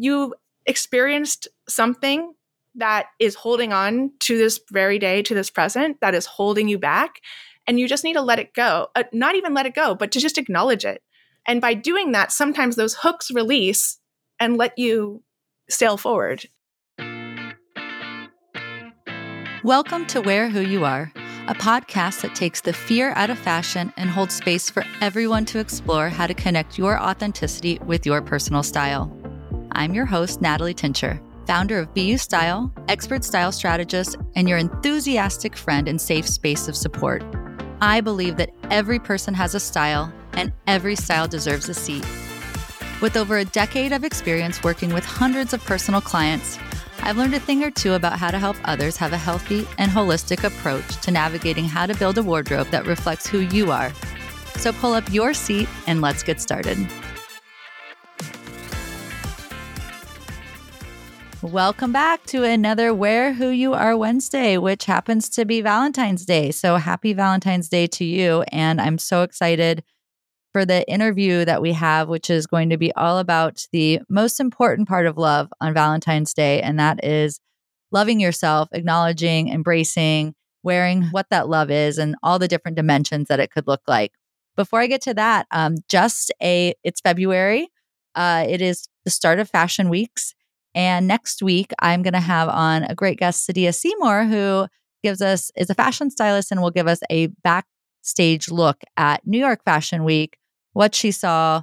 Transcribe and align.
you 0.00 0.34
experienced 0.64 1.46
something 1.68 2.32
that 2.74 3.08
is 3.18 3.34
holding 3.34 3.74
on 3.74 4.12
to 4.20 4.38
this 4.38 4.58
very 4.72 4.98
day, 4.98 5.20
to 5.20 5.34
this 5.34 5.50
present, 5.50 5.98
that 6.00 6.14
is 6.14 6.24
holding 6.24 6.68
you 6.68 6.78
back. 6.78 7.20
And 7.66 7.78
you 7.78 7.86
just 7.86 8.02
need 8.02 8.14
to 8.14 8.22
let 8.22 8.38
it 8.38 8.54
go. 8.54 8.88
Uh, 8.96 9.02
not 9.12 9.34
even 9.34 9.52
let 9.52 9.66
it 9.66 9.74
go, 9.74 9.94
but 9.94 10.10
to 10.12 10.18
just 10.18 10.38
acknowledge 10.38 10.86
it. 10.86 11.02
And 11.46 11.60
by 11.60 11.74
doing 11.74 12.12
that, 12.12 12.32
sometimes 12.32 12.76
those 12.76 12.94
hooks 12.94 13.30
release 13.30 13.98
and 14.38 14.56
let 14.56 14.78
you 14.78 15.22
sail 15.68 15.98
forward. 15.98 16.48
Welcome 19.62 20.06
to 20.06 20.22
Wear 20.22 20.48
Who 20.48 20.60
You 20.60 20.86
Are, 20.86 21.12
a 21.46 21.54
podcast 21.54 22.22
that 22.22 22.34
takes 22.34 22.62
the 22.62 22.72
fear 22.72 23.12
out 23.16 23.28
of 23.28 23.38
fashion 23.38 23.92
and 23.98 24.08
holds 24.08 24.34
space 24.34 24.70
for 24.70 24.82
everyone 25.02 25.44
to 25.46 25.58
explore 25.58 26.08
how 26.08 26.26
to 26.26 26.32
connect 26.32 26.78
your 26.78 26.98
authenticity 26.98 27.78
with 27.84 28.06
your 28.06 28.22
personal 28.22 28.62
style. 28.62 29.19
I'm 29.72 29.94
your 29.94 30.06
host, 30.06 30.40
Natalie 30.40 30.74
Tincher, 30.74 31.20
founder 31.46 31.78
of 31.78 31.94
BU 31.94 32.18
Style, 32.18 32.72
expert 32.88 33.24
style 33.24 33.52
strategist, 33.52 34.16
and 34.34 34.48
your 34.48 34.58
enthusiastic 34.58 35.56
friend 35.56 35.88
and 35.88 36.00
safe 36.00 36.26
space 36.26 36.68
of 36.68 36.76
support. 36.76 37.22
I 37.80 38.00
believe 38.00 38.36
that 38.36 38.50
every 38.70 38.98
person 38.98 39.32
has 39.34 39.54
a 39.54 39.60
style 39.60 40.12
and 40.32 40.52
every 40.66 40.96
style 40.96 41.28
deserves 41.28 41.68
a 41.68 41.74
seat. 41.74 42.04
With 43.00 43.16
over 43.16 43.38
a 43.38 43.44
decade 43.44 43.92
of 43.92 44.04
experience 44.04 44.62
working 44.62 44.92
with 44.92 45.04
hundreds 45.04 45.52
of 45.54 45.64
personal 45.64 46.00
clients, 46.00 46.58
I've 47.02 47.16
learned 47.16 47.34
a 47.34 47.40
thing 47.40 47.64
or 47.64 47.70
two 47.70 47.94
about 47.94 48.18
how 48.18 48.30
to 48.30 48.38
help 48.38 48.56
others 48.64 48.96
have 48.98 49.12
a 49.12 49.18
healthy 49.18 49.66
and 49.78 49.90
holistic 49.90 50.44
approach 50.44 51.00
to 51.02 51.10
navigating 51.10 51.64
how 51.64 51.86
to 51.86 51.94
build 51.94 52.18
a 52.18 52.22
wardrobe 52.22 52.68
that 52.68 52.86
reflects 52.86 53.26
who 53.26 53.38
you 53.38 53.70
are. 53.70 53.92
So 54.56 54.72
pull 54.72 54.92
up 54.92 55.10
your 55.10 55.32
seat 55.32 55.68
and 55.86 56.02
let's 56.02 56.22
get 56.22 56.40
started. 56.40 56.76
Welcome 61.42 61.90
back 61.90 62.26
to 62.26 62.44
another 62.44 62.92
Wear 62.92 63.32
Who 63.32 63.48
You 63.48 63.72
Are 63.72 63.96
Wednesday, 63.96 64.58
which 64.58 64.84
happens 64.84 65.26
to 65.30 65.46
be 65.46 65.62
Valentine's 65.62 66.26
Day. 66.26 66.50
So 66.50 66.76
happy 66.76 67.14
Valentine's 67.14 67.70
Day 67.70 67.86
to 67.86 68.04
you. 68.04 68.42
And 68.52 68.78
I'm 68.78 68.98
so 68.98 69.22
excited 69.22 69.82
for 70.52 70.66
the 70.66 70.86
interview 70.86 71.46
that 71.46 71.62
we 71.62 71.72
have, 71.72 72.10
which 72.10 72.28
is 72.28 72.46
going 72.46 72.68
to 72.68 72.76
be 72.76 72.92
all 72.92 73.16
about 73.16 73.66
the 73.72 74.00
most 74.10 74.38
important 74.38 74.86
part 74.86 75.06
of 75.06 75.16
love 75.16 75.50
on 75.62 75.72
Valentine's 75.72 76.34
Day. 76.34 76.60
And 76.60 76.78
that 76.78 77.02
is 77.02 77.40
loving 77.90 78.20
yourself, 78.20 78.68
acknowledging, 78.72 79.48
embracing, 79.48 80.34
wearing 80.62 81.04
what 81.04 81.30
that 81.30 81.48
love 81.48 81.70
is 81.70 81.96
and 81.96 82.16
all 82.22 82.38
the 82.38 82.48
different 82.48 82.76
dimensions 82.76 83.28
that 83.28 83.40
it 83.40 83.50
could 83.50 83.66
look 83.66 83.82
like. 83.88 84.12
Before 84.56 84.80
I 84.80 84.88
get 84.88 85.00
to 85.02 85.14
that, 85.14 85.46
um, 85.52 85.76
just 85.88 86.30
a, 86.42 86.74
it's 86.84 87.00
February. 87.00 87.68
Uh, 88.14 88.44
it 88.46 88.60
is 88.60 88.88
the 89.06 89.10
start 89.10 89.38
of 89.38 89.48
fashion 89.48 89.88
weeks. 89.88 90.34
And 90.74 91.08
next 91.08 91.42
week, 91.42 91.72
I'm 91.80 92.02
going 92.02 92.14
to 92.14 92.20
have 92.20 92.48
on 92.48 92.84
a 92.84 92.94
great 92.94 93.18
guest, 93.18 93.48
Sadia 93.48 93.74
Seymour, 93.74 94.24
who 94.24 94.66
gives 95.02 95.20
us, 95.20 95.50
is 95.56 95.70
a 95.70 95.74
fashion 95.74 96.10
stylist 96.10 96.50
and 96.50 96.62
will 96.62 96.70
give 96.70 96.86
us 96.86 97.00
a 97.10 97.28
backstage 97.42 98.50
look 98.50 98.82
at 98.96 99.26
New 99.26 99.38
York 99.38 99.64
Fashion 99.64 100.04
Week, 100.04 100.36
what 100.72 100.94
she 100.94 101.10
saw, 101.10 101.62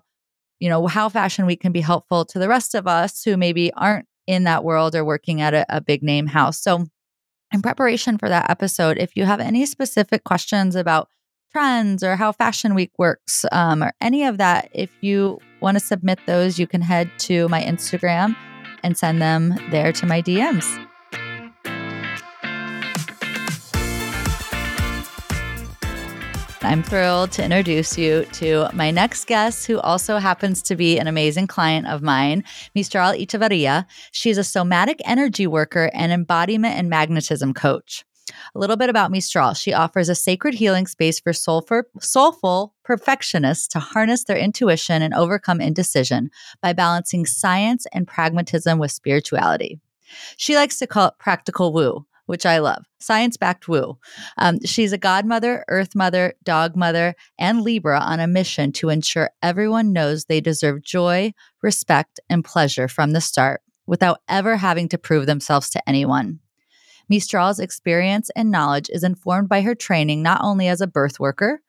you 0.60 0.70
know, 0.70 0.88
how 0.88 1.08
Fashion 1.08 1.46
Week 1.46 1.62
can 1.62 1.72
be 1.72 1.82
helpful 1.82 2.26
to 2.26 2.40
the 2.40 2.50
rest 2.50 2.76
of 2.76 2.88
us 2.88 3.24
who 3.24 3.38
maybe 3.38 3.72
aren't 3.74 4.08
in 4.26 4.44
that 4.44 4.64
world 4.64 4.94
or 4.94 5.06
working 5.06 5.40
at 5.40 5.54
a, 5.54 5.66
a 5.70 5.80
big 5.80 6.04
name 6.04 6.28
house. 6.28 6.62
So, 6.62 6.86
in 7.54 7.62
preparation 7.62 8.18
for 8.18 8.28
that 8.28 8.50
episode, 8.50 8.98
if 8.98 9.16
you 9.16 9.24
have 9.24 9.40
any 9.40 9.66
specific 9.66 10.26
questions 10.26 10.76
about 10.76 11.08
trends 11.54 12.04
or 12.04 12.18
how 12.18 12.34
Fashion 12.34 12.76
Week 12.76 12.92
works 12.98 13.46
um, 13.54 13.82
or 13.82 13.94
any 14.02 14.26
of 14.26 14.38
that, 14.38 14.70
if 14.74 14.92
you 15.00 15.40
want 15.62 15.80
to 15.80 15.84
submit 15.84 16.20
those, 16.26 16.60
you 16.60 16.68
can 16.68 16.82
head 16.82 17.10
to 17.20 17.48
my 17.48 17.62
Instagram 17.64 18.36
and 18.84 18.98
send 18.98 19.22
them 19.22 19.56
there 19.72 19.92
to 19.94 20.06
my 20.06 20.22
DMs. 20.22 20.88
I'm 26.68 26.84
thrilled 26.84 27.32
to 27.34 27.46
introduce 27.46 27.98
you 27.98 28.26
to 28.34 28.70
my 28.74 28.92
next 28.92 29.28
guest, 29.28 29.68
who 29.68 29.80
also 29.80 30.18
happens 30.18 30.62
to 30.64 30.76
be 30.76 31.00
an 31.00 31.08
amazing 31.08 31.48
client 31.48 31.88
of 31.88 32.02
mine, 32.02 32.44
Mystral 32.76 33.18
Echavarria. 33.18 33.86
She's 34.12 34.38
a 34.38 34.44
somatic 34.44 35.00
energy 35.06 35.48
worker 35.48 35.90
and 35.94 36.12
embodiment 36.12 36.76
and 36.76 36.90
magnetism 36.90 37.54
coach. 37.54 38.04
A 38.56 38.60
little 38.60 38.76
bit 38.76 38.90
about 38.90 39.12
Mystral. 39.12 39.56
She 39.56 39.74
offers 39.74 40.10
a 40.10 40.16
sacred 40.16 40.54
healing 40.54 40.88
space 40.88 41.20
for 41.20 41.34
soulful, 41.34 41.84
soulful 42.00 42.74
perfectionists 42.84 43.68
to 43.70 43.80
harness 43.80 44.24
their 44.24 44.38
intuition 44.38 45.02
and 45.02 45.14
overcome 45.14 45.62
indecision 45.62 46.30
by 46.62 46.74
balancing 46.74 47.26
science 47.26 47.86
and 47.94 48.08
pragmatism 48.08 48.80
with 48.80 48.92
spirituality. 48.92 49.80
She 50.38 50.56
likes 50.56 50.80
to 50.80 50.88
call 50.88 51.08
it 51.10 51.20
practical 51.20 51.74
woo, 51.74 52.06
which 52.28 52.46
I 52.46 52.60
love. 52.60 52.86
Science 53.00 53.38
backed 53.38 53.68
woo. 53.68 53.98
Um, 54.38 54.60
she's 54.64 54.94
a 54.94 54.98
godmother, 54.98 55.66
earth 55.68 55.96
mother, 55.96 56.34
dog 56.44 56.76
mother, 56.76 57.16
and 57.38 57.62
Libra 57.62 58.00
on 58.00 58.20
a 58.20 58.28
mission 58.28 58.72
to 58.74 58.90
ensure 58.90 59.32
everyone 59.42 59.94
knows 59.94 60.26
they 60.26 60.42
deserve 60.42 60.82
joy, 60.82 61.34
respect, 61.62 62.20
and 62.30 62.44
pleasure 62.44 62.88
from 62.88 63.12
the 63.12 63.22
start 63.22 63.62
without 63.86 64.20
ever 64.28 64.58
having 64.58 64.90
to 64.90 64.98
prove 64.98 65.26
themselves 65.26 65.70
to 65.72 65.90
anyone. 65.90 66.40
Mystral's 67.10 67.60
experience 67.60 68.30
and 68.36 68.52
knowledge 68.52 68.90
is 68.90 69.04
informed 69.04 69.50
by 69.50 69.62
her 69.62 69.76
training 69.76 70.22
not 70.22 70.42
only 70.44 70.68
as 70.68 70.82
a 70.82 70.88
birth 70.88 71.20
worker, 71.20 71.62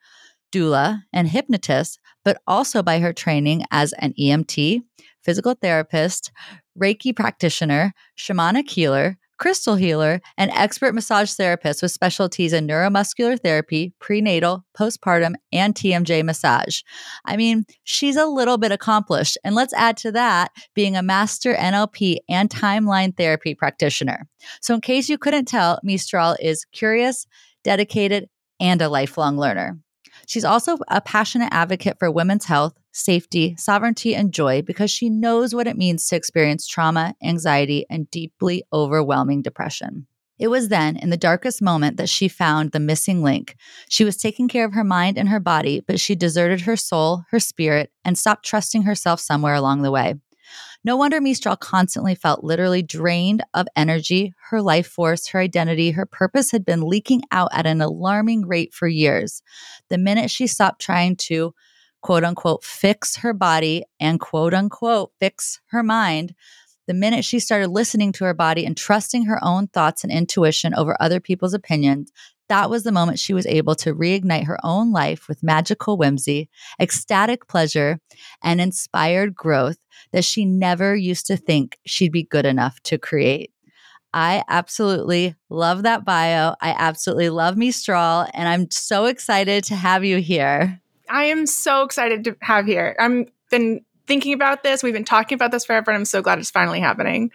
doula, 0.51 1.03
and 1.13 1.27
hypnotist, 1.27 1.99
but 2.25 2.41
also 2.47 2.81
by 2.83 2.99
her 2.99 3.13
training 3.13 3.63
as 3.71 3.93
an 3.93 4.13
EMT, 4.19 4.81
physical 5.23 5.55
therapist, 5.61 6.31
Reiki 6.77 7.15
practitioner, 7.15 7.93
shamanic 8.17 8.69
healer, 8.69 9.17
crystal 9.39 9.75
healer, 9.75 10.21
and 10.37 10.51
expert 10.51 10.93
massage 10.93 11.33
therapist 11.33 11.81
with 11.81 11.91
specialties 11.91 12.53
in 12.53 12.67
neuromuscular 12.67 13.39
therapy, 13.39 13.93
prenatal, 13.99 14.63
postpartum, 14.77 15.33
and 15.51 15.73
TMJ 15.73 16.23
massage. 16.23 16.81
I 17.25 17.37
mean, 17.37 17.65
she's 17.83 18.17
a 18.17 18.27
little 18.27 18.57
bit 18.57 18.71
accomplished. 18.71 19.37
And 19.43 19.55
let's 19.55 19.73
add 19.73 19.97
to 19.97 20.11
that 20.11 20.51
being 20.75 20.95
a 20.95 21.01
master 21.01 21.55
NLP 21.55 22.17
and 22.29 22.49
timeline 22.49 23.15
therapy 23.15 23.55
practitioner. 23.55 24.27
So, 24.61 24.75
in 24.75 24.81
case 24.81 25.09
you 25.09 25.17
couldn't 25.17 25.45
tell, 25.45 25.79
Mystral 25.83 26.35
is 26.39 26.65
curious, 26.71 27.25
dedicated, 27.63 28.29
and 28.59 28.81
a 28.81 28.89
lifelong 28.89 29.37
learner. 29.37 29.79
She's 30.27 30.45
also 30.45 30.77
a 30.89 31.01
passionate 31.01 31.49
advocate 31.51 31.97
for 31.97 32.11
women's 32.11 32.45
health, 32.45 32.73
safety, 32.91 33.55
sovereignty, 33.57 34.15
and 34.15 34.33
joy 34.33 34.61
because 34.61 34.91
she 34.91 35.09
knows 35.09 35.53
what 35.53 35.67
it 35.67 35.77
means 35.77 36.07
to 36.07 36.15
experience 36.15 36.67
trauma, 36.67 37.15
anxiety, 37.23 37.85
and 37.89 38.09
deeply 38.11 38.63
overwhelming 38.73 39.41
depression. 39.41 40.07
It 40.39 40.47
was 40.47 40.69
then, 40.69 40.95
in 40.95 41.09
the 41.09 41.17
darkest 41.17 41.61
moment, 41.61 41.97
that 41.97 42.07
she 42.07 42.29
found 42.29 42.71
the 42.71 42.79
missing 42.79 43.21
link. 43.21 43.57
She 43.89 44.05
was 44.05 44.15
taking 44.15 44.47
care 44.47 44.65
of 44.65 44.73
her 44.73 44.85
mind 44.85 45.17
and 45.17 45.27
her 45.27 45.39
body, 45.41 45.81
but 45.81 45.99
she 45.99 46.15
deserted 46.15 46.61
her 46.61 46.77
soul, 46.77 47.25
her 47.31 47.41
spirit, 47.41 47.91
and 48.05 48.17
stopped 48.17 48.45
trusting 48.45 48.83
herself 48.83 49.19
somewhere 49.19 49.55
along 49.55 49.81
the 49.81 49.91
way. 49.91 50.15
No 50.85 50.95
wonder 50.95 51.19
Mystral 51.19 51.59
constantly 51.59 52.15
felt 52.15 52.43
literally 52.43 52.81
drained 52.81 53.43
of 53.53 53.67
energy. 53.75 54.33
Her 54.49 54.61
life 54.61 54.87
force, 54.87 55.27
her 55.27 55.39
identity, 55.39 55.91
her 55.91 56.05
purpose 56.05 56.51
had 56.51 56.65
been 56.65 56.87
leaking 56.87 57.23
out 57.31 57.49
at 57.51 57.67
an 57.67 57.81
alarming 57.81 58.47
rate 58.47 58.73
for 58.73 58.87
years. 58.87 59.43
The 59.89 59.97
minute 59.97 60.31
she 60.31 60.47
stopped 60.47 60.81
trying 60.81 61.17
to 61.17 61.53
quote 62.01 62.23
unquote 62.23 62.63
fix 62.63 63.17
her 63.17 63.33
body 63.33 63.83
and 63.99 64.19
quote 64.19 64.53
unquote 64.53 65.11
fix 65.19 65.59
her 65.67 65.83
mind, 65.83 66.33
the 66.87 66.93
minute 66.93 67.23
she 67.23 67.39
started 67.39 67.67
listening 67.69 68.11
to 68.13 68.25
her 68.25 68.33
body 68.33 68.65
and 68.65 68.75
trusting 68.75 69.25
her 69.25 69.39
own 69.43 69.67
thoughts 69.67 70.03
and 70.03 70.11
intuition 70.11 70.73
over 70.73 70.97
other 70.99 71.19
people's 71.19 71.53
opinions, 71.53 72.11
that 72.49 72.69
was 72.69 72.81
the 72.83 72.91
moment 72.91 73.19
she 73.19 73.33
was 73.33 73.45
able 73.45 73.75
to 73.75 73.93
reignite 73.93 74.45
her 74.45 74.57
own 74.63 74.91
life 74.91 75.27
with 75.27 75.43
magical 75.43 75.97
whimsy, 75.97 76.49
ecstatic 76.81 77.47
pleasure, 77.47 77.99
and 78.43 78.59
inspired 78.59 79.35
growth 79.35 79.77
that 80.11 80.25
she 80.25 80.45
never 80.45 80.95
used 80.95 81.27
to 81.27 81.37
think 81.37 81.77
she'd 81.85 82.11
be 82.11 82.23
good 82.23 82.47
enough 82.47 82.81
to 82.81 82.97
create. 82.97 83.51
I 84.11 84.43
absolutely 84.47 85.35
love 85.49 85.83
that 85.83 86.03
bio. 86.03 86.55
I 86.59 86.71
absolutely 86.75 87.29
love 87.29 87.55
Mystral, 87.55 88.27
and 88.33 88.49
I'm 88.49 88.71
so 88.71 89.05
excited 89.05 89.63
to 89.65 89.75
have 89.75 90.03
you 90.03 90.17
here. 90.17 90.81
I 91.09 91.25
am 91.25 91.45
so 91.45 91.83
excited 91.83 92.23
to 92.25 92.37
have 92.41 92.65
here. 92.65 92.95
I'm 92.99 93.27
been 93.49 93.81
thinking 94.07 94.33
about 94.33 94.63
this. 94.63 94.83
We've 94.83 94.93
been 94.93 95.05
talking 95.05 95.35
about 95.35 95.51
this 95.51 95.65
forever, 95.65 95.91
and 95.91 95.97
I'm 95.97 96.05
so 96.05 96.21
glad 96.21 96.39
it's 96.39 96.51
finally 96.51 96.79
happening. 96.79 97.31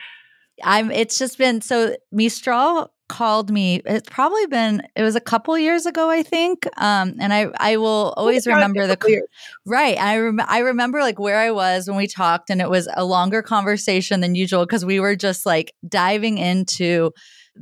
I'm. 0.62 0.90
It's 0.90 1.18
just 1.18 1.38
been 1.38 1.60
so. 1.60 1.96
Mistral 2.12 2.92
called 3.08 3.50
me. 3.50 3.82
It's 3.84 4.08
probably 4.08 4.46
been. 4.46 4.82
It 4.96 5.02
was 5.02 5.16
a 5.16 5.20
couple 5.20 5.58
years 5.58 5.86
ago, 5.86 6.08
I 6.08 6.22
think. 6.22 6.66
Um, 6.76 7.16
and 7.20 7.32
I 7.32 7.48
I 7.58 7.76
will 7.76 8.14
always 8.16 8.46
remember 8.46 8.86
the 8.86 8.98
years. 9.08 9.24
right. 9.66 9.98
I 9.98 10.18
rem- 10.18 10.40
I 10.46 10.58
remember 10.58 11.00
like 11.00 11.18
where 11.18 11.38
I 11.38 11.50
was 11.50 11.88
when 11.88 11.96
we 11.96 12.06
talked, 12.06 12.50
and 12.50 12.60
it 12.60 12.70
was 12.70 12.88
a 12.94 13.04
longer 13.04 13.42
conversation 13.42 14.20
than 14.20 14.34
usual 14.34 14.64
because 14.64 14.84
we 14.84 15.00
were 15.00 15.16
just 15.16 15.44
like 15.44 15.74
diving 15.88 16.38
into 16.38 17.12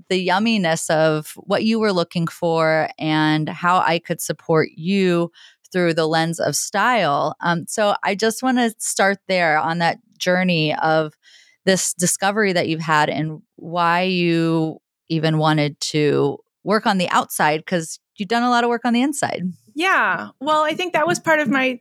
the 0.08 0.26
yumminess 0.26 0.88
of 0.90 1.32
what 1.36 1.64
you 1.64 1.78
were 1.78 1.92
looking 1.92 2.26
for 2.26 2.88
and 2.98 3.48
how 3.48 3.78
I 3.78 3.98
could 3.98 4.20
support 4.20 4.70
you 4.74 5.30
through 5.72 5.94
the 5.94 6.06
lens 6.06 6.38
of 6.38 6.54
style. 6.54 7.34
Um, 7.40 7.64
so 7.66 7.94
I 8.02 8.14
just 8.14 8.42
want 8.42 8.58
to 8.58 8.74
start 8.78 9.18
there 9.28 9.58
on 9.58 9.78
that 9.78 9.98
journey 10.18 10.74
of 10.76 11.14
this 11.64 11.94
discovery 11.94 12.52
that 12.52 12.68
you've 12.68 12.80
had 12.80 13.08
and 13.08 13.42
why 13.56 14.02
you 14.02 14.78
even 15.08 15.38
wanted 15.38 15.78
to 15.80 16.38
work 16.64 16.86
on 16.86 16.98
the 16.98 17.08
outside 17.08 17.58
because 17.58 17.98
you've 18.16 18.28
done 18.28 18.42
a 18.42 18.50
lot 18.50 18.64
of 18.64 18.70
work 18.70 18.84
on 18.84 18.92
the 18.92 19.02
inside. 19.02 19.42
Yeah. 19.74 20.28
Well, 20.40 20.62
I 20.62 20.74
think 20.74 20.92
that 20.92 21.06
was 21.06 21.18
part 21.18 21.40
of 21.40 21.48
my 21.48 21.80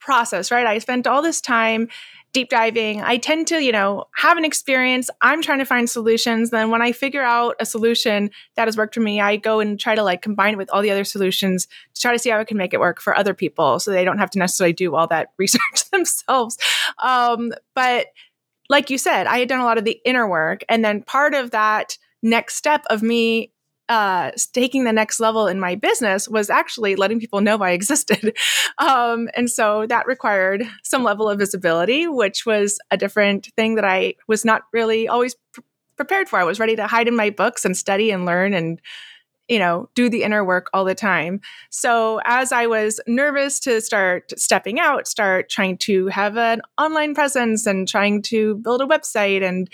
process, 0.00 0.50
right? 0.50 0.66
I 0.66 0.78
spent 0.78 1.06
all 1.06 1.22
this 1.22 1.40
time 1.40 1.88
deep 2.32 2.48
diving. 2.48 3.02
I 3.02 3.18
tend 3.18 3.46
to, 3.48 3.62
you 3.62 3.72
know, 3.72 4.04
have 4.16 4.38
an 4.38 4.44
experience. 4.44 5.10
I'm 5.20 5.42
trying 5.42 5.58
to 5.58 5.64
find 5.64 5.88
solutions. 5.88 6.50
Then 6.50 6.70
when 6.70 6.80
I 6.80 6.92
figure 6.92 7.22
out 7.22 7.56
a 7.60 7.66
solution 7.66 8.30
that 8.56 8.66
has 8.66 8.76
worked 8.76 8.94
for 8.94 9.00
me, 9.00 9.20
I 9.20 9.36
go 9.36 9.60
and 9.60 9.78
try 9.78 9.94
to 9.94 10.02
like 10.02 10.22
combine 10.22 10.54
it 10.54 10.56
with 10.56 10.70
all 10.70 10.82
the 10.82 10.90
other 10.90 11.04
solutions 11.04 11.66
to 11.94 12.00
try 12.00 12.12
to 12.12 12.18
see 12.18 12.30
how 12.30 12.38
I 12.38 12.44
can 12.44 12.56
make 12.56 12.72
it 12.72 12.80
work 12.80 13.00
for 13.00 13.16
other 13.16 13.34
people 13.34 13.78
so 13.78 13.90
they 13.90 14.04
don't 14.04 14.18
have 14.18 14.30
to 14.30 14.38
necessarily 14.38 14.72
do 14.72 14.94
all 14.94 15.06
that 15.08 15.32
research 15.38 15.90
themselves. 15.90 16.56
Um, 17.02 17.52
but 17.74 18.06
like 18.70 18.88
you 18.88 18.96
said, 18.96 19.26
I 19.26 19.38
had 19.38 19.48
done 19.48 19.60
a 19.60 19.64
lot 19.64 19.78
of 19.78 19.84
the 19.84 20.00
inner 20.04 20.26
work. 20.26 20.64
And 20.68 20.84
then 20.84 21.02
part 21.02 21.34
of 21.34 21.50
that 21.50 21.98
next 22.22 22.54
step 22.54 22.82
of 22.88 23.02
me 23.02 23.52
uh, 23.92 24.30
taking 24.54 24.84
the 24.84 24.92
next 24.92 25.20
level 25.20 25.46
in 25.46 25.60
my 25.60 25.74
business 25.74 26.26
was 26.26 26.48
actually 26.48 26.96
letting 26.96 27.20
people 27.20 27.42
know 27.42 27.58
I 27.58 27.72
existed. 27.72 28.36
Um, 28.78 29.28
and 29.34 29.50
so 29.50 29.86
that 29.86 30.06
required 30.06 30.64
some 30.82 31.04
level 31.04 31.28
of 31.28 31.38
visibility, 31.38 32.06
which 32.06 32.46
was 32.46 32.78
a 32.90 32.96
different 32.96 33.48
thing 33.54 33.74
that 33.74 33.84
I 33.84 34.14
was 34.26 34.44
not 34.44 34.62
really 34.72 35.06
always 35.06 35.36
pr- 35.52 35.60
prepared 35.96 36.28
for. 36.28 36.38
I 36.38 36.44
was 36.44 36.58
ready 36.58 36.74
to 36.76 36.86
hide 36.86 37.06
in 37.06 37.14
my 37.14 37.28
books 37.28 37.64
and 37.66 37.76
study 37.76 38.10
and 38.10 38.24
learn 38.24 38.54
and 38.54 38.80
you 39.48 39.58
know, 39.58 39.90
do 39.94 40.08
the 40.08 40.22
inner 40.22 40.42
work 40.42 40.68
all 40.72 40.84
the 40.84 40.94
time. 40.94 41.40
So 41.68 42.20
as 42.24 42.50
I 42.50 42.66
was 42.66 42.98
nervous 43.06 43.60
to 43.60 43.80
start 43.82 44.32
stepping 44.38 44.80
out, 44.80 45.06
start 45.06 45.50
trying 45.50 45.76
to 45.78 46.06
have 46.06 46.38
an 46.38 46.62
online 46.78 47.14
presence 47.14 47.66
and 47.66 47.86
trying 47.86 48.22
to 48.22 48.54
build 48.56 48.80
a 48.80 48.86
website 48.86 49.46
and 49.46 49.68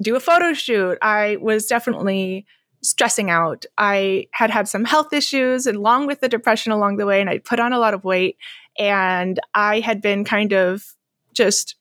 do 0.00 0.16
a 0.16 0.20
photo 0.20 0.54
shoot, 0.54 0.96
I 1.02 1.36
was 1.36 1.66
definitely 1.66 2.46
stressing 2.84 3.30
out. 3.30 3.64
I 3.78 4.26
had 4.32 4.50
had 4.50 4.68
some 4.68 4.84
health 4.84 5.12
issues 5.12 5.66
along 5.66 6.06
with 6.06 6.20
the 6.20 6.28
depression 6.28 6.70
along 6.70 6.98
the 6.98 7.06
way, 7.06 7.20
and 7.20 7.30
I 7.30 7.38
put 7.38 7.58
on 7.58 7.72
a 7.72 7.78
lot 7.78 7.94
of 7.94 8.04
weight. 8.04 8.36
And 8.78 9.40
I 9.54 9.80
had 9.80 10.00
been 10.00 10.24
kind 10.24 10.52
of 10.52 10.84
just 11.32 11.76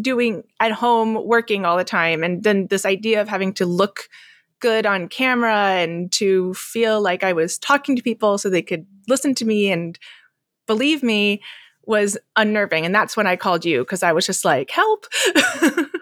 doing 0.00 0.44
at 0.60 0.72
home 0.72 1.26
working 1.26 1.64
all 1.64 1.76
the 1.76 1.84
time. 1.84 2.22
And 2.22 2.42
then 2.42 2.66
this 2.66 2.84
idea 2.84 3.20
of 3.20 3.28
having 3.28 3.52
to 3.54 3.66
look 3.66 4.08
good 4.60 4.86
on 4.86 5.08
camera 5.08 5.54
and 5.54 6.10
to 6.12 6.54
feel 6.54 7.00
like 7.00 7.22
I 7.22 7.32
was 7.32 7.58
talking 7.58 7.96
to 7.96 8.02
people 8.02 8.38
so 8.38 8.48
they 8.48 8.62
could 8.62 8.86
listen 9.08 9.34
to 9.36 9.44
me 9.44 9.70
and 9.70 9.98
believe 10.66 11.02
me 11.02 11.42
was 11.86 12.18
unnerving. 12.36 12.84
And 12.84 12.94
that's 12.94 13.16
when 13.16 13.26
I 13.26 13.36
called 13.36 13.64
you 13.64 13.80
because 13.80 14.02
I 14.02 14.12
was 14.12 14.26
just 14.26 14.44
like, 14.44 14.70
help. 14.70 15.06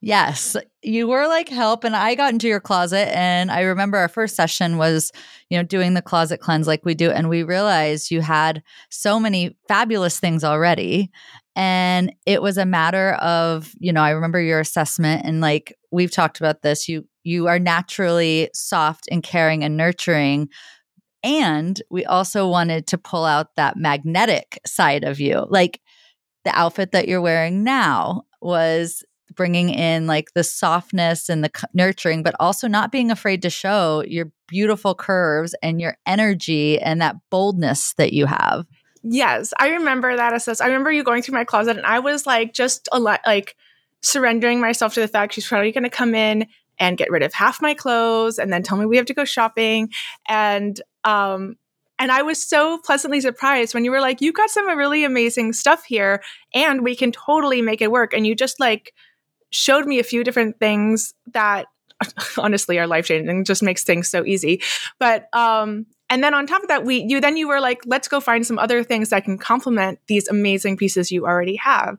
Yes, 0.00 0.56
you 0.80 1.08
were 1.08 1.26
like 1.26 1.48
help 1.48 1.82
and 1.82 1.96
I 1.96 2.14
got 2.14 2.32
into 2.32 2.46
your 2.46 2.60
closet 2.60 3.08
and 3.16 3.50
I 3.50 3.62
remember 3.62 3.98
our 3.98 4.08
first 4.08 4.36
session 4.36 4.78
was, 4.78 5.10
you 5.50 5.58
know, 5.58 5.64
doing 5.64 5.94
the 5.94 6.02
closet 6.02 6.38
cleanse 6.38 6.68
like 6.68 6.84
we 6.84 6.94
do 6.94 7.10
and 7.10 7.28
we 7.28 7.42
realized 7.42 8.12
you 8.12 8.20
had 8.20 8.62
so 8.90 9.18
many 9.18 9.56
fabulous 9.66 10.20
things 10.20 10.44
already 10.44 11.10
and 11.56 12.12
it 12.26 12.40
was 12.42 12.58
a 12.58 12.64
matter 12.64 13.14
of, 13.14 13.72
you 13.80 13.92
know, 13.92 14.00
I 14.00 14.10
remember 14.10 14.40
your 14.40 14.60
assessment 14.60 15.22
and 15.24 15.40
like 15.40 15.76
we've 15.90 16.12
talked 16.12 16.38
about 16.38 16.62
this, 16.62 16.88
you 16.88 17.04
you 17.24 17.48
are 17.48 17.58
naturally 17.58 18.50
soft 18.54 19.08
and 19.10 19.20
caring 19.24 19.64
and 19.64 19.76
nurturing 19.76 20.48
and 21.24 21.82
we 21.90 22.04
also 22.04 22.48
wanted 22.48 22.86
to 22.88 22.98
pull 22.98 23.24
out 23.24 23.56
that 23.56 23.76
magnetic 23.76 24.60
side 24.66 25.04
of 25.04 25.18
you. 25.20 25.46
Like 25.48 25.80
the 26.44 26.56
outfit 26.58 26.92
that 26.92 27.08
you're 27.08 27.20
wearing 27.20 27.64
now 27.64 28.22
was 28.40 29.04
bringing 29.34 29.68
in 29.68 30.06
like 30.06 30.32
the 30.34 30.44
softness 30.44 31.28
and 31.28 31.44
the 31.44 31.50
nurturing, 31.74 32.22
but 32.22 32.34
also 32.40 32.68
not 32.68 32.92
being 32.92 33.10
afraid 33.10 33.42
to 33.42 33.50
show 33.50 34.02
your 34.06 34.30
beautiful 34.46 34.94
curves 34.94 35.54
and 35.62 35.80
your 35.80 35.96
energy 36.06 36.80
and 36.80 37.00
that 37.00 37.16
boldness 37.30 37.94
that 37.94 38.12
you 38.12 38.26
have. 38.26 38.66
Yes, 39.02 39.54
I 39.58 39.68
remember 39.68 40.16
that 40.16 40.34
assess. 40.34 40.60
I 40.60 40.66
remember 40.66 40.90
you 40.90 41.04
going 41.04 41.22
through 41.22 41.34
my 41.34 41.44
closet, 41.44 41.76
and 41.76 41.86
I 41.86 42.00
was 42.00 42.26
like, 42.26 42.52
just 42.52 42.88
a 42.90 42.98
lot, 42.98 43.20
like 43.26 43.54
surrendering 44.02 44.60
myself 44.60 44.94
to 44.94 45.00
the 45.00 45.08
fact 45.08 45.34
she's 45.34 45.46
probably 45.46 45.72
going 45.72 45.84
to 45.84 45.90
come 45.90 46.14
in 46.14 46.46
and 46.80 46.96
get 46.96 47.10
rid 47.10 47.22
of 47.22 47.32
half 47.32 47.62
my 47.62 47.74
clothes, 47.74 48.38
and 48.38 48.52
then 48.52 48.62
tell 48.62 48.76
me 48.76 48.86
we 48.86 48.96
have 48.96 49.06
to 49.06 49.14
go 49.14 49.24
shopping, 49.24 49.90
and 50.28 50.80
um, 51.04 51.56
and 52.00 52.12
I 52.12 52.22
was 52.22 52.42
so 52.42 52.78
pleasantly 52.78 53.20
surprised 53.20 53.74
when 53.74 53.84
you 53.84 53.90
were 53.90 54.00
like, 54.00 54.20
you 54.20 54.32
got 54.32 54.50
some 54.50 54.68
really 54.68 55.04
amazing 55.04 55.52
stuff 55.52 55.84
here, 55.84 56.22
and 56.54 56.82
we 56.82 56.96
can 56.96 57.12
totally 57.12 57.62
make 57.62 57.80
it 57.80 57.92
work, 57.92 58.12
and 58.12 58.26
you 58.26 58.34
just 58.34 58.58
like 58.58 58.92
showed 59.50 59.86
me 59.86 59.98
a 59.98 60.04
few 60.04 60.24
different 60.24 60.58
things 60.58 61.14
that 61.32 61.66
honestly 62.38 62.78
are 62.78 62.86
life 62.86 63.06
changing 63.06 63.44
just 63.44 63.62
makes 63.62 63.84
things 63.84 64.08
so 64.08 64.24
easy. 64.24 64.62
But 64.98 65.34
um 65.34 65.86
and 66.10 66.22
then 66.22 66.32
on 66.32 66.46
top 66.46 66.62
of 66.62 66.68
that 66.68 66.84
we 66.84 67.04
you 67.08 67.20
then 67.20 67.36
you 67.36 67.48
were 67.48 67.60
like 67.60 67.80
let's 67.86 68.08
go 68.08 68.20
find 68.20 68.46
some 68.46 68.58
other 68.58 68.82
things 68.84 69.10
that 69.10 69.24
can 69.24 69.38
complement 69.38 69.98
these 70.06 70.28
amazing 70.28 70.76
pieces 70.76 71.10
you 71.10 71.26
already 71.26 71.56
have. 71.56 71.98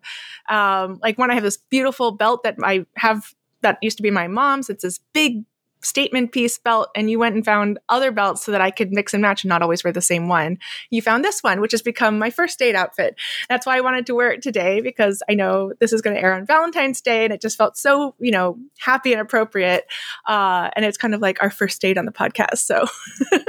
Um 0.50 1.00
like 1.02 1.18
when 1.18 1.32
i 1.32 1.34
have 1.34 1.44
this 1.44 1.58
beautiful 1.58 2.12
belt 2.12 2.44
that 2.44 2.56
i 2.64 2.86
have 2.96 3.34
that 3.62 3.78
used 3.82 3.98
to 3.98 4.04
be 4.04 4.12
my 4.12 4.28
mom's 4.28 4.70
it's 4.70 4.84
this 4.84 5.00
big 5.14 5.44
statement 5.82 6.32
piece 6.32 6.58
belt 6.58 6.90
and 6.96 7.10
you 7.10 7.20
went 7.20 7.36
and 7.36 7.46
found 7.46 7.80
other 7.90 8.12
belts 8.12 8.44
so 8.44 8.52
that 8.52 8.62
I 8.62 8.72
could 8.72 8.92
mix 8.92 9.14
and 9.14 9.22
match 9.22 9.44
and 9.44 9.50
not 9.50 9.62
always 9.62 9.84
wear 9.84 9.94
the 9.94 10.02
same 10.02 10.28
one. 10.28 10.58
You 10.90 11.02
found 11.02 11.24
this 11.24 11.42
one, 11.42 11.62
which 11.62 11.72
has 11.72 11.82
become 11.82 12.20
my 12.20 12.30
first 12.30 12.60
date 12.60 12.76
outfit. 12.76 13.16
That's 13.48 13.66
why 13.66 13.78
I 13.78 13.82
wanted 13.82 14.06
to 14.08 14.16
wear 14.16 14.32
it 14.32 14.42
today 14.42 14.82
because 14.82 15.24
I 15.30 15.34
know 15.34 15.74
this 15.80 15.94
is 15.94 16.02
going 16.02 16.16
to 16.16 16.22
air 16.22 16.34
on 16.34 16.46
Valentine's 16.46 17.02
Day 17.02 17.24
and 17.24 17.34
it 17.34 17.42
just 17.42 17.58
felt 17.58 17.78
so, 17.78 18.16
you 18.20 18.32
know, 18.32 18.58
happy 18.80 19.14
and 19.14 19.22
appropriate. 19.22 19.86
Uh, 20.26 20.70
and 20.76 20.86
it's 20.86 20.98
kind 20.98 21.16
of 21.16 21.22
like 21.22 21.42
our 21.42 21.50
first 21.50 21.82
date 21.82 21.98
on 21.98 22.06
the 22.06 22.12
podcast. 22.12 22.60
So. 22.60 22.86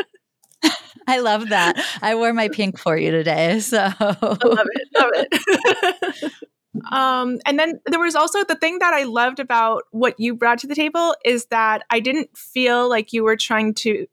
I 1.07 1.19
love 1.21 1.49
that. 1.49 1.83
I 2.03 2.15
wore 2.15 2.33
my 2.33 2.49
pink 2.49 2.79
for 2.79 2.97
you 2.97 3.11
today. 3.11 3.59
So 3.61 3.79
I 3.79 4.17
love 4.23 4.39
it. 4.43 4.89
Love 4.97 5.11
it. 5.15 6.33
Um, 6.93 7.41
and 7.47 7.59
then 7.59 7.81
there 7.87 8.01
was 8.01 8.15
also 8.15 8.45
the 8.45 8.55
thing 8.55 8.79
that 8.79 8.95
I 8.95 9.03
loved 9.03 9.41
about 9.41 9.85
what 9.91 10.19
you 10.21 10.35
brought 10.35 10.59
to 10.61 10.67
the 10.67 10.75
table 10.75 11.17
is 11.25 11.47
that 11.47 11.83
I 11.91 12.01
didn't 12.01 12.37
feel 12.37 12.89
like 12.89 13.13
you 13.13 13.25
were 13.25 13.37
trying 13.37 13.75
to 13.75 14.07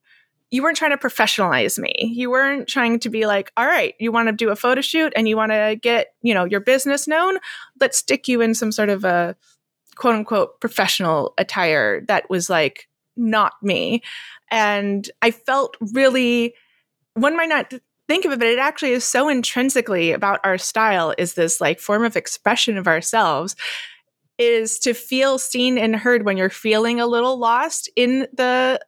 you 0.50 0.64
weren't 0.64 0.78
trying 0.78 0.92
to 0.92 0.98
professionalize 0.98 1.78
me. 1.78 1.94
You 2.16 2.30
weren't 2.30 2.70
trying 2.70 3.00
to 3.00 3.10
be 3.10 3.26
like, 3.26 3.52
all 3.58 3.66
right, 3.66 3.96
you 4.00 4.14
want 4.14 4.30
to 4.30 4.32
do 4.32 4.50
a 4.50 4.56
photo 4.56 4.80
shoot 4.80 5.12
and 5.16 5.28
you 5.28 5.36
want 5.36 5.52
to 5.52 5.78
get, 5.82 6.14
you 6.22 6.34
know, 6.34 6.46
your 6.46 6.62
business 6.62 7.06
known. 7.06 7.38
Let's 7.82 7.98
stick 7.98 8.30
you 8.30 8.40
in 8.40 8.54
some 8.54 8.72
sort 8.72 8.90
of 8.90 9.04
a 9.04 9.36
quote 9.96 10.16
unquote 10.16 10.62
professional 10.62 11.34
attire 11.38 12.02
that 12.08 12.30
was 12.30 12.50
like 12.50 12.88
not 13.18 13.54
me. 13.62 14.04
And 14.50 15.10
I 15.22 15.32
felt 15.32 15.76
really 15.94 16.54
one 17.16 17.36
might 17.36 17.50
not 17.50 17.74
think 18.08 18.26
of 18.26 18.32
it, 18.32 18.40
but 18.40 18.48
it 18.48 18.60
actually 18.60 18.92
is 18.92 19.06
so 19.06 19.30
intrinsically 19.30 20.12
about 20.12 20.40
our 20.44 20.58
style 20.58 21.14
is 21.18 21.34
this 21.34 21.60
like 21.62 21.80
form 21.80 22.04
of 22.04 22.16
expression 22.16 22.78
of 22.78 22.88
ourselves 22.88 23.56
is 24.38 24.80
to 24.80 24.94
feel 24.94 25.38
seen 25.38 25.78
and 25.78 25.96
heard 25.96 26.24
when 26.24 26.38
you're 26.38 26.50
feeling 26.50 27.00
a 27.00 27.08
little 27.08 27.38
lost 27.38 27.90
in 27.96 28.28
the 28.34 28.80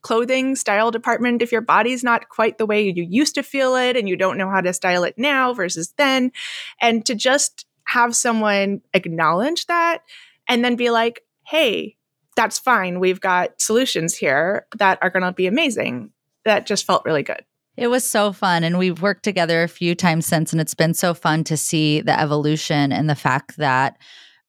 clothing 0.00 0.56
style 0.56 0.90
department. 0.90 1.42
If 1.42 1.52
your 1.52 1.60
body's 1.60 2.02
not 2.02 2.28
quite 2.28 2.58
the 2.58 2.66
way 2.66 2.88
you 2.88 3.02
used 3.02 3.34
to 3.36 3.42
feel 3.42 3.74
it 3.76 3.96
and 3.96 4.08
you 4.08 4.16
don't 4.16 4.38
know 4.38 4.50
how 4.50 4.60
to 4.60 4.72
style 4.72 5.04
it 5.04 5.14
now 5.16 5.54
versus 5.54 5.94
then 5.96 6.32
and 6.80 7.04
to 7.06 7.14
just 7.14 7.66
have 7.86 8.16
someone 8.16 8.80
acknowledge 8.92 9.66
that 9.66 10.02
and 10.48 10.64
then 10.64 10.76
be 10.76 10.90
like 10.90 11.22
hey 11.46 11.96
that's 12.36 12.58
fine. 12.58 12.98
We've 12.98 13.20
got 13.20 13.60
solutions 13.60 14.16
here 14.16 14.66
that 14.78 14.98
are 15.02 15.10
going 15.10 15.22
to 15.22 15.30
be 15.30 15.46
amazing. 15.46 16.10
That 16.44 16.66
just 16.66 16.84
felt 16.84 17.04
really 17.04 17.22
good 17.22 17.44
it 17.76 17.88
was 17.88 18.04
so 18.04 18.32
fun. 18.32 18.64
And 18.64 18.78
we've 18.78 19.02
worked 19.02 19.24
together 19.24 19.62
a 19.62 19.68
few 19.68 19.94
times 19.94 20.26
since, 20.26 20.52
and 20.52 20.60
it's 20.60 20.74
been 20.74 20.94
so 20.94 21.14
fun 21.14 21.44
to 21.44 21.56
see 21.56 22.00
the 22.00 22.18
evolution 22.18 22.92
and 22.92 23.10
the 23.10 23.14
fact 23.14 23.56
that 23.56 23.96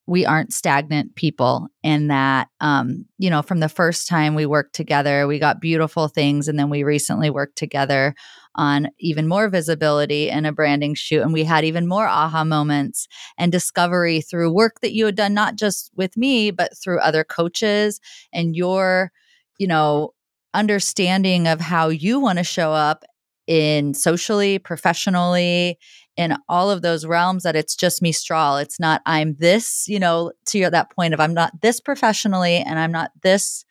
we 0.08 0.24
aren't 0.26 0.54
stagnant 0.54 1.16
people 1.16 1.68
and 1.84 2.12
that 2.12 2.48
um, 2.62 3.06
you 3.18 3.30
know 3.30 3.42
from 3.42 3.60
the 3.60 3.70
first 3.70 4.08
time 4.08 4.36
we 4.36 4.46
worked 4.46 4.76
together 4.76 5.28
we 5.28 5.40
got 5.40 5.60
beautiful 5.60 6.08
things 6.08 6.48
and 6.48 6.60
then 6.60 6.70
we 6.70 6.84
recently 6.84 7.30
worked 7.30 7.58
together 7.58 8.14
on 8.56 8.88
even 9.00 9.28
more 9.28 9.50
visibility 9.50 10.30
in 10.30 10.46
a 10.46 10.52
branding 10.52 10.94
shoot 10.94 11.22
and 11.22 11.34
we 11.34 11.44
had 11.44 11.66
even 11.66 11.88
more 11.88 12.08
aha 12.08 12.44
moments 12.44 13.08
and 13.38 13.52
discovery 13.52 14.22
through 14.22 14.54
work 14.54 14.80
that 14.82 14.94
you 14.94 15.06
had 15.06 15.16
done 15.16 15.34
not 15.34 15.56
just 15.56 15.90
with 15.96 16.16
me 16.16 16.52
but 16.52 16.72
through 16.78 17.00
other 17.00 17.24
coaches 17.24 18.00
and 18.32 18.56
your 18.56 19.12
you 19.58 19.68
know 19.68 20.12
understanding 20.54 21.48
of 21.48 21.60
how 21.60 21.90
you 21.90 22.20
want 22.20 22.38
to 22.38 22.44
show 22.44 22.72
up 22.72 23.04
in 23.48 23.94
socially, 23.94 24.60
professionally, 24.60 25.78
in 26.18 26.38
all 26.48 26.72
of 26.72 26.82
those 26.82 27.06
realms 27.06 27.44
that 27.44 27.56
it's 27.56 27.76
just 27.76 28.02
Mystral. 28.02 28.62
It's 28.62 28.80
not 28.80 29.02
I'm 29.06 29.36
this, 29.36 29.88
you 29.88 30.00
know, 30.00 30.32
to 30.48 30.70
that 30.70 30.92
point 30.92 31.14
of 31.14 31.20
I'm 31.20 31.34
not 31.34 31.62
this 31.62 31.80
professionally 31.80 32.58
and 32.58 32.80
I'm 32.80 32.92
not 32.92 33.12
this, 33.22 33.66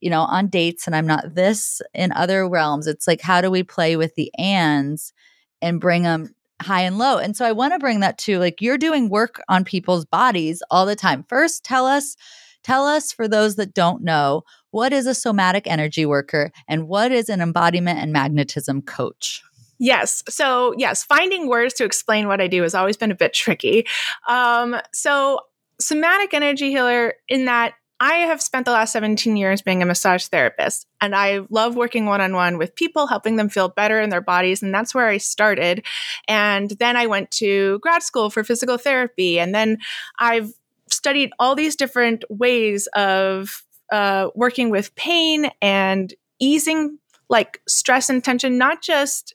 you 0.00 0.10
know, 0.10 0.22
on 0.22 0.48
dates 0.48 0.86
and 0.86 0.96
I'm 0.96 1.06
not 1.06 1.34
this 1.34 1.82
in 1.92 2.12
other 2.12 2.48
realms. 2.48 2.86
It's 2.86 3.06
like 3.06 3.20
how 3.20 3.40
do 3.40 3.50
we 3.50 3.62
play 3.62 3.96
with 3.96 4.14
the 4.14 4.32
ands 4.38 5.12
and 5.60 5.80
bring 5.80 6.02
them 6.02 6.34
high 6.62 6.82
and 6.82 6.98
low. 6.98 7.18
And 7.18 7.36
so 7.36 7.44
I 7.44 7.52
want 7.52 7.74
to 7.74 7.78
bring 7.78 8.00
that 8.00 8.18
to 8.18 8.38
like 8.38 8.62
you're 8.62 8.78
doing 8.78 9.08
work 9.08 9.42
on 9.48 9.64
people's 9.64 10.04
bodies 10.04 10.62
all 10.70 10.86
the 10.86 10.96
time. 10.96 11.24
First, 11.28 11.64
tell 11.64 11.86
us 11.86 12.16
tell 12.62 12.86
us 12.86 13.12
for 13.12 13.28
those 13.28 13.56
that 13.56 13.74
don't 13.74 14.02
know, 14.02 14.42
what 14.74 14.92
is 14.92 15.06
a 15.06 15.14
somatic 15.14 15.68
energy 15.68 16.04
worker 16.04 16.50
and 16.66 16.88
what 16.88 17.12
is 17.12 17.28
an 17.28 17.40
embodiment 17.40 18.00
and 18.00 18.12
magnetism 18.12 18.82
coach? 18.82 19.40
Yes. 19.78 20.24
So, 20.28 20.74
yes, 20.76 21.04
finding 21.04 21.48
words 21.48 21.74
to 21.74 21.84
explain 21.84 22.26
what 22.26 22.40
I 22.40 22.48
do 22.48 22.62
has 22.62 22.74
always 22.74 22.96
been 22.96 23.12
a 23.12 23.14
bit 23.14 23.32
tricky. 23.32 23.86
Um, 24.28 24.76
so, 24.92 25.38
somatic 25.80 26.34
energy 26.34 26.70
healer, 26.70 27.14
in 27.28 27.44
that 27.44 27.74
I 28.00 28.14
have 28.14 28.42
spent 28.42 28.66
the 28.66 28.72
last 28.72 28.92
17 28.92 29.36
years 29.36 29.62
being 29.62 29.80
a 29.80 29.86
massage 29.86 30.26
therapist, 30.26 30.88
and 31.00 31.14
I 31.14 31.40
love 31.50 31.76
working 31.76 32.06
one 32.06 32.20
on 32.20 32.34
one 32.34 32.58
with 32.58 32.74
people, 32.74 33.06
helping 33.06 33.36
them 33.36 33.48
feel 33.48 33.68
better 33.68 34.00
in 34.00 34.10
their 34.10 34.20
bodies. 34.20 34.60
And 34.60 34.74
that's 34.74 34.92
where 34.92 35.06
I 35.06 35.18
started. 35.18 35.86
And 36.26 36.70
then 36.80 36.96
I 36.96 37.06
went 37.06 37.30
to 37.32 37.78
grad 37.78 38.02
school 38.02 38.28
for 38.28 38.42
physical 38.42 38.76
therapy. 38.76 39.38
And 39.38 39.54
then 39.54 39.78
I've 40.18 40.52
studied 40.88 41.30
all 41.38 41.54
these 41.54 41.76
different 41.76 42.24
ways 42.28 42.88
of 42.94 43.63
uh, 43.94 44.30
working 44.34 44.70
with 44.70 44.94
pain 44.96 45.50
and 45.62 46.12
easing 46.40 46.98
like 47.28 47.60
stress 47.68 48.10
and 48.10 48.24
tension, 48.24 48.58
not 48.58 48.82
just 48.82 49.34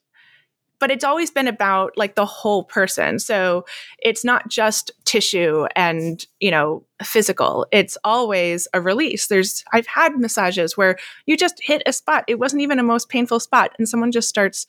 but 0.79 0.91
it's 0.91 1.03
always 1.03 1.29
been 1.29 1.47
about 1.47 1.91
like 1.97 2.15
the 2.15 2.25
whole 2.25 2.63
person. 2.63 3.19
So 3.19 3.65
it's 4.01 4.23
not 4.23 4.47
just 4.47 4.91
tissue 5.03 5.65
and, 5.75 6.25
you 6.39 6.51
know, 6.51 6.85
physical. 7.03 7.67
It's 7.73 7.97
always 8.05 8.65
a 8.73 8.79
release. 8.79 9.27
There's 9.27 9.65
I've 9.73 9.87
had 9.87 10.17
massages 10.17 10.77
where 10.77 10.97
you 11.25 11.35
just 11.35 11.61
hit 11.61 11.83
a 11.85 11.91
spot. 11.91 12.23
It 12.29 12.39
wasn't 12.39 12.61
even 12.61 12.79
a 12.79 12.83
most 12.83 13.09
painful 13.09 13.41
spot 13.41 13.73
and 13.77 13.89
someone 13.89 14.13
just 14.13 14.29
starts 14.29 14.65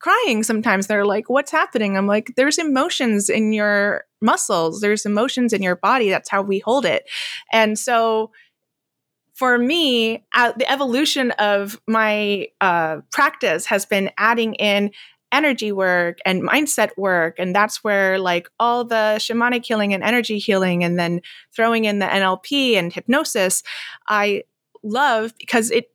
crying 0.00 0.42
sometimes. 0.42 0.86
They're 0.86 1.06
like, 1.06 1.30
"What's 1.30 1.52
happening?" 1.52 1.96
I'm 1.96 2.06
like, 2.08 2.34
"There's 2.36 2.58
emotions 2.58 3.30
in 3.30 3.52
your 3.52 4.04
muscles. 4.20 4.80
There's 4.80 5.06
emotions 5.06 5.52
in 5.52 5.62
your 5.62 5.76
body. 5.76 6.10
That's 6.10 6.28
how 6.28 6.42
we 6.42 6.58
hold 6.58 6.84
it." 6.84 7.08
And 7.52 7.78
so 7.78 8.32
for 9.34 9.58
me, 9.58 10.24
uh, 10.34 10.52
the 10.56 10.70
evolution 10.70 11.32
of 11.32 11.80
my 11.88 12.48
uh, 12.60 12.98
practice 13.10 13.66
has 13.66 13.84
been 13.84 14.10
adding 14.16 14.54
in 14.54 14.92
energy 15.32 15.72
work 15.72 16.18
and 16.24 16.42
mindset 16.42 16.90
work. 16.96 17.34
And 17.38 17.52
that's 17.52 17.82
where 17.82 18.20
like 18.20 18.48
all 18.60 18.84
the 18.84 19.16
shamanic 19.18 19.64
healing 19.64 19.92
and 19.92 20.04
energy 20.04 20.38
healing, 20.38 20.84
and 20.84 20.98
then 20.98 21.20
throwing 21.54 21.84
in 21.84 21.98
the 21.98 22.06
NLP 22.06 22.74
and 22.74 22.92
hypnosis, 22.92 23.64
I 24.08 24.44
love 24.84 25.34
because 25.38 25.72
it, 25.72 25.90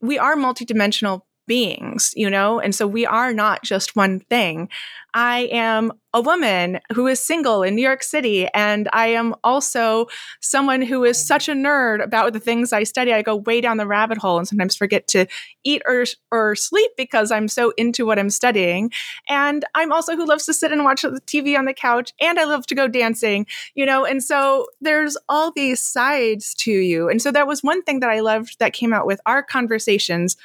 we 0.00 0.18
are 0.18 0.36
multidimensional 0.36 1.22
beings, 1.46 2.12
you 2.16 2.30
know? 2.30 2.60
And 2.60 2.74
so 2.74 2.86
we 2.86 3.06
are 3.06 3.32
not 3.32 3.62
just 3.62 3.96
one 3.96 4.20
thing. 4.20 4.68
I 5.16 5.48
am 5.52 5.92
a 6.12 6.20
woman 6.20 6.80
who 6.92 7.06
is 7.06 7.20
single 7.20 7.62
in 7.62 7.76
New 7.76 7.82
York 7.82 8.02
City, 8.02 8.48
and 8.54 8.88
I 8.92 9.08
am 9.08 9.34
also 9.44 10.06
someone 10.40 10.82
who 10.82 11.04
is 11.04 11.24
such 11.24 11.48
a 11.48 11.52
nerd 11.52 12.02
about 12.02 12.32
the 12.32 12.40
things 12.40 12.72
I 12.72 12.82
study. 12.82 13.12
I 13.12 13.22
go 13.22 13.36
way 13.36 13.60
down 13.60 13.76
the 13.76 13.86
rabbit 13.86 14.18
hole 14.18 14.38
and 14.38 14.46
sometimes 14.46 14.74
forget 14.74 15.06
to 15.08 15.26
eat 15.62 15.82
or, 15.86 16.04
or 16.32 16.56
sleep 16.56 16.90
because 16.96 17.30
I'm 17.30 17.48
so 17.48 17.72
into 17.76 18.06
what 18.06 18.18
I'm 18.18 18.30
studying. 18.30 18.90
And 19.28 19.64
I'm 19.74 19.92
also 19.92 20.16
who 20.16 20.26
loves 20.26 20.46
to 20.46 20.52
sit 20.52 20.72
and 20.72 20.84
watch 20.84 21.02
the 21.02 21.20
TV 21.26 21.56
on 21.56 21.64
the 21.64 21.74
couch, 21.74 22.12
and 22.20 22.38
I 22.38 22.44
love 22.44 22.66
to 22.66 22.74
go 22.74 22.88
dancing, 22.88 23.46
you 23.74 23.86
know? 23.86 24.04
And 24.04 24.22
so 24.22 24.66
there's 24.80 25.16
all 25.28 25.52
these 25.52 25.80
sides 25.80 26.54
to 26.56 26.72
you. 26.72 27.08
And 27.08 27.22
so 27.22 27.30
that 27.30 27.46
was 27.46 27.62
one 27.62 27.82
thing 27.82 28.00
that 28.00 28.10
I 28.10 28.20
loved 28.20 28.58
that 28.58 28.72
came 28.72 28.92
out 28.92 29.06
with 29.06 29.20
our 29.26 29.42
conversations 29.42 30.36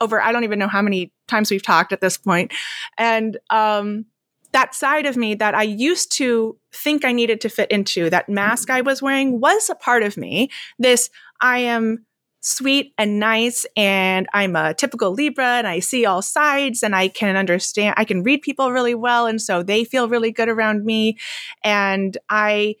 over 0.00 0.20
I 0.20 0.32
don't 0.32 0.44
even 0.44 0.58
know 0.58 0.68
how 0.68 0.82
many 0.82 1.12
times 1.28 1.50
we've 1.50 1.62
talked 1.62 1.92
at 1.92 2.00
this 2.00 2.16
point. 2.16 2.52
And 2.98 3.38
um, 3.50 4.06
that 4.52 4.74
side 4.74 5.06
of 5.06 5.16
me 5.16 5.34
that 5.34 5.54
I 5.54 5.62
used 5.62 6.12
to 6.18 6.58
think 6.72 7.04
I 7.04 7.12
needed 7.12 7.40
to 7.42 7.48
fit 7.48 7.70
into, 7.70 8.10
that 8.10 8.28
mask 8.28 8.70
I 8.70 8.80
was 8.80 9.02
wearing 9.02 9.40
was 9.40 9.68
a 9.68 9.74
part 9.74 10.02
of 10.02 10.16
me. 10.16 10.50
This 10.78 11.10
I 11.40 11.58
am 11.58 12.06
sweet 12.40 12.92
and 12.98 13.18
nice 13.18 13.64
and 13.74 14.28
I'm 14.34 14.54
a 14.54 14.74
typical 14.74 15.12
Libra 15.12 15.46
and 15.46 15.66
I 15.66 15.80
see 15.80 16.04
all 16.04 16.20
sides 16.20 16.82
and 16.82 16.94
I 16.94 17.08
can 17.08 17.36
understand 17.36 17.94
I 17.96 18.04
can 18.04 18.22
read 18.22 18.42
people 18.42 18.70
really 18.70 18.94
well 18.94 19.26
and 19.26 19.40
so 19.40 19.62
they 19.62 19.82
feel 19.82 20.10
really 20.10 20.30
good 20.30 20.50
around 20.50 20.84
me 20.84 21.16
and 21.64 22.18
I 22.28 22.76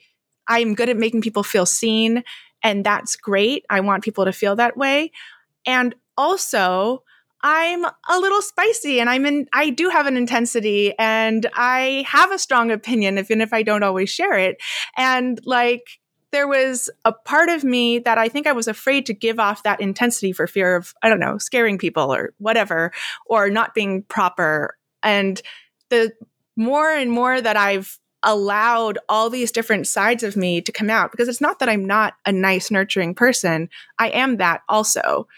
I'm 0.46 0.74
good 0.74 0.90
at 0.90 0.98
making 0.98 1.22
people 1.22 1.42
feel 1.42 1.64
seen 1.64 2.24
and 2.62 2.84
that's 2.84 3.16
great. 3.16 3.64
I 3.70 3.80
want 3.80 4.04
people 4.04 4.26
to 4.26 4.32
feel 4.32 4.54
that 4.56 4.76
way. 4.76 5.12
And 5.66 5.94
also 6.16 7.02
I'm 7.46 7.84
a 7.84 8.18
little 8.18 8.40
spicy 8.40 9.00
and 9.00 9.10
I'm 9.10 9.26
in 9.26 9.46
I 9.52 9.68
do 9.68 9.90
have 9.90 10.06
an 10.06 10.16
intensity 10.16 10.94
and 10.98 11.46
I 11.54 12.04
have 12.08 12.32
a 12.32 12.38
strong 12.38 12.70
opinion 12.70 13.18
even 13.18 13.42
if 13.42 13.52
I 13.52 13.62
don't 13.62 13.82
always 13.82 14.08
share 14.08 14.38
it. 14.38 14.56
And 14.96 15.38
like 15.44 16.00
there 16.32 16.48
was 16.48 16.88
a 17.04 17.12
part 17.12 17.50
of 17.50 17.62
me 17.62 17.98
that 18.00 18.16
I 18.16 18.28
think 18.28 18.46
I 18.46 18.52
was 18.52 18.66
afraid 18.66 19.04
to 19.06 19.14
give 19.14 19.38
off 19.38 19.62
that 19.62 19.80
intensity 19.80 20.32
for 20.32 20.46
fear 20.46 20.74
of 20.74 20.94
I 21.02 21.10
don't 21.10 21.20
know, 21.20 21.36
scaring 21.36 21.76
people 21.76 22.12
or 22.14 22.32
whatever 22.38 22.92
or 23.26 23.50
not 23.50 23.74
being 23.74 24.04
proper. 24.04 24.76
And 25.02 25.40
the 25.90 26.12
more 26.56 26.90
and 26.90 27.10
more 27.10 27.42
that 27.42 27.58
I've 27.58 27.98
allowed 28.22 28.98
all 29.10 29.28
these 29.28 29.52
different 29.52 29.86
sides 29.86 30.22
of 30.22 30.34
me 30.34 30.62
to 30.62 30.72
come 30.72 30.88
out 30.88 31.10
because 31.10 31.28
it's 31.28 31.42
not 31.42 31.58
that 31.58 31.68
I'm 31.68 31.84
not 31.84 32.14
a 32.24 32.32
nice 32.32 32.70
nurturing 32.70 33.14
person. 33.14 33.68
I 33.98 34.08
am 34.08 34.38
that 34.38 34.62
also 34.66 35.28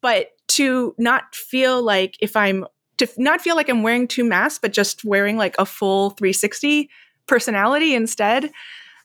but 0.00 0.30
to 0.48 0.94
not 0.98 1.34
feel 1.34 1.82
like 1.82 2.16
if 2.20 2.36
I'm 2.36 2.66
to 2.98 3.06
not 3.16 3.40
feel 3.40 3.56
like 3.56 3.68
I'm 3.68 3.82
wearing 3.82 4.08
two 4.08 4.24
masks, 4.24 4.58
but 4.58 4.72
just 4.72 5.04
wearing 5.04 5.36
like 5.36 5.54
a 5.58 5.66
full 5.66 6.10
360 6.10 6.90
personality 7.26 7.94
instead 7.94 8.50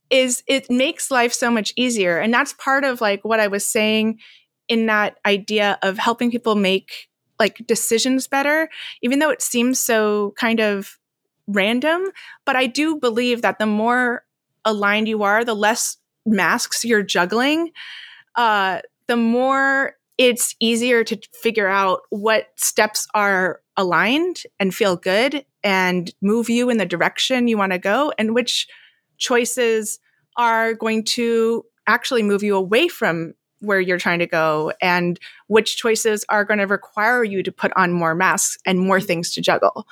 is 0.10 0.44
it 0.48 0.70
makes 0.70 1.12
life 1.12 1.34
so 1.34 1.50
much 1.50 1.74
easier. 1.76 2.18
And 2.20 2.34
that's 2.34 2.54
part 2.54 2.84
of 2.84 3.02
like 3.02 3.24
what 3.24 3.40
I 3.40 3.48
was 3.48 3.66
saying 3.68 4.20
in 4.68 4.86
that 4.88 5.18
idea 5.26 5.78
of 5.82 5.98
helping 5.98 6.32
people 6.32 6.56
make 6.56 7.10
like 7.40 7.66
decisions 7.68 8.28
better, 8.28 8.70
even 9.02 9.20
though 9.20 9.30
it 9.30 9.42
seems 9.42 9.80
so 9.80 10.34
kind 10.38 10.60
of 10.60 10.98
random. 11.48 12.06
But 12.46 12.56
I 12.56 12.68
do 12.68 12.98
believe 12.98 13.42
that 13.42 13.60
the 13.60 13.66
more 13.66 14.24
aligned 14.66 15.08
you 15.08 15.24
are, 15.24 15.44
the 15.44 15.56
less 15.56 15.98
masks 16.26 16.86
you're 16.86 17.04
juggling, 17.04 17.72
uh, 18.36 18.82
the 19.08 19.18
more 19.18 19.96
it's 20.18 20.56
easier 20.60 21.04
to 21.04 21.20
figure 21.34 21.68
out 21.68 22.02
what 22.10 22.48
steps 22.56 23.08
are 23.14 23.62
aligned 23.78 24.44
and 24.60 24.74
feel 24.74 24.96
good 24.96 25.46
and 25.64 26.14
move 26.22 26.50
you 26.50 26.70
in 26.70 26.78
the 26.78 26.86
direction 26.86 27.48
you 27.48 27.58
want 27.58 27.72
to 27.72 27.80
go 27.80 28.14
and 28.18 28.36
which 28.36 28.68
choices 29.18 30.00
are 30.38 30.74
going 30.74 31.04
to 31.04 31.64
actually 31.88 32.24
move 32.24 32.44
you 32.44 32.56
away 32.56 32.88
from 32.88 33.34
where 33.60 33.80
you're 33.80 33.98
trying 33.98 34.20
to 34.20 34.28
go 34.28 34.74
and 34.82 35.20
which 35.48 35.78
choices 35.78 36.26
are 36.30 36.44
going 36.44 36.60
to 36.60 36.68
require 36.68 37.24
you 37.24 37.42
to 37.42 37.52
put 37.52 37.72
on 37.76 37.94
more 37.94 38.14
masks 38.14 38.58
and 38.66 38.80
more 38.80 38.98
mm-hmm. 38.98 39.08
things 39.08 39.34
to 39.34 39.42
juggle 39.42 39.88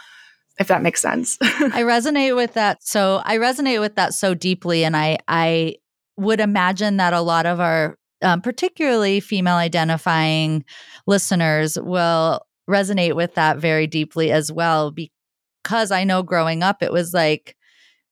if 0.59 0.67
that 0.67 0.83
makes 0.83 1.01
sense. 1.01 1.37
I 1.41 1.81
resonate 1.81 2.35
with 2.35 2.53
that 2.53 2.83
so 2.83 3.21
i 3.25 3.37
resonate 3.37 3.79
with 3.79 3.95
that 3.95 4.13
so 4.13 4.33
deeply 4.33 4.83
and 4.83 4.95
i 4.95 5.17
i 5.27 5.75
would 6.17 6.39
imagine 6.39 6.97
that 6.97 7.13
a 7.13 7.21
lot 7.21 7.45
of 7.45 7.59
our 7.59 7.97
um, 8.21 8.41
particularly 8.41 9.19
female 9.19 9.55
identifying 9.55 10.63
listeners 11.07 11.77
will 11.79 12.41
resonate 12.69 13.15
with 13.15 13.35
that 13.35 13.57
very 13.57 13.87
deeply 13.87 14.31
as 14.31 14.51
well 14.51 14.91
because 14.91 15.91
I 15.91 16.03
know 16.03 16.23
growing 16.23 16.63
up 16.63 16.81
it 16.81 16.91
was 16.91 17.13
like 17.13 17.55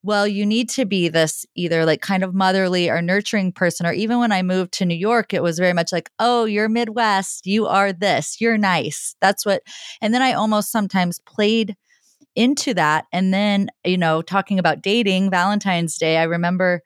well 0.02 0.28
you 0.28 0.46
need 0.46 0.70
to 0.70 0.86
be 0.86 1.08
this 1.10 1.46
either 1.56 1.86
like 1.86 2.02
kind 2.02 2.24
of 2.24 2.34
motherly 2.34 2.90
or 2.90 3.02
nurturing 3.02 3.52
person 3.52 3.86
or 3.86 3.94
even 3.94 4.20
when 4.20 4.32
I 4.32 4.42
moved 4.42 4.74
to 4.74 4.86
New 4.86 4.96
York 4.96 5.34
it 5.34 5.44
was 5.44 5.60
very 5.60 5.74
much 5.74 5.92
like 5.92 6.10
oh 6.20 6.46
you're 6.46 6.70
midwest 6.70 7.46
you 7.46 7.68
are 7.68 7.94
this 7.94 8.42
you're 8.42 8.58
nice. 8.58 9.16
That's 9.22 9.46
what 9.46 9.62
and 10.02 10.14
then 10.14 10.22
I 10.22 10.34
almost 10.34 10.72
sometimes 10.72 11.20
played 11.20 11.76
into 12.36 12.74
that 12.74 13.06
and 13.14 13.34
then 13.34 13.70
you 13.86 13.98
know 13.98 14.22
talking 14.22 14.60
about 14.60 14.82
dating 14.82 15.30
Valentine's 15.30 15.98
Day 15.98 16.18
I 16.18 16.24
remember 16.24 16.82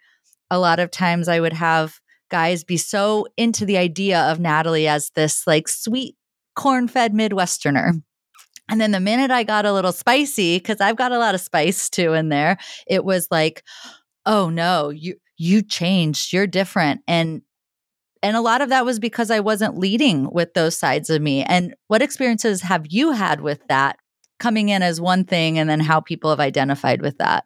a 0.51 0.59
lot 0.59 0.79
of 0.79 0.91
times 0.91 1.27
I 1.27 1.39
would 1.39 1.53
have 1.53 1.99
guys 2.33 2.63
be 2.63 2.77
so 2.77 3.27
into 3.37 3.63
the 3.63 3.77
idea 3.77 4.19
of 4.23 4.39
Natalie 4.39 4.87
as 4.87 5.11
this 5.13 5.45
like 5.45 5.67
sweet 5.67 6.15
corn 6.55 6.87
fed 6.87 7.13
Midwesterner. 7.13 8.01
And 8.67 8.81
then 8.81 8.89
the 8.89 8.99
minute 8.99 9.29
I 9.29 9.43
got 9.43 9.67
a 9.67 9.71
little 9.71 9.91
spicy, 9.91 10.57
because 10.57 10.81
I've 10.81 10.95
got 10.95 11.11
a 11.11 11.19
lot 11.19 11.35
of 11.35 11.41
spice 11.41 11.91
too 11.91 12.13
in 12.13 12.29
there, 12.29 12.57
it 12.87 13.05
was 13.05 13.27
like, 13.29 13.63
oh 14.25 14.49
no, 14.49 14.89
you 14.89 15.15
you 15.37 15.61
changed, 15.61 16.33
you're 16.33 16.47
different. 16.47 17.01
And 17.07 17.43
and 18.23 18.35
a 18.35 18.41
lot 18.41 18.61
of 18.61 18.69
that 18.69 18.83
was 18.83 18.97
because 18.97 19.29
I 19.29 19.39
wasn't 19.39 19.77
leading 19.77 20.27
with 20.31 20.55
those 20.55 20.75
sides 20.75 21.11
of 21.11 21.21
me. 21.21 21.43
And 21.43 21.75
what 21.87 22.01
experiences 22.01 22.61
have 22.61 22.87
you 22.89 23.11
had 23.11 23.41
with 23.41 23.59
that 23.67 23.97
coming 24.39 24.69
in 24.69 24.81
as 24.81 24.99
one 24.99 25.23
thing 25.23 25.59
and 25.59 25.69
then 25.69 25.81
how 25.81 25.99
people 25.99 26.31
have 26.31 26.39
identified 26.39 27.03
with 27.03 27.19
that? 27.19 27.45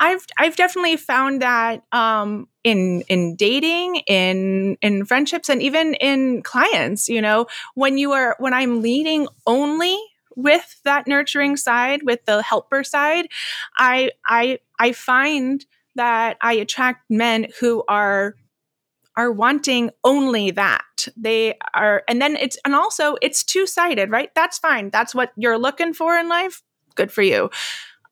I've 0.00 0.26
I've 0.38 0.56
definitely 0.56 0.96
found 0.96 1.42
that 1.42 1.82
um, 1.92 2.48
in 2.64 3.02
in 3.02 3.36
dating, 3.36 3.96
in 4.06 4.76
in 4.82 5.04
friendships, 5.04 5.48
and 5.48 5.62
even 5.62 5.94
in 5.94 6.42
clients. 6.42 7.08
You 7.08 7.22
know, 7.22 7.46
when 7.74 7.98
you 7.98 8.12
are 8.12 8.36
when 8.38 8.52
I'm 8.54 8.82
leading 8.82 9.28
only 9.46 9.98
with 10.36 10.80
that 10.84 11.06
nurturing 11.06 11.56
side, 11.56 12.02
with 12.02 12.24
the 12.26 12.42
helper 12.42 12.82
side, 12.84 13.28
I 13.78 14.10
I 14.26 14.58
I 14.78 14.92
find 14.92 15.64
that 15.94 16.36
I 16.40 16.54
attract 16.54 17.08
men 17.08 17.46
who 17.60 17.84
are 17.88 18.34
are 19.16 19.30
wanting 19.30 19.90
only 20.02 20.50
that. 20.50 21.06
They 21.16 21.54
are 21.74 22.02
and 22.08 22.20
then 22.20 22.36
it's 22.36 22.58
and 22.64 22.74
also 22.74 23.16
it's 23.22 23.44
two-sided, 23.44 24.10
right? 24.10 24.30
That's 24.34 24.58
fine. 24.58 24.90
That's 24.90 25.14
what 25.14 25.32
you're 25.36 25.58
looking 25.58 25.94
for 25.94 26.16
in 26.16 26.28
life. 26.28 26.62
Good 26.96 27.12
for 27.12 27.22
you. 27.22 27.50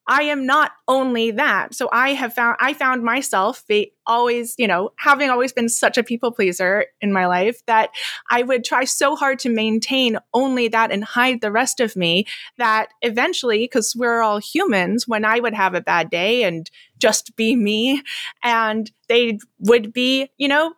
I 0.09 0.25
am 0.25 0.47
not 0.47 0.73
only 0.89 1.31
that. 1.33 1.75
So 1.75 1.89
I 1.93 2.11
have 2.11 2.35
found 2.35 2.57
I 2.61 2.75
found 2.75 3.03
myself 3.05 3.65
be 3.69 3.93
always, 4.07 4.55
you 4.59 4.67
know, 4.67 4.91
having 4.99 5.31
always 5.31 5.53
been 5.53 5.69
such 5.69 5.97
a 5.97 6.03
people 6.03 6.33
pleaser 6.33 6.87
in 7.01 7.13
my 7.13 7.27
life 7.27 7.65
that 7.67 7.91
I 8.31 8.43
would 8.43 8.65
try 8.65 8.85
so 8.85 9.15
hard 9.15 9.39
to 9.41 9.49
maintain 9.49 10.19
only 10.35 10.69
that 10.69 10.91
and 10.91 11.05
hide 11.05 11.41
the 11.41 11.53
rest 11.53 11.79
of 11.79 11.95
me 11.95 12.27
that 12.59 12.89
eventually 13.03 13.59
because 13.59 13.95
we're 13.95 14.23
all 14.23 14.39
humans 14.39 15.07
when 15.07 15.25
I 15.25 15.39
would 15.39 15.55
have 15.55 15.75
a 15.75 15.81
bad 15.81 16.11
day 16.11 16.43
and 16.43 16.69
just 16.99 17.37
be 17.37 17.55
me 17.55 18.03
and 18.43 18.91
they 19.09 19.39
would 19.61 19.93
be, 19.93 20.31
you 20.37 20.49
know, 20.49 20.75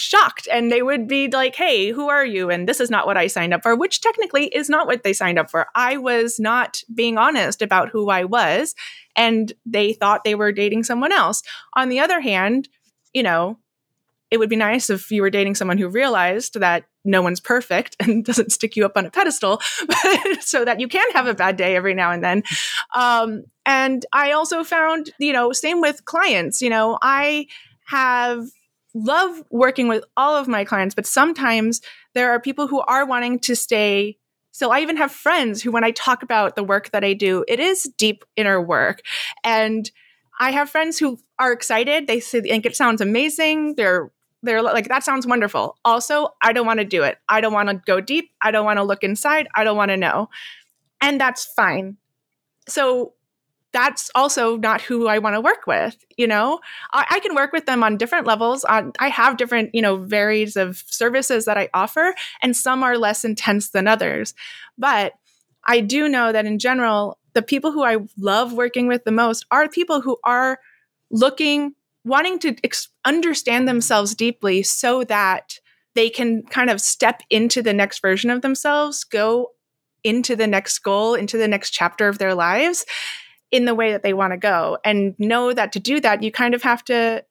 shocked 0.00 0.48
and 0.50 0.70
they 0.70 0.82
would 0.82 1.08
be 1.08 1.28
like, 1.28 1.54
hey, 1.56 1.90
who 1.90 2.08
are 2.08 2.24
you? 2.24 2.50
And 2.50 2.68
this 2.68 2.80
is 2.80 2.90
not 2.90 3.06
what 3.06 3.16
I 3.16 3.26
signed 3.26 3.54
up 3.54 3.62
for, 3.62 3.76
which 3.76 4.00
technically 4.00 4.46
is 4.46 4.68
not 4.68 4.86
what 4.86 5.02
they 5.02 5.12
signed 5.12 5.38
up 5.38 5.50
for. 5.50 5.66
I 5.74 5.96
was 5.96 6.38
not 6.38 6.82
being 6.94 7.18
honest 7.18 7.62
about 7.62 7.90
who 7.90 8.10
I 8.10 8.24
was, 8.24 8.74
and 9.16 9.52
they 9.66 9.92
thought 9.92 10.24
they 10.24 10.34
were 10.34 10.52
dating 10.52 10.84
someone 10.84 11.12
else. 11.12 11.42
On 11.74 11.88
the 11.88 12.00
other 12.00 12.20
hand, 12.20 12.68
you 13.12 13.22
know, 13.22 13.58
it 14.30 14.38
would 14.38 14.50
be 14.50 14.56
nice 14.56 14.90
if 14.90 15.10
you 15.10 15.22
were 15.22 15.30
dating 15.30 15.54
someone 15.54 15.78
who 15.78 15.88
realized 15.88 16.60
that 16.60 16.84
no 17.04 17.22
one's 17.22 17.40
perfect 17.40 17.96
and 18.00 18.24
doesn't 18.24 18.52
stick 18.52 18.76
you 18.76 18.84
up 18.84 18.96
on 18.96 19.06
a 19.06 19.10
pedestal 19.10 19.60
so 20.40 20.64
that 20.64 20.80
you 20.80 20.88
can 20.88 21.10
have 21.12 21.26
a 21.26 21.34
bad 21.34 21.56
day 21.56 21.76
every 21.76 21.94
now 21.94 22.10
and 22.10 22.22
then. 22.22 22.42
Um, 22.94 23.44
and 23.64 24.04
I 24.12 24.32
also 24.32 24.64
found, 24.64 25.10
you 25.18 25.32
know, 25.32 25.52
same 25.52 25.80
with 25.80 26.04
clients, 26.04 26.62
you 26.62 26.70
know, 26.70 26.98
I 27.02 27.46
have 27.86 28.44
love 29.04 29.42
working 29.50 29.88
with 29.88 30.04
all 30.16 30.36
of 30.36 30.48
my 30.48 30.64
clients, 30.64 30.94
but 30.94 31.06
sometimes 31.06 31.80
there 32.14 32.30
are 32.30 32.40
people 32.40 32.66
who 32.66 32.80
are 32.80 33.06
wanting 33.06 33.38
to 33.40 33.54
stay. 33.54 34.18
So 34.50 34.70
I 34.70 34.80
even 34.80 34.96
have 34.96 35.12
friends 35.12 35.62
who, 35.62 35.70
when 35.70 35.84
I 35.84 35.92
talk 35.92 36.22
about 36.22 36.56
the 36.56 36.64
work 36.64 36.90
that 36.90 37.04
I 37.04 37.12
do, 37.12 37.44
it 37.46 37.60
is 37.60 37.90
deep 37.96 38.24
inner 38.36 38.60
work. 38.60 39.02
And 39.44 39.90
I 40.40 40.52
have 40.52 40.70
friends 40.70 40.98
who 40.98 41.18
are 41.38 41.52
excited. 41.52 42.06
They 42.06 42.20
think 42.20 42.66
it 42.66 42.76
sounds 42.76 43.00
amazing. 43.00 43.74
They're 43.76 44.10
they're 44.42 44.62
like 44.62 44.88
that 44.88 45.02
sounds 45.02 45.26
wonderful. 45.26 45.76
Also, 45.84 46.28
I 46.40 46.52
don't 46.52 46.66
want 46.66 46.78
to 46.78 46.84
do 46.84 47.02
it. 47.02 47.18
I 47.28 47.40
don't 47.40 47.52
want 47.52 47.68
to 47.70 47.82
go 47.86 48.00
deep. 48.00 48.30
I 48.40 48.52
don't 48.52 48.64
want 48.64 48.78
to 48.78 48.84
look 48.84 49.02
inside. 49.02 49.48
I 49.54 49.64
don't 49.64 49.76
want 49.76 49.90
to 49.90 49.96
know. 49.96 50.28
And 51.00 51.20
that's 51.20 51.44
fine. 51.44 51.96
So 52.68 53.14
that's 53.72 54.10
also 54.14 54.56
not 54.56 54.80
who 54.80 55.08
I 55.08 55.18
want 55.18 55.34
to 55.34 55.40
work 55.40 55.66
with. 55.66 55.96
You 56.16 56.26
know, 56.26 56.60
I, 56.92 57.06
I, 57.10 57.20
can 57.20 57.34
work 57.34 57.52
with 57.52 57.66
them 57.66 57.82
on 57.82 57.96
different 57.96 58.26
levels. 58.26 58.64
On 58.64 58.92
I 58.98 59.08
have 59.08 59.36
different, 59.36 59.74
you 59.74 59.82
know, 59.82 59.96
varies 59.96 60.56
of 60.56 60.82
services 60.86 61.44
that 61.44 61.58
I 61.58 61.68
offer, 61.74 62.14
and 62.42 62.56
some 62.56 62.82
are 62.82 62.96
less 62.96 63.24
intense 63.24 63.70
than 63.70 63.86
others. 63.86 64.34
But 64.78 65.12
I 65.66 65.80
do 65.80 66.08
know 66.08 66.32
that 66.32 66.46
in 66.46 66.58
general, 66.58 67.18
the 67.34 67.42
people 67.42 67.72
who 67.72 67.84
I 67.84 67.98
love 68.16 68.52
working 68.54 68.86
with 68.86 69.04
the 69.04 69.12
most 69.12 69.44
are 69.50 69.68
people 69.68 70.00
who 70.00 70.16
are 70.24 70.58
looking, 71.10 71.74
wanting 72.04 72.38
to 72.40 72.56
ex- 72.64 72.88
understand 73.04 73.68
themselves 73.68 74.14
deeply, 74.14 74.62
so 74.62 75.04
that 75.04 75.58
they 75.94 76.08
can 76.08 76.42
kind 76.44 76.70
of 76.70 76.80
step 76.80 77.22
into 77.28 77.60
the 77.60 77.74
next 77.74 78.00
version 78.00 78.30
of 78.30 78.40
themselves, 78.40 79.04
go 79.04 79.50
into 80.04 80.36
the 80.36 80.46
next 80.46 80.78
goal, 80.78 81.14
into 81.14 81.36
the 81.36 81.48
next 81.48 81.70
chapter 81.70 82.08
of 82.08 82.18
their 82.18 82.34
lives 82.34 82.86
in 83.50 83.64
the 83.64 83.74
way 83.74 83.92
that 83.92 84.02
they 84.02 84.12
want 84.12 84.32
to 84.32 84.36
go. 84.36 84.78
And 84.84 85.14
know 85.18 85.52
that 85.52 85.72
to 85.72 85.80
do 85.80 86.00
that 86.00 86.22
you 86.22 86.30
kind 86.30 86.54
of 86.54 86.62
have 86.62 86.84
to 86.84 87.24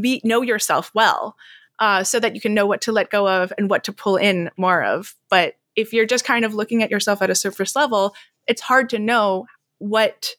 be 0.00 0.20
know 0.24 0.42
yourself 0.42 0.90
well 0.94 1.36
uh, 1.78 2.02
so 2.04 2.18
that 2.20 2.34
you 2.34 2.40
can 2.40 2.54
know 2.54 2.66
what 2.66 2.80
to 2.82 2.92
let 2.92 3.10
go 3.10 3.28
of 3.28 3.52
and 3.56 3.70
what 3.70 3.84
to 3.84 3.92
pull 3.92 4.16
in 4.16 4.50
more 4.56 4.82
of. 4.82 5.14
But 5.30 5.54
if 5.76 5.92
you're 5.92 6.06
just 6.06 6.24
kind 6.24 6.44
of 6.44 6.54
looking 6.54 6.82
at 6.82 6.90
yourself 6.90 7.22
at 7.22 7.30
a 7.30 7.34
surface 7.34 7.76
level 7.76 8.14
it's 8.48 8.62
hard 8.62 8.88
to 8.90 8.98
know 8.98 9.46
what 9.78 10.30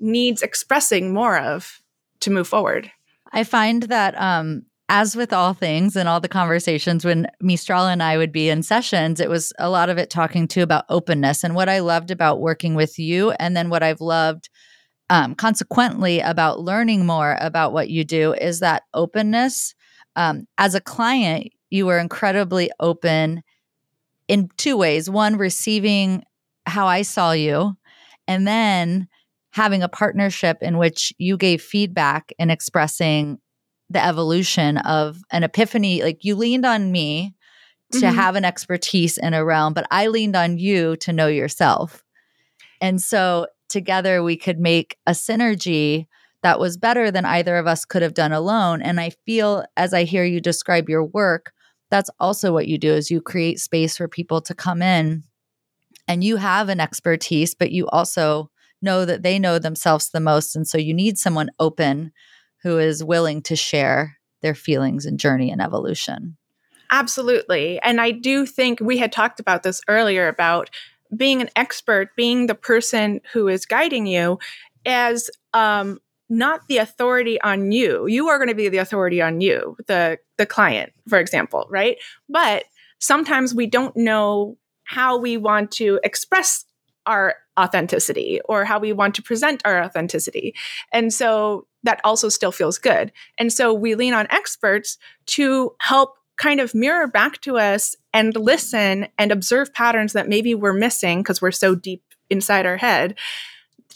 needs 0.00 0.42
expressing 0.42 1.12
more 1.12 1.36
of 1.36 1.82
to 2.20 2.30
move 2.30 2.48
forward. 2.48 2.90
I 3.32 3.44
find 3.44 3.82
that 3.84 4.18
um 4.18 4.64
as 4.88 5.16
with 5.16 5.32
all 5.32 5.52
things 5.52 5.96
and 5.96 6.08
all 6.08 6.20
the 6.20 6.28
conversations 6.28 7.04
when 7.04 7.26
Mystral 7.42 7.90
and 7.90 8.02
I 8.02 8.16
would 8.16 8.32
be 8.32 8.48
in 8.48 8.62
sessions, 8.62 9.20
it 9.20 9.28
was 9.28 9.52
a 9.58 9.68
lot 9.68 9.88
of 9.88 9.98
it 9.98 10.10
talking 10.10 10.46
to 10.48 10.60
about 10.60 10.84
openness 10.88 11.42
and 11.42 11.54
what 11.54 11.68
I 11.68 11.80
loved 11.80 12.10
about 12.10 12.40
working 12.40 12.74
with 12.74 12.98
you, 12.98 13.32
and 13.32 13.56
then 13.56 13.68
what 13.68 13.82
I've 13.82 14.00
loved 14.00 14.48
um, 15.10 15.34
consequently 15.34 16.20
about 16.20 16.60
learning 16.60 17.06
more 17.06 17.36
about 17.40 17.72
what 17.72 17.90
you 17.90 18.04
do 18.04 18.32
is 18.34 18.60
that 18.60 18.84
openness. 18.94 19.74
Um, 20.14 20.46
as 20.58 20.74
a 20.74 20.80
client, 20.80 21.48
you 21.70 21.86
were 21.86 21.98
incredibly 21.98 22.70
open 22.80 23.42
in 24.28 24.48
two 24.56 24.76
ways: 24.76 25.10
one, 25.10 25.36
receiving 25.36 26.22
how 26.66 26.86
I 26.86 27.02
saw 27.02 27.32
you, 27.32 27.74
and 28.28 28.46
then 28.46 29.08
having 29.50 29.82
a 29.82 29.88
partnership 29.88 30.58
in 30.60 30.78
which 30.78 31.12
you 31.18 31.36
gave 31.36 31.62
feedback 31.62 32.32
and 32.38 32.50
expressing 32.50 33.38
the 33.90 34.04
evolution 34.04 34.78
of 34.78 35.18
an 35.30 35.42
epiphany. 35.42 36.02
Like 36.02 36.24
you 36.24 36.34
leaned 36.34 36.66
on 36.66 36.90
me 36.90 37.34
to 37.92 37.98
mm-hmm. 37.98 38.16
have 38.16 38.34
an 38.34 38.44
expertise 38.44 39.18
in 39.18 39.34
a 39.34 39.44
realm, 39.44 39.72
but 39.72 39.86
I 39.90 40.08
leaned 40.08 40.36
on 40.36 40.58
you 40.58 40.96
to 40.96 41.12
know 41.12 41.28
yourself. 41.28 42.02
And 42.80 43.00
so 43.00 43.46
together 43.68 44.22
we 44.22 44.36
could 44.36 44.58
make 44.58 44.98
a 45.06 45.12
synergy 45.12 46.06
that 46.42 46.60
was 46.60 46.76
better 46.76 47.10
than 47.10 47.24
either 47.24 47.56
of 47.56 47.66
us 47.66 47.84
could 47.84 48.02
have 48.02 48.14
done 48.14 48.32
alone. 48.32 48.82
And 48.82 49.00
I 49.00 49.10
feel 49.24 49.64
as 49.76 49.94
I 49.94 50.04
hear 50.04 50.24
you 50.24 50.40
describe 50.40 50.88
your 50.88 51.04
work, 51.04 51.52
that's 51.90 52.10
also 52.20 52.52
what 52.52 52.68
you 52.68 52.78
do 52.78 52.92
is 52.92 53.10
you 53.10 53.20
create 53.20 53.60
space 53.60 53.96
for 53.96 54.08
people 54.08 54.40
to 54.42 54.54
come 54.54 54.82
in 54.82 55.24
and 56.08 56.22
you 56.22 56.36
have 56.36 56.68
an 56.68 56.80
expertise, 56.80 57.54
but 57.54 57.72
you 57.72 57.86
also 57.88 58.50
know 58.82 59.04
that 59.04 59.22
they 59.22 59.38
know 59.38 59.58
themselves 59.58 60.10
the 60.10 60.20
most. 60.20 60.54
And 60.54 60.66
so 60.66 60.78
you 60.78 60.92
need 60.92 61.18
someone 61.18 61.50
open 61.58 62.12
who 62.62 62.78
is 62.78 63.04
willing 63.04 63.42
to 63.42 63.56
share 63.56 64.16
their 64.42 64.54
feelings 64.54 65.06
and 65.06 65.18
journey 65.18 65.50
and 65.50 65.60
evolution. 65.60 66.36
Absolutely. 66.90 67.80
And 67.80 68.00
I 68.00 68.10
do 68.12 68.46
think 68.46 68.80
we 68.80 68.98
had 68.98 69.12
talked 69.12 69.40
about 69.40 69.62
this 69.62 69.80
earlier 69.88 70.28
about 70.28 70.70
being 71.16 71.40
an 71.40 71.50
expert, 71.56 72.14
being 72.16 72.46
the 72.46 72.54
person 72.54 73.20
who 73.32 73.48
is 73.48 73.66
guiding 73.66 74.06
you 74.06 74.38
as 74.84 75.30
um, 75.52 75.98
not 76.28 76.66
the 76.68 76.78
authority 76.78 77.40
on 77.40 77.72
you. 77.72 78.06
You 78.06 78.28
are 78.28 78.38
going 78.38 78.48
to 78.48 78.54
be 78.54 78.68
the 78.68 78.78
authority 78.78 79.22
on 79.22 79.40
you, 79.40 79.76
the 79.86 80.18
the 80.36 80.46
client, 80.46 80.92
for 81.08 81.18
example, 81.18 81.66
right? 81.70 81.96
But 82.28 82.64
sometimes 82.98 83.54
we 83.54 83.66
don't 83.66 83.96
know 83.96 84.56
how 84.84 85.18
we 85.18 85.36
want 85.36 85.70
to 85.72 86.00
express 86.04 86.64
our 87.06 87.36
authenticity 87.58 88.40
or 88.44 88.64
how 88.64 88.78
we 88.78 88.92
want 88.92 89.14
to 89.14 89.22
present 89.22 89.62
our 89.64 89.82
authenticity. 89.82 90.54
And 90.92 91.12
so 91.12 91.66
that 91.82 92.00
also 92.04 92.28
still 92.28 92.52
feels 92.52 92.78
good. 92.78 93.12
And 93.38 93.52
so 93.52 93.72
we 93.72 93.94
lean 93.94 94.14
on 94.14 94.26
experts 94.30 94.98
to 95.26 95.74
help 95.80 96.16
kind 96.36 96.60
of 96.60 96.74
mirror 96.74 97.06
back 97.06 97.40
to 97.42 97.56
us 97.58 97.96
and 98.12 98.36
listen 98.36 99.08
and 99.18 99.32
observe 99.32 99.72
patterns 99.72 100.12
that 100.12 100.28
maybe 100.28 100.54
we're 100.54 100.72
missing 100.72 101.20
because 101.20 101.40
we're 101.40 101.50
so 101.50 101.74
deep 101.74 102.02
inside 102.28 102.66
our 102.66 102.76
head 102.76 103.18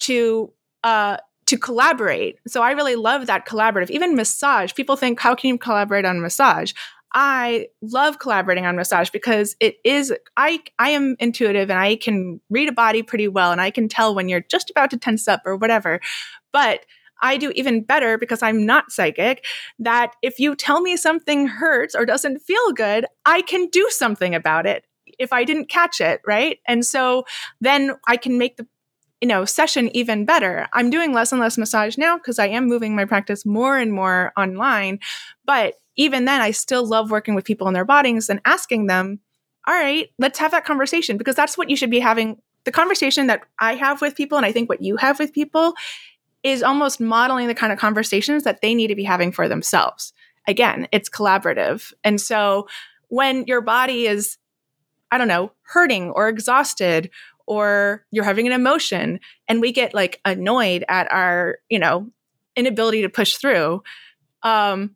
to 0.00 0.52
uh, 0.84 1.18
to 1.46 1.58
collaborate. 1.58 2.38
So 2.46 2.62
I 2.62 2.70
really 2.70 2.94
love 2.94 3.26
that 3.26 3.44
collaborative. 3.44 3.90
Even 3.90 4.14
massage, 4.14 4.72
people 4.74 4.96
think, 4.96 5.18
how 5.18 5.34
can 5.34 5.48
you 5.48 5.58
collaborate 5.58 6.04
on 6.04 6.20
massage? 6.20 6.72
I 7.12 7.68
love 7.82 8.18
collaborating 8.18 8.66
on 8.66 8.76
massage 8.76 9.10
because 9.10 9.56
it 9.60 9.76
is 9.84 10.12
I 10.36 10.62
I 10.78 10.90
am 10.90 11.16
intuitive 11.18 11.70
and 11.70 11.78
I 11.78 11.96
can 11.96 12.40
read 12.50 12.68
a 12.68 12.72
body 12.72 13.02
pretty 13.02 13.28
well 13.28 13.50
and 13.52 13.60
I 13.60 13.70
can 13.70 13.88
tell 13.88 14.14
when 14.14 14.28
you're 14.28 14.44
just 14.48 14.70
about 14.70 14.90
to 14.90 14.96
tense 14.96 15.26
up 15.26 15.42
or 15.44 15.56
whatever. 15.56 16.00
But 16.52 16.86
I 17.22 17.36
do 17.36 17.50
even 17.54 17.82
better 17.82 18.16
because 18.16 18.42
I'm 18.42 18.64
not 18.64 18.92
psychic 18.92 19.44
that 19.78 20.14
if 20.22 20.38
you 20.38 20.54
tell 20.54 20.80
me 20.80 20.96
something 20.96 21.46
hurts 21.46 21.94
or 21.94 22.06
doesn't 22.06 22.38
feel 22.40 22.72
good, 22.72 23.06
I 23.26 23.42
can 23.42 23.66
do 23.66 23.86
something 23.90 24.34
about 24.34 24.66
it 24.66 24.84
if 25.18 25.32
I 25.32 25.44
didn't 25.44 25.68
catch 25.68 26.00
it, 26.00 26.20
right? 26.26 26.58
And 26.66 26.84
so 26.84 27.24
then 27.60 27.92
I 28.08 28.16
can 28.16 28.38
make 28.38 28.56
the 28.56 28.66
you 29.20 29.28
know 29.28 29.44
session 29.44 29.94
even 29.94 30.24
better. 30.24 30.68
I'm 30.72 30.90
doing 30.90 31.12
less 31.12 31.32
and 31.32 31.40
less 31.40 31.58
massage 31.58 31.98
now 31.98 32.16
because 32.16 32.38
I 32.38 32.46
am 32.46 32.68
moving 32.68 32.94
my 32.94 33.04
practice 33.04 33.44
more 33.44 33.76
and 33.76 33.92
more 33.92 34.32
online, 34.36 35.00
but 35.44 35.74
even 36.00 36.24
then 36.24 36.40
I 36.40 36.50
still 36.50 36.86
love 36.86 37.10
working 37.10 37.34
with 37.34 37.44
people 37.44 37.68
in 37.68 37.74
their 37.74 37.84
bodies 37.84 38.30
and 38.30 38.40
asking 38.44 38.86
them, 38.86 39.20
"All 39.66 39.74
right, 39.74 40.08
let's 40.18 40.38
have 40.38 40.50
that 40.52 40.64
conversation 40.64 41.18
because 41.18 41.36
that's 41.36 41.58
what 41.58 41.68
you 41.68 41.76
should 41.76 41.90
be 41.90 42.00
having 42.00 42.40
the 42.64 42.72
conversation 42.72 43.26
that 43.26 43.42
I 43.58 43.74
have 43.74 44.00
with 44.00 44.14
people 44.14 44.36
and 44.36 44.46
I 44.46 44.52
think 44.52 44.68
what 44.68 44.82
you 44.82 44.96
have 44.96 45.18
with 45.18 45.32
people 45.32 45.74
is 46.42 46.62
almost 46.62 47.00
modeling 47.00 47.48
the 47.48 47.54
kind 47.54 47.72
of 47.72 47.78
conversations 47.78 48.44
that 48.44 48.62
they 48.62 48.74
need 48.74 48.88
to 48.88 48.94
be 48.94 49.04
having 49.04 49.32
for 49.32 49.48
themselves. 49.48 50.12
Again, 50.48 50.88
it's 50.90 51.10
collaborative. 51.10 51.92
And 52.02 52.20
so 52.20 52.66
when 53.08 53.44
your 53.46 53.60
body 53.60 54.06
is, 54.06 54.38
I 55.10 55.18
don't 55.18 55.28
know, 55.28 55.52
hurting 55.62 56.10
or 56.10 56.28
exhausted 56.28 57.10
or 57.46 58.06
you're 58.10 58.24
having 58.24 58.46
an 58.46 58.52
emotion 58.52 59.20
and 59.48 59.60
we 59.60 59.72
get 59.72 59.92
like 59.92 60.20
annoyed 60.24 60.84
at 60.88 61.10
our, 61.12 61.58
you 61.68 61.78
know, 61.78 62.08
inability 62.56 63.02
to 63.02 63.08
push 63.08 63.34
through. 63.34 63.82
Um, 64.42 64.94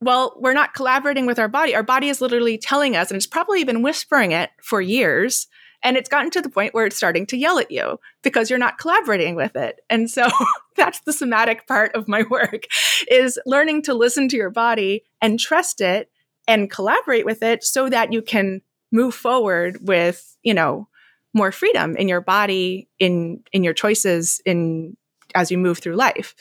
well, 0.00 0.34
we're 0.38 0.52
not 0.52 0.74
collaborating 0.74 1.26
with 1.26 1.38
our 1.38 1.48
body. 1.48 1.74
Our 1.74 1.82
body 1.82 2.08
is 2.08 2.20
literally 2.20 2.58
telling 2.58 2.96
us, 2.96 3.10
and 3.10 3.16
it's 3.16 3.26
probably 3.26 3.64
been 3.64 3.82
whispering 3.82 4.32
it 4.32 4.50
for 4.62 4.80
years. 4.80 5.46
And 5.82 5.96
it's 5.96 6.08
gotten 6.08 6.30
to 6.32 6.42
the 6.42 6.48
point 6.48 6.74
where 6.74 6.86
it's 6.86 6.96
starting 6.96 7.26
to 7.26 7.36
yell 7.36 7.58
at 7.58 7.70
you 7.70 8.00
because 8.22 8.50
you're 8.50 8.58
not 8.58 8.78
collaborating 8.78 9.36
with 9.36 9.56
it. 9.56 9.80
And 9.88 10.10
so 10.10 10.28
that's 10.76 11.00
the 11.00 11.12
somatic 11.12 11.66
part 11.66 11.94
of 11.94 12.08
my 12.08 12.24
work 12.30 12.64
is 13.10 13.38
learning 13.46 13.82
to 13.82 13.94
listen 13.94 14.28
to 14.28 14.36
your 14.36 14.50
body 14.50 15.04
and 15.22 15.38
trust 15.38 15.80
it 15.80 16.10
and 16.48 16.70
collaborate 16.70 17.24
with 17.24 17.42
it 17.42 17.64
so 17.64 17.88
that 17.88 18.12
you 18.12 18.22
can 18.22 18.62
move 18.92 19.14
forward 19.14 19.78
with, 19.86 20.36
you 20.42 20.54
know, 20.54 20.88
more 21.34 21.52
freedom 21.52 21.96
in 21.96 22.08
your 22.08 22.20
body, 22.20 22.88
in 22.98 23.42
in 23.52 23.62
your 23.62 23.74
choices 23.74 24.40
in 24.46 24.96
as 25.34 25.50
you 25.50 25.58
move 25.58 25.78
through 25.78 25.96
life. 25.96 26.34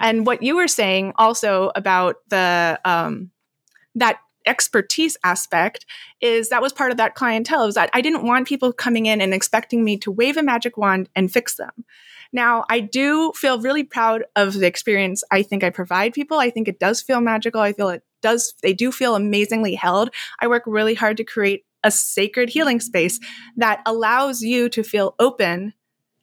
And 0.00 0.26
what 0.26 0.42
you 0.42 0.56
were 0.56 0.68
saying 0.68 1.12
also 1.16 1.70
about 1.74 2.16
the 2.28 2.80
um, 2.84 3.30
that 3.94 4.18
expertise 4.46 5.16
aspect 5.24 5.86
is 6.20 6.48
that 6.48 6.62
was 6.62 6.72
part 6.72 6.90
of 6.90 6.96
that 6.96 7.14
clientele 7.14 7.66
is 7.66 7.74
that 7.74 7.90
I 7.92 8.00
didn't 8.00 8.24
want 8.24 8.48
people 8.48 8.72
coming 8.72 9.06
in 9.06 9.20
and 9.20 9.32
expecting 9.32 9.84
me 9.84 9.96
to 9.98 10.10
wave 10.10 10.36
a 10.36 10.42
magic 10.42 10.76
wand 10.76 11.08
and 11.14 11.32
fix 11.32 11.56
them. 11.56 11.84
Now, 12.32 12.64
I 12.70 12.80
do 12.80 13.32
feel 13.36 13.60
really 13.60 13.84
proud 13.84 14.24
of 14.36 14.54
the 14.54 14.66
experience 14.66 15.22
I 15.30 15.42
think 15.42 15.62
I 15.62 15.70
provide 15.70 16.14
people. 16.14 16.38
I 16.38 16.50
think 16.50 16.66
it 16.66 16.80
does 16.80 17.02
feel 17.02 17.20
magical. 17.20 17.60
I 17.60 17.72
feel 17.72 17.90
it 17.90 18.02
does, 18.22 18.54
they 18.62 18.72
do 18.72 18.90
feel 18.90 19.14
amazingly 19.14 19.74
held. 19.74 20.10
I 20.40 20.48
work 20.48 20.62
really 20.66 20.94
hard 20.94 21.18
to 21.18 21.24
create 21.24 21.64
a 21.84 21.90
sacred 21.90 22.48
healing 22.48 22.80
space 22.80 23.20
that 23.56 23.82
allows 23.84 24.40
you 24.40 24.68
to 24.70 24.82
feel 24.82 25.14
open 25.18 25.74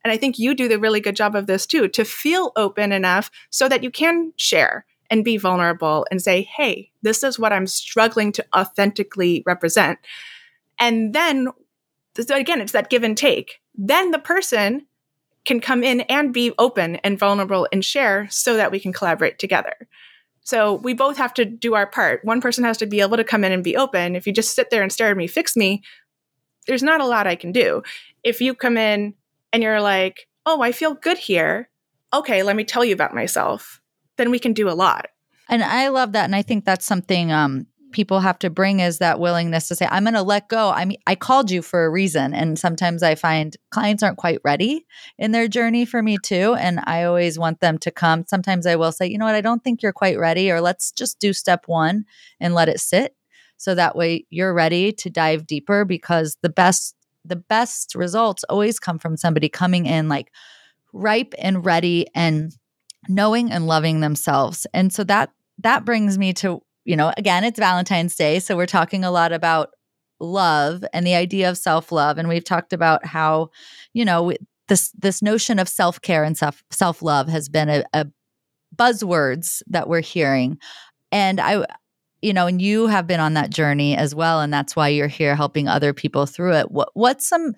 and 0.04 0.12
I 0.12 0.18
think 0.18 0.40
you 0.40 0.54
do 0.54 0.68
the 0.68 0.80
really 0.80 1.02
good 1.02 1.16
job 1.16 1.36
of 1.36 1.48
this 1.48 1.66
too, 1.66 1.88
to 1.90 2.06
feel 2.06 2.52
open 2.56 2.92
enough 2.92 3.30
so 3.50 3.68
that 3.68 3.84
you 3.84 3.92
can 3.92 4.34
share 4.38 4.86
and 5.10 5.26
be 5.26 5.38
vulnerable 5.38 6.06
and 6.12 6.22
say, 6.22 6.44
hey, 6.56 6.92
this 7.02 7.24
is 7.24 7.40
what 7.40 7.52
I'm 7.52 7.68
struggling 7.68 8.32
to 8.34 8.46
authentically 8.56 9.44
represent. 9.46 10.00
And 10.80 11.14
then, 11.14 11.50
so 12.20 12.36
again, 12.36 12.62
it's 12.62 12.72
that 12.72 12.90
give 12.90 13.04
and 13.04 13.18
take. 13.18 13.60
Then 13.76 14.12
the 14.12 14.20
person 14.20 14.86
can 15.46 15.60
come 15.60 15.84
in 15.84 16.02
and 16.02 16.34
be 16.34 16.54
open 16.60 16.98
and 16.98 17.18
vulnerable 17.18 17.68
and 17.72 17.84
share 17.84 18.28
so 18.30 18.56
that 18.56 18.72
we 18.72 18.80
can 18.80 18.94
collaborate 18.94 19.40
together. 19.40 19.74
So 20.44 20.76
we 20.76 20.94
both 20.94 21.18
have 21.18 21.34
to 21.36 21.46
do 21.46 21.76
our 21.76 21.88
part. 21.88 22.24
One 22.24 22.42
person 22.42 22.64
has 22.64 22.78
to 22.78 22.86
be 22.86 23.02
able 23.02 23.18
to 23.18 23.24
come 23.24 23.44
in 23.44 23.52
and 23.52 23.64
be 23.64 23.76
open. 23.76 24.16
If 24.16 24.28
you 24.28 24.34
just 24.34 24.56
sit 24.56 24.70
there 24.70 24.84
and 24.84 24.92
stare 24.92 25.12
at 25.12 25.18
me, 25.18 25.28
fix 25.28 25.56
me, 25.56 25.84
there's 26.68 26.84
not 26.84 27.02
a 27.02 27.06
lot 27.06 27.28
I 27.28 27.36
can 27.36 27.52
do. 27.52 27.84
If 28.24 28.42
you 28.42 28.54
come 28.54 28.78
in 28.78 29.16
and 29.52 29.64
you're 29.64 29.82
like, 29.82 30.28
oh, 30.46 30.62
I 30.62 30.72
feel 30.72 30.94
good 30.94 31.18
here. 31.18 31.70
Okay, 32.14 32.44
let 32.44 32.56
me 32.56 32.64
tell 32.64 32.84
you 32.84 32.94
about 32.94 33.14
myself. 33.14 33.82
Then 34.18 34.32
we 34.32 34.40
can 34.40 34.54
do 34.54 34.70
a 34.70 34.72
lot. 34.72 35.08
And 35.48 35.64
I 35.64 35.88
love 35.90 36.14
that. 36.14 36.26
And 36.26 36.36
I 36.36 36.42
think 36.42 36.66
that's 36.66 36.86
something 36.86 37.32
um, 37.32 37.68
people 37.92 38.20
have 38.20 38.40
to 38.40 38.50
bring 38.50 38.80
is 38.80 39.00
that 39.00 39.20
willingness 39.20 39.68
to 39.68 39.76
say, 39.76 39.88
I'm 39.90 40.04
going 40.04 40.14
to 40.14 40.22
let 40.22 40.50
go. 40.50 40.72
I 40.72 40.86
mean, 40.86 41.00
I 41.08 41.16
called 41.16 41.50
you 41.50 41.62
for 41.62 41.86
a 41.86 41.90
reason. 41.90 42.34
And 42.34 42.58
sometimes 42.58 43.04
I 43.04 43.16
find 43.16 43.56
clients 43.72 44.04
aren't 44.04 44.18
quite 44.18 44.40
ready 44.44 44.86
in 45.18 45.32
their 45.32 45.48
journey 45.48 45.86
for 45.86 46.02
me 46.02 46.18
too. 46.22 46.56
And 46.60 46.80
I 46.86 47.04
always 47.04 47.40
want 47.40 47.60
them 47.60 47.78
to 47.80 47.92
come. 47.92 48.26
Sometimes 48.28 48.66
I 48.66 48.76
will 48.76 48.92
say, 48.92 49.08
you 49.08 49.18
know 49.18 49.26
what, 49.26 49.36
I 49.36 49.42
don't 49.42 49.64
think 49.64 49.82
you're 49.82 49.94
quite 49.94 50.20
ready, 50.20 50.52
or 50.52 50.62
let's 50.62 50.92
just 50.92 51.20
do 51.20 51.34
step 51.34 51.64
one 51.68 52.06
and 52.40 52.54
let 52.54 52.70
it 52.70 52.80
sit. 52.80 53.16
So 53.58 53.76
that 53.76 53.96
way 53.96 54.26
you're 54.30 54.54
ready 54.54 54.94
to 54.94 55.10
dive 55.10 55.46
deeper 55.46 55.84
because 55.84 56.38
the 56.42 56.50
best 56.50 56.96
the 57.30 57.36
best 57.36 57.96
results 57.96 58.44
always 58.50 58.80
come 58.80 59.00
from 59.00 59.16
somebody 59.16 59.48
coming 59.48 59.86
in 59.86 60.10
like 60.10 60.32
ripe 60.94 61.34
and 61.38 61.66
ready 61.66 62.08
and 62.14 62.52
knowing 63.08 63.52
and 63.52 63.68
loving 63.68 64.02
themselves. 64.02 64.68
And 64.74 64.92
so 64.92 65.04
that 65.06 65.32
that 65.60 65.86
brings 65.86 66.18
me 66.18 66.34
to, 66.34 66.62
you 66.86 66.96
know, 66.96 67.14
again, 67.18 67.44
it's 67.44 67.60
Valentine's 67.60 68.16
Day, 68.16 68.40
so 68.40 68.56
we're 68.56 68.66
talking 68.66 69.04
a 69.04 69.12
lot 69.12 69.32
about 69.32 69.70
love 70.20 70.84
and 70.94 71.08
the 71.08 71.16
idea 71.16 71.50
of 71.50 71.58
self-love 71.58 72.18
and 72.18 72.28
we've 72.28 72.44
talked 72.44 72.74
about 72.74 73.06
how, 73.06 73.50
you 73.94 74.04
know, 74.04 74.34
this 74.68 74.92
this 74.98 75.22
notion 75.22 75.60
of 75.60 75.70
self-care 75.70 76.24
and 76.24 76.38
self 76.38 76.64
self-love 76.72 77.30
has 77.30 77.48
been 77.48 77.70
a, 77.70 77.84
a 77.94 78.08
buzzwords 78.76 79.62
that 79.68 79.88
we're 79.88 80.02
hearing. 80.02 80.58
And 81.12 81.40
I 81.40 81.66
you 82.22 82.34
know, 82.34 82.48
and 82.48 82.62
you 82.62 82.88
have 82.88 83.08
been 83.08 83.20
on 83.20 83.34
that 83.36 83.50
journey 83.50 83.96
as 83.96 84.14
well, 84.14 84.42
and 84.42 84.54
that's 84.54 84.76
why 84.76 84.90
you're 84.90 85.08
here 85.08 85.36
helping 85.36 85.68
other 85.68 85.94
people 85.94 86.26
through 86.26 86.56
it. 86.56 86.72
What 86.72 86.90
what's 86.94 87.28
some 87.28 87.54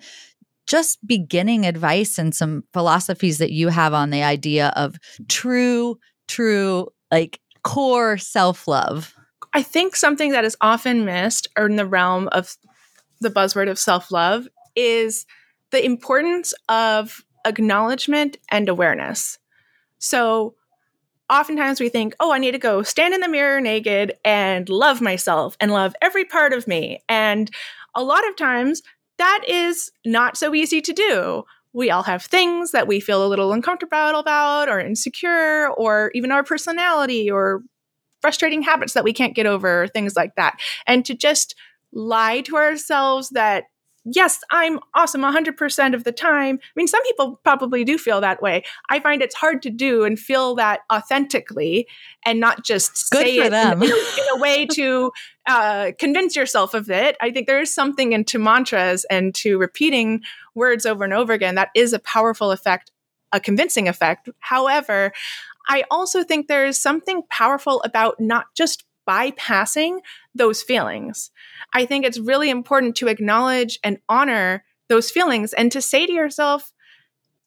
just 0.66 1.04
beginning 1.06 1.66
advice 1.66 2.18
and 2.18 2.34
some 2.34 2.64
philosophies 2.72 3.38
that 3.38 3.52
you 3.52 3.68
have 3.68 3.92
on 3.94 4.10
the 4.10 4.22
idea 4.22 4.72
of 4.76 4.96
true, 5.28 5.98
true, 6.28 6.88
like 7.10 7.40
core 7.64 8.18
self 8.18 8.68
love? 8.68 9.14
I 9.54 9.62
think 9.62 9.96
something 9.96 10.32
that 10.32 10.44
is 10.44 10.56
often 10.60 11.04
missed 11.04 11.48
or 11.58 11.66
in 11.66 11.76
the 11.76 11.86
realm 11.86 12.28
of 12.32 12.56
the 13.20 13.30
buzzword 13.30 13.70
of 13.70 13.78
self 13.78 14.10
love 14.10 14.48
is 14.76 15.26
the 15.70 15.84
importance 15.84 16.54
of 16.68 17.24
acknowledgement 17.44 18.36
and 18.50 18.68
awareness. 18.68 19.38
So, 19.98 20.54
oftentimes 21.32 21.80
we 21.80 21.88
think, 21.88 22.14
oh, 22.20 22.32
I 22.32 22.38
need 22.38 22.52
to 22.52 22.58
go 22.58 22.82
stand 22.82 23.14
in 23.14 23.20
the 23.20 23.28
mirror 23.28 23.60
naked 23.60 24.14
and 24.24 24.68
love 24.68 25.00
myself 25.00 25.56
and 25.60 25.72
love 25.72 25.94
every 26.02 26.24
part 26.24 26.52
of 26.52 26.68
me. 26.68 27.00
And 27.08 27.50
a 27.94 28.04
lot 28.04 28.28
of 28.28 28.36
times 28.36 28.82
that 29.18 29.42
is 29.48 29.90
not 30.04 30.36
so 30.36 30.54
easy 30.54 30.80
to 30.80 30.92
do. 30.92 31.44
We 31.72 31.90
all 31.90 32.02
have 32.02 32.22
things 32.22 32.72
that 32.72 32.86
we 32.86 33.00
feel 33.00 33.24
a 33.24 33.28
little 33.28 33.52
uncomfortable 33.52 34.18
about 34.18 34.68
or 34.68 34.78
insecure 34.78 35.70
or 35.70 36.10
even 36.14 36.30
our 36.30 36.44
personality 36.44 37.30
or 37.30 37.62
frustrating 38.20 38.62
habits 38.62 38.92
that 38.92 39.04
we 39.04 39.12
can't 39.12 39.34
get 39.34 39.46
over, 39.46 39.88
things 39.88 40.14
like 40.14 40.34
that. 40.36 40.60
And 40.86 41.04
to 41.06 41.14
just 41.14 41.54
lie 41.92 42.42
to 42.42 42.56
ourselves 42.56 43.30
that 43.30 43.64
yes, 44.04 44.40
I'm 44.50 44.80
awesome 44.94 45.22
100% 45.22 45.94
of 45.94 46.04
the 46.04 46.12
time. 46.12 46.58
I 46.62 46.68
mean, 46.76 46.88
some 46.88 47.02
people 47.04 47.40
probably 47.44 47.84
do 47.84 47.98
feel 47.98 48.20
that 48.20 48.42
way. 48.42 48.64
I 48.90 49.00
find 49.00 49.22
it's 49.22 49.34
hard 49.34 49.62
to 49.62 49.70
do 49.70 50.04
and 50.04 50.18
feel 50.18 50.54
that 50.56 50.80
authentically 50.92 51.86
and 52.24 52.40
not 52.40 52.64
just 52.64 53.10
Good 53.10 53.26
say 53.26 53.36
it 53.36 53.50
them. 53.50 53.82
In, 53.82 53.88
in, 53.90 54.26
a, 54.34 54.38
way 54.38 54.66
to 54.66 55.12
uh, 55.46 55.92
convince 55.98 56.34
yourself 56.34 56.74
of 56.74 56.90
it. 56.90 57.16
I 57.20 57.30
think 57.30 57.46
there 57.46 57.60
is 57.60 57.72
something 57.72 58.12
into 58.12 58.38
mantras 58.38 59.04
and 59.10 59.34
to 59.36 59.58
repeating 59.58 60.22
words 60.54 60.84
over 60.84 61.04
and 61.04 61.12
over 61.12 61.32
again 61.32 61.54
that 61.54 61.70
is 61.74 61.92
a 61.92 61.98
powerful 62.00 62.50
effect, 62.50 62.90
a 63.32 63.40
convincing 63.40 63.88
effect. 63.88 64.28
However, 64.40 65.12
I 65.68 65.84
also 65.90 66.24
think 66.24 66.48
there 66.48 66.66
is 66.66 66.80
something 66.80 67.22
powerful 67.30 67.82
about 67.82 68.18
not 68.18 68.46
just 68.56 68.84
bypassing 69.08 69.98
those 70.34 70.62
feelings. 70.62 71.30
I 71.74 71.86
think 71.86 72.04
it's 72.04 72.18
really 72.18 72.50
important 72.50 72.96
to 72.96 73.08
acknowledge 73.08 73.78
and 73.82 73.98
honor 74.08 74.64
those 74.88 75.10
feelings 75.10 75.52
and 75.52 75.72
to 75.72 75.80
say 75.80 76.06
to 76.06 76.12
yourself, 76.12 76.72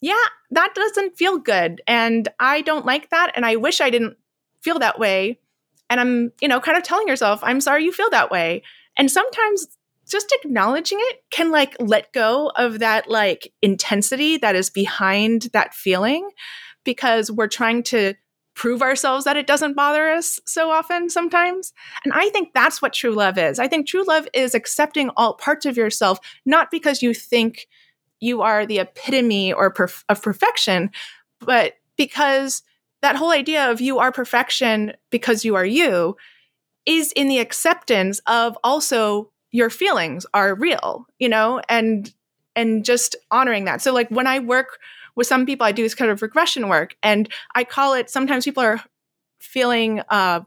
yeah, 0.02 0.24
that 0.52 0.74
doesn't 0.76 1.18
feel 1.18 1.38
good. 1.38 1.82
And 1.88 2.28
I 2.39 2.62
don't 2.62 2.86
like 2.86 3.10
that. 3.10 3.32
And 3.36 3.46
I 3.46 3.56
wish 3.56 3.82
I 3.82 3.89
didn't 3.89 4.18
feel 4.62 4.80
that 4.80 5.00
way. 5.00 5.39
And 5.89 6.00
I'm, 6.00 6.32
you 6.41 6.48
know, 6.48 6.60
kind 6.60 6.78
of 6.78 6.84
telling 6.84 7.08
yourself, 7.08 7.39
I'm 7.44 7.62
sorry 7.62 7.86
you 7.86 7.91
feel 7.91 8.10
that 8.10 8.32
way. 8.32 8.63
And 8.98 9.10
sometimes 9.10 9.68
just 10.08 10.36
acknowledging 10.44 11.00
it 11.02 11.24
can 11.32 11.52
like 11.52 11.76
let 11.80 12.13
go 12.13 12.52
of 12.56 12.80
that 12.80 13.10
like 13.10 13.52
intensity 13.62 14.38
that 14.38 14.56
is 14.56 14.70
behind 14.70 15.44
that 15.54 15.74
feeling 15.74 16.30
because 16.84 17.32
we're 17.32 17.48
trying 17.48 17.84
to 17.84 18.13
prove 18.56 18.82
ourselves 18.82 19.26
that 19.26 19.38
it 19.38 19.48
doesn't 19.48 19.76
bother 19.76 20.10
us 20.10 20.39
so 20.46 20.72
often 20.72 21.10
sometimes. 21.10 21.74
And 22.04 22.13
I 22.13 22.30
think 22.30 22.54
that's 22.54 22.82
what 22.82 22.94
true 22.94 23.13
love 23.13 23.38
is. 23.38 23.60
I 23.60 23.68
think 23.68 23.86
true 23.86 24.06
love 24.06 24.28
is 24.34 24.56
accepting 24.56 25.12
all 25.18 25.34
parts 25.36 25.65
of 25.65 25.78
yourself, 25.78 26.20
not 26.46 26.72
because 26.72 27.04
you 27.04 27.13
think 27.13 27.68
you 28.22 28.41
are 28.41 28.65
the 28.65 28.80
epitome 28.80 29.52
or 29.52 29.74
perf- 29.74 30.04
of 30.08 30.22
perfection, 30.22 30.89
but 31.41 31.74
because 31.98 32.63
that 33.02 33.18
whole 33.18 33.32
idea 33.32 33.70
of 33.70 33.82
you 33.82 34.00
are 34.00 34.12
perfection 34.12 34.94
because 35.12 35.46
you 35.46 35.56
are 35.56 35.65
you 35.65 36.15
is 36.86 37.12
in 37.12 37.28
the 37.28 37.39
acceptance 37.39 38.20
of 38.26 38.58
also 38.63 39.32
your 39.52 39.70
feelings 39.70 40.26
are 40.34 40.56
real, 40.56 41.06
you 41.20 41.30
know, 41.30 41.62
and 41.70 42.13
and 42.56 42.86
just 42.86 43.18
honoring 43.32 43.65
that. 43.65 43.82
So 43.82 43.94
like 43.94 44.10
when 44.10 44.28
I 44.28 44.39
work 44.39 44.80
with 45.15 45.28
some 45.28 45.45
people, 45.45 45.65
I 45.65 45.71
do 45.71 45.84
this 45.84 45.95
kind 45.95 46.12
of 46.12 46.21
regression 46.21 46.67
work, 46.67 46.95
and 47.01 47.30
I 47.56 47.63
call 47.63 47.93
it. 47.93 48.10
Sometimes 48.10 48.45
people 48.45 48.63
are 48.63 48.82
feeling 49.39 50.01
uh, 50.10 50.41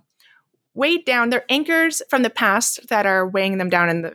weighed 0.74 1.04
down. 1.04 1.30
They're 1.30 1.44
anchors 1.48 2.02
from 2.10 2.22
the 2.22 2.30
past 2.30 2.88
that 2.88 3.06
are 3.06 3.26
weighing 3.26 3.58
them 3.58 3.70
down 3.70 3.88
in 3.88 4.02
the 4.02 4.14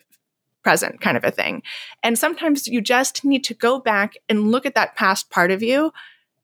present, 0.63 1.01
kind 1.01 1.17
of 1.17 1.23
a 1.23 1.31
thing. 1.31 1.61
And 2.03 2.17
sometimes 2.17 2.67
you 2.67 2.81
just 2.81 3.25
need 3.25 3.43
to 3.45 3.53
go 3.53 3.79
back 3.79 4.13
and 4.29 4.51
look 4.51 4.65
at 4.65 4.75
that 4.75 4.95
past 4.95 5.29
part 5.29 5.51
of 5.51 5.61
you, 5.61 5.91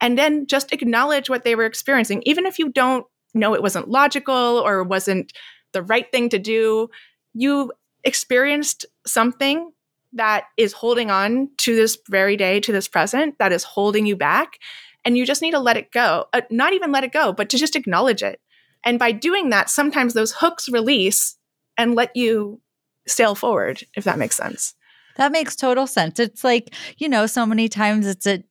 and 0.01 0.17
then 0.17 0.47
just 0.47 0.73
acknowledge 0.73 1.29
what 1.29 1.43
they 1.43 1.55
were 1.55 1.65
experiencing, 1.65 2.23
even 2.25 2.45
if 2.45 2.59
you 2.59 2.69
don't 2.69 3.05
know 3.33 3.53
it 3.53 3.61
wasn't 3.61 3.87
logical 3.87 4.33
or 4.33 4.83
wasn't 4.83 5.33
the 5.71 5.83
right 5.83 6.11
thing 6.11 6.29
to 6.29 6.39
do. 6.39 6.89
You 7.33 7.71
experienced 8.03 8.85
something 9.05 9.71
that 10.13 10.45
is 10.57 10.73
holding 10.73 11.11
on 11.11 11.49
to 11.57 11.75
this 11.75 11.97
very 12.09 12.35
day, 12.35 12.59
to 12.61 12.71
this 12.71 12.87
present, 12.87 13.37
that 13.39 13.51
is 13.51 13.63
holding 13.63 14.05
you 14.05 14.15
back. 14.15 14.59
And 15.05 15.17
you 15.17 15.25
just 15.25 15.41
need 15.41 15.51
to 15.51 15.59
let 15.59 15.77
it 15.77 15.91
go. 15.91 16.25
Uh, 16.33 16.41
not 16.49 16.73
even 16.73 16.91
let 16.91 17.03
it 17.03 17.11
go, 17.11 17.31
but 17.31 17.49
to 17.49 17.57
just 17.57 17.75
acknowledge 17.75 18.21
it. 18.21 18.39
And 18.83 18.99
by 18.99 19.11
doing 19.11 19.49
that, 19.49 19.69
sometimes 19.69 20.13
those 20.13 20.33
hooks 20.33 20.69
release 20.69 21.37
and 21.77 21.95
let 21.95 22.15
you 22.15 22.61
sail 23.07 23.35
forward, 23.35 23.83
if 23.95 24.03
that 24.03 24.19
makes 24.19 24.35
sense. 24.35 24.75
That 25.15 25.31
makes 25.31 25.55
total 25.55 25.87
sense. 25.87 26.19
It's 26.19 26.43
like, 26.43 26.73
you 26.97 27.09
know, 27.09 27.25
so 27.25 27.45
many 27.45 27.67
times 27.67 28.07
it's 28.07 28.25
a 28.25 28.43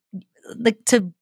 like 0.57 0.85
to 0.87 1.13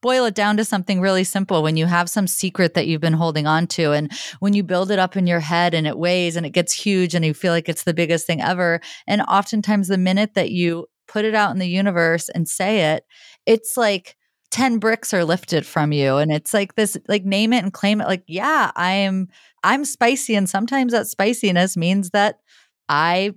boil 0.00 0.26
it 0.26 0.34
down 0.34 0.56
to 0.56 0.64
something 0.64 1.00
really 1.00 1.24
simple 1.24 1.62
when 1.62 1.76
you 1.76 1.86
have 1.86 2.08
some 2.08 2.26
secret 2.26 2.74
that 2.74 2.86
you've 2.86 3.00
been 3.00 3.12
holding 3.12 3.46
on 3.46 3.66
to. 3.66 3.92
And 3.92 4.12
when 4.40 4.54
you 4.54 4.62
build 4.62 4.90
it 4.90 4.98
up 4.98 5.16
in 5.16 5.26
your 5.26 5.40
head 5.40 5.74
and 5.74 5.86
it 5.86 5.98
weighs 5.98 6.36
and 6.36 6.44
it 6.44 6.50
gets 6.50 6.72
huge 6.72 7.14
and 7.14 7.24
you 7.24 7.34
feel 7.34 7.52
like 7.52 7.68
it's 7.68 7.84
the 7.84 7.94
biggest 7.94 8.26
thing 8.26 8.40
ever 8.40 8.80
and 9.06 9.22
oftentimes 9.22 9.88
the 9.88 9.98
minute 9.98 10.34
that 10.34 10.50
you 10.50 10.86
put 11.08 11.24
it 11.24 11.34
out 11.34 11.52
in 11.52 11.58
the 11.58 11.68
universe 11.68 12.28
and 12.28 12.48
say 12.48 12.92
it 12.92 13.04
it's 13.46 13.76
like 13.76 14.16
10 14.50 14.78
bricks 14.78 15.14
are 15.14 15.24
lifted 15.24 15.64
from 15.64 15.92
you. 15.92 16.18
And 16.18 16.30
it's 16.30 16.52
like 16.52 16.74
this 16.74 16.98
like 17.08 17.24
name 17.24 17.54
it 17.54 17.62
and 17.62 17.72
claim 17.72 18.02
it. 18.02 18.06
Like 18.06 18.24
yeah 18.26 18.70
i'm 18.76 19.28
i'm 19.64 19.84
spicy. 19.84 20.34
And 20.34 20.48
sometimes 20.48 20.92
that 20.92 21.06
spiciness 21.06 21.76
means 21.76 22.10
that 22.10 22.40
i 22.88 23.32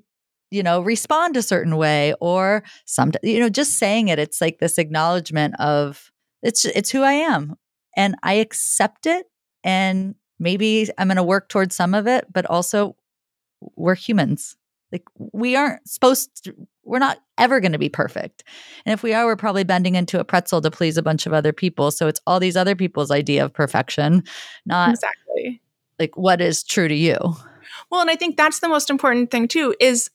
you 0.51 0.61
know 0.61 0.81
respond 0.81 1.37
a 1.37 1.41
certain 1.41 1.77
way 1.77 2.13
or 2.21 2.63
some 2.85 3.11
you 3.23 3.39
know 3.39 3.49
just 3.49 3.79
saying 3.79 4.09
it 4.09 4.19
it's 4.19 4.39
like 4.39 4.59
this 4.59 4.77
acknowledgement 4.77 5.59
of 5.59 6.11
it's 6.45 6.65
it's 6.65 6.89
who 6.89 7.01
i 7.01 7.13
am 7.13 7.55
and 7.97 8.15
i 8.23 8.33
accept 8.33 9.05
it 9.05 9.25
and 9.63 10.15
maybe 10.39 10.87
i'm 10.97 11.07
going 11.07 11.17
to 11.17 11.23
work 11.23 11.49
towards 11.49 11.75
some 11.75 11.93
of 11.93 12.07
it 12.07 12.25
but 12.31 12.45
also 12.45 12.95
we're 13.75 13.95
humans. 13.95 14.55
Like 14.91 15.03
we 15.17 15.55
aren't 15.55 15.87
supposed 15.87 16.43
to 16.45 16.55
we're 16.83 16.99
not 16.99 17.17
ever 17.37 17.59
going 17.59 17.71
to 17.71 17.79
be 17.79 17.89
perfect. 17.89 18.43
And 18.85 18.93
if 18.93 19.01
we 19.01 19.13
are 19.13 19.25
we're 19.25 19.35
probably 19.35 19.63
bending 19.63 19.95
into 19.95 20.19
a 20.19 20.23
pretzel 20.23 20.61
to 20.61 20.71
please 20.71 20.97
a 20.97 21.03
bunch 21.03 21.25
of 21.25 21.33
other 21.33 21.51
people. 21.51 21.91
So 21.91 22.07
it's 22.07 22.21
all 22.27 22.39
these 22.39 22.55
other 22.55 22.75
people's 22.75 23.11
idea 23.11 23.43
of 23.43 23.53
perfection 23.53 24.23
not 24.65 24.91
exactly. 24.91 25.61
like 25.99 26.15
what 26.15 26.41
is 26.41 26.63
true 26.63 26.87
to 26.87 26.95
you. 26.95 27.17
Well 27.89 28.01
and 28.01 28.09
i 28.09 28.15
think 28.15 28.37
that's 28.37 28.59
the 28.59 28.69
most 28.69 28.89
important 28.89 29.31
thing 29.31 29.47
too 29.47 29.75
is 29.79 30.09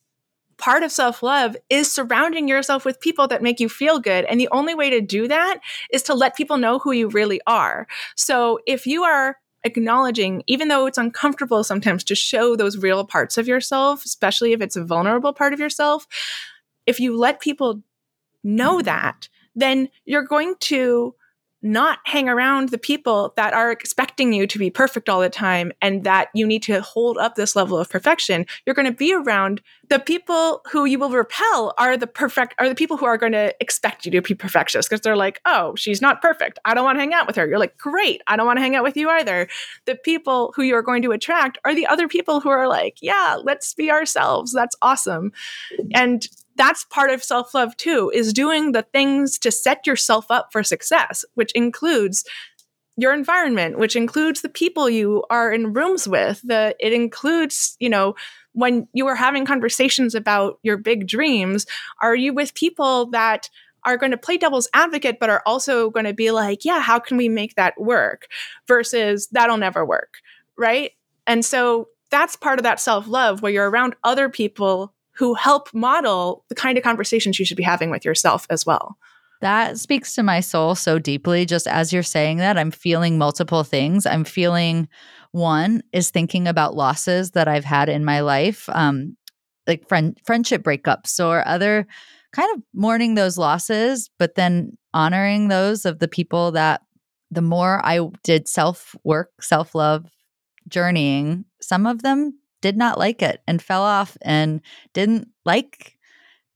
part 0.60 0.82
of 0.82 0.92
self 0.92 1.22
love 1.22 1.56
is 1.68 1.92
surrounding 1.92 2.46
yourself 2.46 2.84
with 2.84 3.00
people 3.00 3.26
that 3.28 3.42
make 3.42 3.58
you 3.58 3.68
feel 3.68 3.98
good. 3.98 4.24
And 4.26 4.38
the 4.38 4.48
only 4.52 4.74
way 4.74 4.90
to 4.90 5.00
do 5.00 5.26
that 5.28 5.60
is 5.92 6.02
to 6.04 6.14
let 6.14 6.36
people 6.36 6.58
know 6.58 6.78
who 6.78 6.92
you 6.92 7.08
really 7.08 7.40
are. 7.46 7.86
So 8.14 8.60
if 8.66 8.86
you 8.86 9.02
are 9.02 9.36
acknowledging, 9.64 10.42
even 10.46 10.68
though 10.68 10.86
it's 10.86 10.98
uncomfortable 10.98 11.64
sometimes 11.64 12.04
to 12.04 12.14
show 12.14 12.56
those 12.56 12.78
real 12.78 13.04
parts 13.04 13.36
of 13.36 13.48
yourself, 13.48 14.04
especially 14.04 14.52
if 14.52 14.60
it's 14.60 14.76
a 14.76 14.84
vulnerable 14.84 15.32
part 15.32 15.52
of 15.52 15.60
yourself, 15.60 16.06
if 16.86 17.00
you 17.00 17.16
let 17.16 17.40
people 17.40 17.82
know 18.42 18.80
that, 18.82 19.28
then 19.54 19.88
you're 20.04 20.22
going 20.22 20.54
to 20.60 21.14
not 21.62 21.98
hang 22.04 22.28
around 22.28 22.70
the 22.70 22.78
people 22.78 23.32
that 23.36 23.52
are 23.52 23.70
expecting 23.70 24.32
you 24.32 24.46
to 24.46 24.58
be 24.58 24.70
perfect 24.70 25.08
all 25.08 25.20
the 25.20 25.28
time 25.28 25.72
and 25.82 26.04
that 26.04 26.28
you 26.34 26.46
need 26.46 26.62
to 26.62 26.80
hold 26.80 27.18
up 27.18 27.34
this 27.34 27.54
level 27.54 27.78
of 27.78 27.88
perfection. 27.88 28.46
You're 28.64 28.74
going 28.74 28.90
to 28.90 28.96
be 28.96 29.14
around 29.14 29.60
the 29.88 29.98
people 29.98 30.62
who 30.70 30.84
you 30.84 30.98
will 30.98 31.10
repel 31.10 31.74
are 31.76 31.96
the 31.96 32.06
perfect 32.06 32.54
are 32.58 32.68
the 32.68 32.74
people 32.74 32.96
who 32.96 33.06
are 33.06 33.18
going 33.18 33.32
to 33.32 33.54
expect 33.60 34.06
you 34.06 34.12
to 34.12 34.22
be 34.22 34.34
perfectionist 34.34 34.88
because 34.88 35.02
they're 35.02 35.16
like 35.16 35.40
oh 35.44 35.74
she's 35.74 36.00
not 36.00 36.22
perfect. 36.22 36.58
I 36.64 36.74
don't 36.74 36.84
want 36.84 36.96
to 36.96 37.00
hang 37.00 37.12
out 37.12 37.26
with 37.26 37.36
her. 37.36 37.46
You're 37.46 37.58
like 37.58 37.76
great. 37.76 38.22
I 38.26 38.36
don't 38.36 38.46
want 38.46 38.58
to 38.58 38.62
hang 38.62 38.76
out 38.76 38.84
with 38.84 38.96
you 38.96 39.10
either. 39.10 39.48
The 39.86 39.96
people 39.96 40.52
who 40.56 40.62
you're 40.62 40.82
going 40.82 41.02
to 41.02 41.12
attract 41.12 41.58
are 41.64 41.74
the 41.74 41.86
other 41.86 42.08
people 42.08 42.40
who 42.40 42.48
are 42.48 42.68
like 42.68 42.98
yeah 43.02 43.38
let's 43.42 43.74
be 43.74 43.90
ourselves. 43.90 44.52
That's 44.52 44.76
awesome. 44.80 45.32
And 45.92 46.26
that's 46.60 46.84
part 46.84 47.10
of 47.10 47.24
self 47.24 47.54
love 47.54 47.74
too, 47.78 48.12
is 48.14 48.34
doing 48.34 48.72
the 48.72 48.82
things 48.82 49.38
to 49.38 49.50
set 49.50 49.86
yourself 49.86 50.26
up 50.28 50.52
for 50.52 50.62
success, 50.62 51.24
which 51.32 51.52
includes 51.52 52.22
your 52.98 53.14
environment, 53.14 53.78
which 53.78 53.96
includes 53.96 54.42
the 54.42 54.50
people 54.50 54.90
you 54.90 55.24
are 55.30 55.50
in 55.50 55.72
rooms 55.72 56.06
with. 56.06 56.42
The 56.44 56.76
it 56.78 56.92
includes, 56.92 57.78
you 57.80 57.88
know, 57.88 58.14
when 58.52 58.86
you 58.92 59.06
are 59.06 59.14
having 59.14 59.46
conversations 59.46 60.14
about 60.14 60.58
your 60.62 60.76
big 60.76 61.06
dreams, 61.06 61.64
are 62.02 62.14
you 62.14 62.34
with 62.34 62.52
people 62.52 63.06
that 63.06 63.48
are 63.86 63.96
going 63.96 64.10
to 64.10 64.18
play 64.18 64.36
devil's 64.36 64.68
advocate, 64.74 65.16
but 65.18 65.30
are 65.30 65.42
also 65.46 65.88
going 65.88 66.04
to 66.04 66.12
be 66.12 66.30
like, 66.30 66.62
yeah, 66.66 66.80
how 66.80 66.98
can 66.98 67.16
we 67.16 67.30
make 67.30 67.54
that 67.54 67.80
work? 67.80 68.26
Versus 68.68 69.28
that'll 69.28 69.56
never 69.56 69.86
work. 69.86 70.16
Right. 70.58 70.90
And 71.26 71.42
so 71.42 71.88
that's 72.10 72.36
part 72.36 72.58
of 72.58 72.64
that 72.64 72.80
self 72.80 73.08
love 73.08 73.40
where 73.40 73.50
you're 73.50 73.70
around 73.70 73.94
other 74.04 74.28
people 74.28 74.92
who 75.20 75.34
help 75.34 75.68
model 75.74 76.46
the 76.48 76.54
kind 76.54 76.78
of 76.78 76.82
conversations 76.82 77.38
you 77.38 77.44
should 77.44 77.56
be 77.58 77.62
having 77.62 77.90
with 77.90 78.06
yourself 78.06 78.46
as 78.48 78.64
well. 78.64 78.96
That 79.42 79.78
speaks 79.78 80.14
to 80.14 80.22
my 80.22 80.40
soul 80.40 80.74
so 80.74 80.98
deeply. 80.98 81.44
Just 81.44 81.66
as 81.66 81.92
you're 81.92 82.02
saying 82.02 82.38
that, 82.38 82.56
I'm 82.56 82.70
feeling 82.70 83.18
multiple 83.18 83.62
things. 83.62 84.06
I'm 84.06 84.24
feeling 84.24 84.88
one 85.32 85.82
is 85.92 86.08
thinking 86.08 86.48
about 86.48 86.74
losses 86.74 87.32
that 87.32 87.48
I've 87.48 87.66
had 87.66 87.90
in 87.90 88.02
my 88.02 88.20
life, 88.20 88.66
um, 88.70 89.14
like 89.66 89.86
friend 89.86 90.18
friendship 90.24 90.62
breakups 90.62 91.22
or 91.22 91.46
other 91.46 91.86
kind 92.32 92.48
of 92.56 92.62
mourning 92.72 93.14
those 93.14 93.36
losses, 93.36 94.08
but 94.18 94.36
then 94.36 94.78
honoring 94.94 95.48
those 95.48 95.84
of 95.84 95.98
the 95.98 96.08
people 96.08 96.52
that 96.52 96.80
the 97.30 97.42
more 97.42 97.84
I 97.84 98.00
did 98.24 98.48
self 98.48 98.96
work, 99.04 99.32
self 99.42 99.74
love, 99.74 100.06
journeying, 100.66 101.44
some 101.60 101.86
of 101.86 102.00
them 102.00 102.40
did 102.60 102.76
not 102.76 102.98
like 102.98 103.22
it 103.22 103.42
and 103.46 103.62
fell 103.62 103.82
off 103.82 104.16
and 104.22 104.60
didn't 104.92 105.28
like 105.44 105.96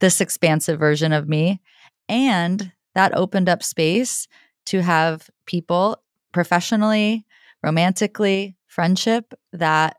this 0.01 0.21
expansive 0.21 0.79
version 0.79 1.13
of 1.13 1.29
me. 1.29 1.61
And 2.09 2.73
that 2.95 3.17
opened 3.17 3.49
up 3.49 3.63
space 3.63 4.29
to 4.67 4.83
have 4.83 5.29
people 5.47 6.03
professionally, 6.33 7.25
romantically, 7.63 8.57
friendship 8.67 9.35
that 9.53 9.97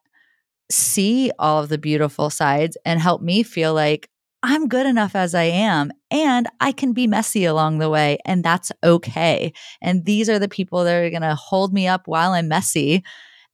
see 0.72 1.32
all 1.40 1.62
of 1.62 1.70
the 1.70 1.78
beautiful 1.78 2.30
sides 2.30 2.78
and 2.86 3.00
help 3.00 3.22
me 3.22 3.44
feel 3.44 3.74
like 3.74 4.10
I'm 4.44 4.68
good 4.68 4.86
enough 4.86 5.16
as 5.16 5.34
I 5.34 5.44
am 5.44 5.92
and 6.12 6.48
I 6.60 6.72
can 6.72 6.94
be 6.94 7.08
messy 7.08 7.46
along 7.46 7.80
the 7.80 7.90
way 7.90 8.20
and 8.26 8.44
that's 8.44 8.72
okay. 8.84 9.54
And 9.82 10.06
these 10.06 10.30
are 10.30 10.38
the 10.38 10.48
people 10.48 10.84
that 10.84 10.94
are 10.94 11.10
going 11.10 11.24
to 11.24 11.36
hold 11.36 11.74
me 11.74 11.88
up 11.88 12.08
while 12.08 12.34
I'm 12.34 12.48
messy 12.48 13.04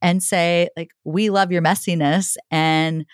and 0.02 0.22
say 0.22 0.70
like 0.76 0.92
we 1.04 1.30
love 1.30 1.52
your 1.52 1.62
messiness 1.62 2.36
and 2.50 3.06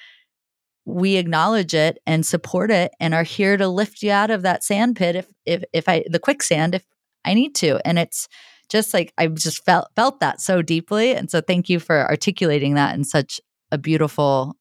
we 0.86 1.18
acknowledge 1.18 1.74
it 1.74 1.98
and 2.08 2.26
support 2.26 2.72
it 2.72 2.92
and 3.00 3.14
are 3.14 3.24
here 3.24 3.58
to 3.58 3.68
lift 3.68 4.02
you 4.02 4.12
out 4.12 4.30
of 4.30 4.42
that 4.42 4.64
sand 4.64 4.96
pit 4.96 5.16
if 5.16 5.28
if 5.46 5.64
if 5.74 5.90
I 5.90 6.04
the 6.10 6.20
quicksand 6.20 6.76
if 6.76 6.86
I 7.26 7.34
need 7.34 7.56
to 7.56 7.80
and 7.86 8.00
it's 8.00 8.28
just 8.70 8.94
like 8.94 9.14
I 9.18 9.28
just 9.28 9.66
felt 9.66 9.88
felt 9.96 10.20
that 10.22 10.40
so 10.40 10.62
deeply 10.62 11.14
and 11.14 11.30
so 11.30 11.42
thank 11.42 11.70
you 11.70 11.80
for 11.80 12.10
articulating 12.10 12.76
that 12.76 12.96
in 12.96 13.04
such 13.04 13.42
a 13.72 13.78
beautiful 13.78 14.56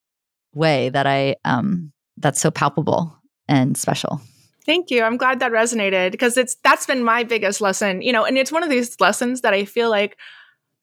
way 0.52 0.88
that 0.88 1.06
I 1.06 1.36
um 1.44 1.92
that's 2.16 2.40
so 2.40 2.50
palpable 2.50 3.16
and 3.48 3.76
special. 3.76 4.20
Thank 4.64 4.90
you. 4.90 5.04
I'm 5.04 5.16
glad 5.16 5.38
that 5.38 5.52
resonated 5.52 6.10
because 6.10 6.36
it's 6.36 6.56
that's 6.64 6.86
been 6.86 7.04
my 7.04 7.22
biggest 7.22 7.60
lesson, 7.60 8.02
you 8.02 8.12
know, 8.12 8.24
and 8.24 8.36
it's 8.36 8.50
one 8.50 8.64
of 8.64 8.70
these 8.70 8.98
lessons 8.98 9.42
that 9.42 9.54
I 9.54 9.64
feel 9.64 9.90
like 9.90 10.18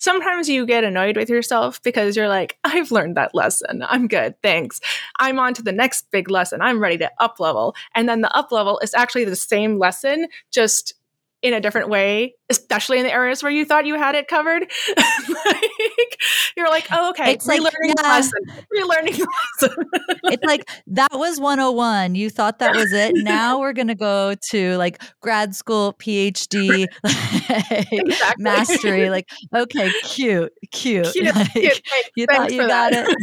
sometimes 0.04 0.50
you 0.50 0.66
get 0.66 0.84
annoyed 0.84 1.16
with 1.16 1.30
yourself 1.30 1.82
because 1.82 2.18
you're 2.18 2.28
like, 2.28 2.58
I've 2.66 2.92
learned 2.92 3.16
that 3.16 3.34
lesson. 3.34 3.84
I'm 3.88 4.10
good. 4.10 4.36
Thanks. 4.44 4.82
I'm 5.20 5.40
on 5.40 5.54
to 5.54 5.64
the 5.64 5.72
next 5.72 6.12
big 6.12 6.30
lesson. 6.30 6.62
I'm 6.62 6.82
ready 6.82 6.98
to 6.98 7.12
up 7.20 7.40
level. 7.40 7.74
And 7.96 8.10
then 8.10 8.20
the 8.20 8.36
up 8.36 8.52
level 8.52 8.80
is 8.84 8.94
actually 8.94 9.24
the 9.24 9.38
same 9.38 9.80
lesson, 9.80 10.28
just 10.52 10.94
in 11.44 11.54
a 11.54 11.60
different 11.60 11.90
way, 11.90 12.34
especially 12.50 13.00
in 13.00 13.04
the 13.04 13.12
areas 13.12 13.44
where 13.44 13.52
you 13.52 13.66
thought 13.66 13.86
you 13.86 13.96
had 13.96 14.16
it 14.16 14.30
covered. 14.30 14.62
like, 14.98 16.18
you're 16.56 16.70
like, 16.70 16.88
oh, 16.90 17.10
okay, 17.10 17.34
it's 17.34 17.46
relearning 17.46 17.60
like, 17.60 17.96
yeah. 18.02 18.08
lesson, 18.08 18.40
relearning 18.74 19.26
lesson. 19.62 19.86
it's 20.24 20.44
like 20.46 20.70
that 20.88 21.12
was 21.12 21.42
101. 21.42 22.16
You 22.16 22.30
thought 22.30 22.60
that 22.60 22.74
was 22.74 22.94
it. 22.94 23.12
Now 23.16 23.60
we're 23.60 23.74
gonna 23.74 23.94
go 23.94 24.36
to 24.52 24.78
like 24.78 25.04
grad 25.22 25.54
school, 25.54 25.94
PhD, 26.00 26.88
exactly. 27.04 28.44
mastery. 28.44 29.10
Like, 29.10 29.30
okay, 29.54 29.92
cute, 30.06 30.54
cute. 30.72 31.12
cute, 31.12 31.36
like, 31.36 31.52
cute. 31.52 31.82
Thanks, 31.90 32.10
you 32.16 32.26
thought 32.26 32.52
you 32.54 32.68
got 32.68 32.94
that. 32.94 33.10
it? 33.10 33.18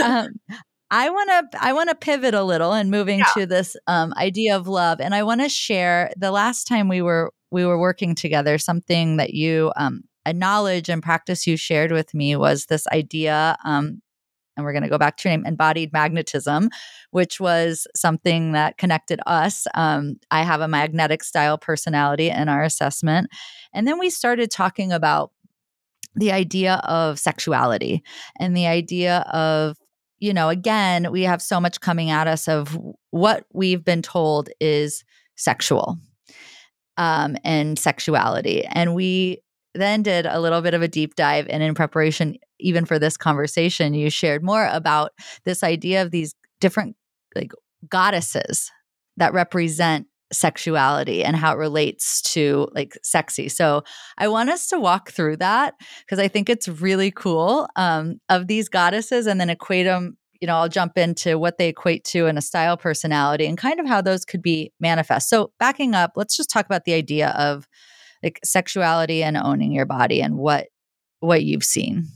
No. 0.00 0.06
Um, 0.06 0.40
I 0.92 1.08
want 1.08 1.52
to 1.52 1.64
I 1.64 1.72
want 1.72 1.88
to 1.88 1.94
pivot 1.94 2.34
a 2.34 2.44
little 2.44 2.74
and 2.74 2.90
moving 2.90 3.20
yeah. 3.20 3.24
to 3.34 3.46
this 3.46 3.76
um, 3.86 4.12
idea 4.16 4.54
of 4.54 4.68
love, 4.68 5.00
and 5.00 5.14
I 5.14 5.22
want 5.22 5.40
to 5.40 5.48
share 5.48 6.12
the 6.18 6.30
last 6.30 6.68
time 6.68 6.86
we 6.86 7.00
were 7.00 7.32
we 7.50 7.64
were 7.64 7.78
working 7.78 8.14
together. 8.14 8.58
Something 8.58 9.16
that 9.16 9.32
you 9.32 9.72
um, 9.76 10.02
a 10.26 10.34
knowledge 10.34 10.90
and 10.90 11.02
practice 11.02 11.46
you 11.46 11.56
shared 11.56 11.92
with 11.92 12.12
me 12.12 12.36
was 12.36 12.66
this 12.66 12.86
idea. 12.88 13.56
Um, 13.64 14.02
and 14.54 14.66
we're 14.66 14.72
going 14.72 14.82
to 14.82 14.90
go 14.90 14.98
back 14.98 15.16
to 15.16 15.30
your 15.30 15.38
name, 15.38 15.46
embodied 15.46 15.94
magnetism, 15.94 16.68
which 17.10 17.40
was 17.40 17.86
something 17.96 18.52
that 18.52 18.76
connected 18.76 19.18
us. 19.26 19.66
Um, 19.74 20.16
I 20.30 20.42
have 20.42 20.60
a 20.60 20.68
magnetic 20.68 21.24
style 21.24 21.56
personality 21.56 22.28
in 22.28 22.50
our 22.50 22.62
assessment. 22.62 23.30
And 23.72 23.88
then 23.88 23.98
we 23.98 24.10
started 24.10 24.50
talking 24.50 24.92
about 24.92 25.30
the 26.14 26.32
idea 26.32 26.82
of 26.84 27.18
sexuality 27.18 28.02
and 28.38 28.54
the 28.54 28.66
idea 28.66 29.20
of 29.32 29.78
you 30.22 30.32
know, 30.32 30.48
again, 30.48 31.10
we 31.10 31.22
have 31.22 31.42
so 31.42 31.60
much 31.60 31.80
coming 31.80 32.08
at 32.08 32.28
us 32.28 32.46
of 32.46 32.78
what 33.10 33.44
we've 33.52 33.84
been 33.84 34.02
told 34.02 34.48
is 34.60 35.02
sexual 35.34 35.98
um, 36.96 37.36
and 37.42 37.76
sexuality. 37.76 38.64
And 38.64 38.94
we 38.94 39.42
then 39.74 40.00
did 40.04 40.26
a 40.26 40.38
little 40.38 40.60
bit 40.60 40.74
of 40.74 40.82
a 40.82 40.86
deep 40.86 41.16
dive. 41.16 41.48
And 41.50 41.60
in 41.60 41.74
preparation, 41.74 42.36
even 42.60 42.84
for 42.84 43.00
this 43.00 43.16
conversation, 43.16 43.94
you 43.94 44.10
shared 44.10 44.44
more 44.44 44.68
about 44.70 45.10
this 45.44 45.64
idea 45.64 46.02
of 46.02 46.12
these 46.12 46.36
different 46.60 46.94
like 47.34 47.50
goddesses 47.88 48.70
that 49.16 49.32
represent 49.32 50.06
sexuality 50.32 51.24
and 51.24 51.36
how 51.36 51.52
it 51.52 51.58
relates 51.58 52.22
to 52.22 52.68
like 52.74 52.96
sexy. 53.02 53.48
So 53.48 53.82
I 54.18 54.28
want 54.28 54.50
us 54.50 54.66
to 54.68 54.80
walk 54.80 55.10
through 55.10 55.36
that 55.36 55.74
because 56.00 56.18
I 56.18 56.28
think 56.28 56.48
it's 56.48 56.68
really 56.68 57.10
cool 57.10 57.68
um, 57.76 58.20
of 58.28 58.46
these 58.46 58.68
goddesses 58.68 59.26
and 59.26 59.40
then 59.40 59.50
equate 59.50 59.86
them. 59.86 60.16
You 60.40 60.46
know, 60.46 60.56
I'll 60.56 60.68
jump 60.68 60.98
into 60.98 61.38
what 61.38 61.58
they 61.58 61.68
equate 61.68 62.04
to 62.06 62.26
in 62.26 62.36
a 62.36 62.42
style 62.42 62.76
personality 62.76 63.46
and 63.46 63.56
kind 63.56 63.78
of 63.78 63.86
how 63.86 64.00
those 64.00 64.24
could 64.24 64.42
be 64.42 64.72
manifest. 64.80 65.28
So 65.28 65.52
backing 65.60 65.94
up, 65.94 66.12
let's 66.16 66.36
just 66.36 66.50
talk 66.50 66.66
about 66.66 66.84
the 66.84 66.94
idea 66.94 67.28
of 67.38 67.68
like 68.22 68.40
sexuality 68.44 69.22
and 69.22 69.36
owning 69.36 69.72
your 69.72 69.86
body 69.86 70.20
and 70.20 70.36
what 70.36 70.68
what 71.20 71.44
you've 71.44 71.64
seen. 71.64 72.08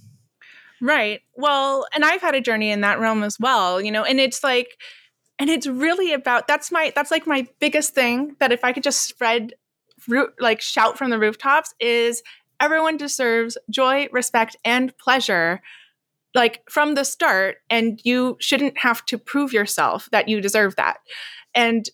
Right. 0.80 1.20
Well, 1.34 1.86
and 1.94 2.04
I've 2.04 2.20
had 2.20 2.34
a 2.34 2.40
journey 2.40 2.70
in 2.70 2.82
that 2.82 2.98
realm 2.98 3.22
as 3.22 3.38
well, 3.40 3.80
you 3.80 3.90
know, 3.90 4.04
and 4.04 4.20
it's 4.20 4.44
like 4.44 4.76
and 5.38 5.50
it's 5.50 5.66
really 5.66 6.12
about 6.12 6.48
that's 6.48 6.72
my 6.72 6.92
that's 6.94 7.10
like 7.10 7.26
my 7.26 7.46
biggest 7.58 7.94
thing 7.94 8.36
that 8.38 8.52
if 8.52 8.64
i 8.64 8.72
could 8.72 8.82
just 8.82 9.04
spread 9.04 9.52
like 10.38 10.60
shout 10.60 10.96
from 10.96 11.10
the 11.10 11.18
rooftops 11.18 11.74
is 11.80 12.22
everyone 12.60 12.96
deserves 12.96 13.58
joy 13.70 14.08
respect 14.12 14.56
and 14.64 14.96
pleasure 14.98 15.60
like 16.36 16.62
from 16.70 16.94
the 16.94 17.04
start. 17.04 17.56
And 17.68 18.00
you 18.04 18.36
shouldn't 18.38 18.78
have 18.78 19.04
to 19.06 19.18
prove 19.18 19.52
yourself 19.52 20.08
that 20.12 20.28
you 20.28 20.40
deserve 20.40 20.76
that. 20.76 20.98
And 21.54 21.88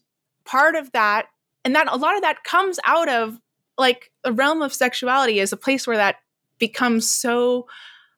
part 0.44 0.74
of 0.74 0.90
that 0.92 1.28
and 1.64 1.74
that 1.76 1.90
a 1.90 1.96
lot 1.96 2.16
of 2.16 2.22
that 2.22 2.42
comes 2.42 2.78
out 2.85 3.09
of 3.09 3.40
like 3.78 4.11
the 4.24 4.33
realm 4.33 4.61
of 4.61 4.74
sexuality 4.74 5.38
is 5.38 5.52
a 5.52 5.57
place 5.57 5.87
where 5.87 5.96
that 5.96 6.16
becomes 6.59 7.09
so 7.09 7.66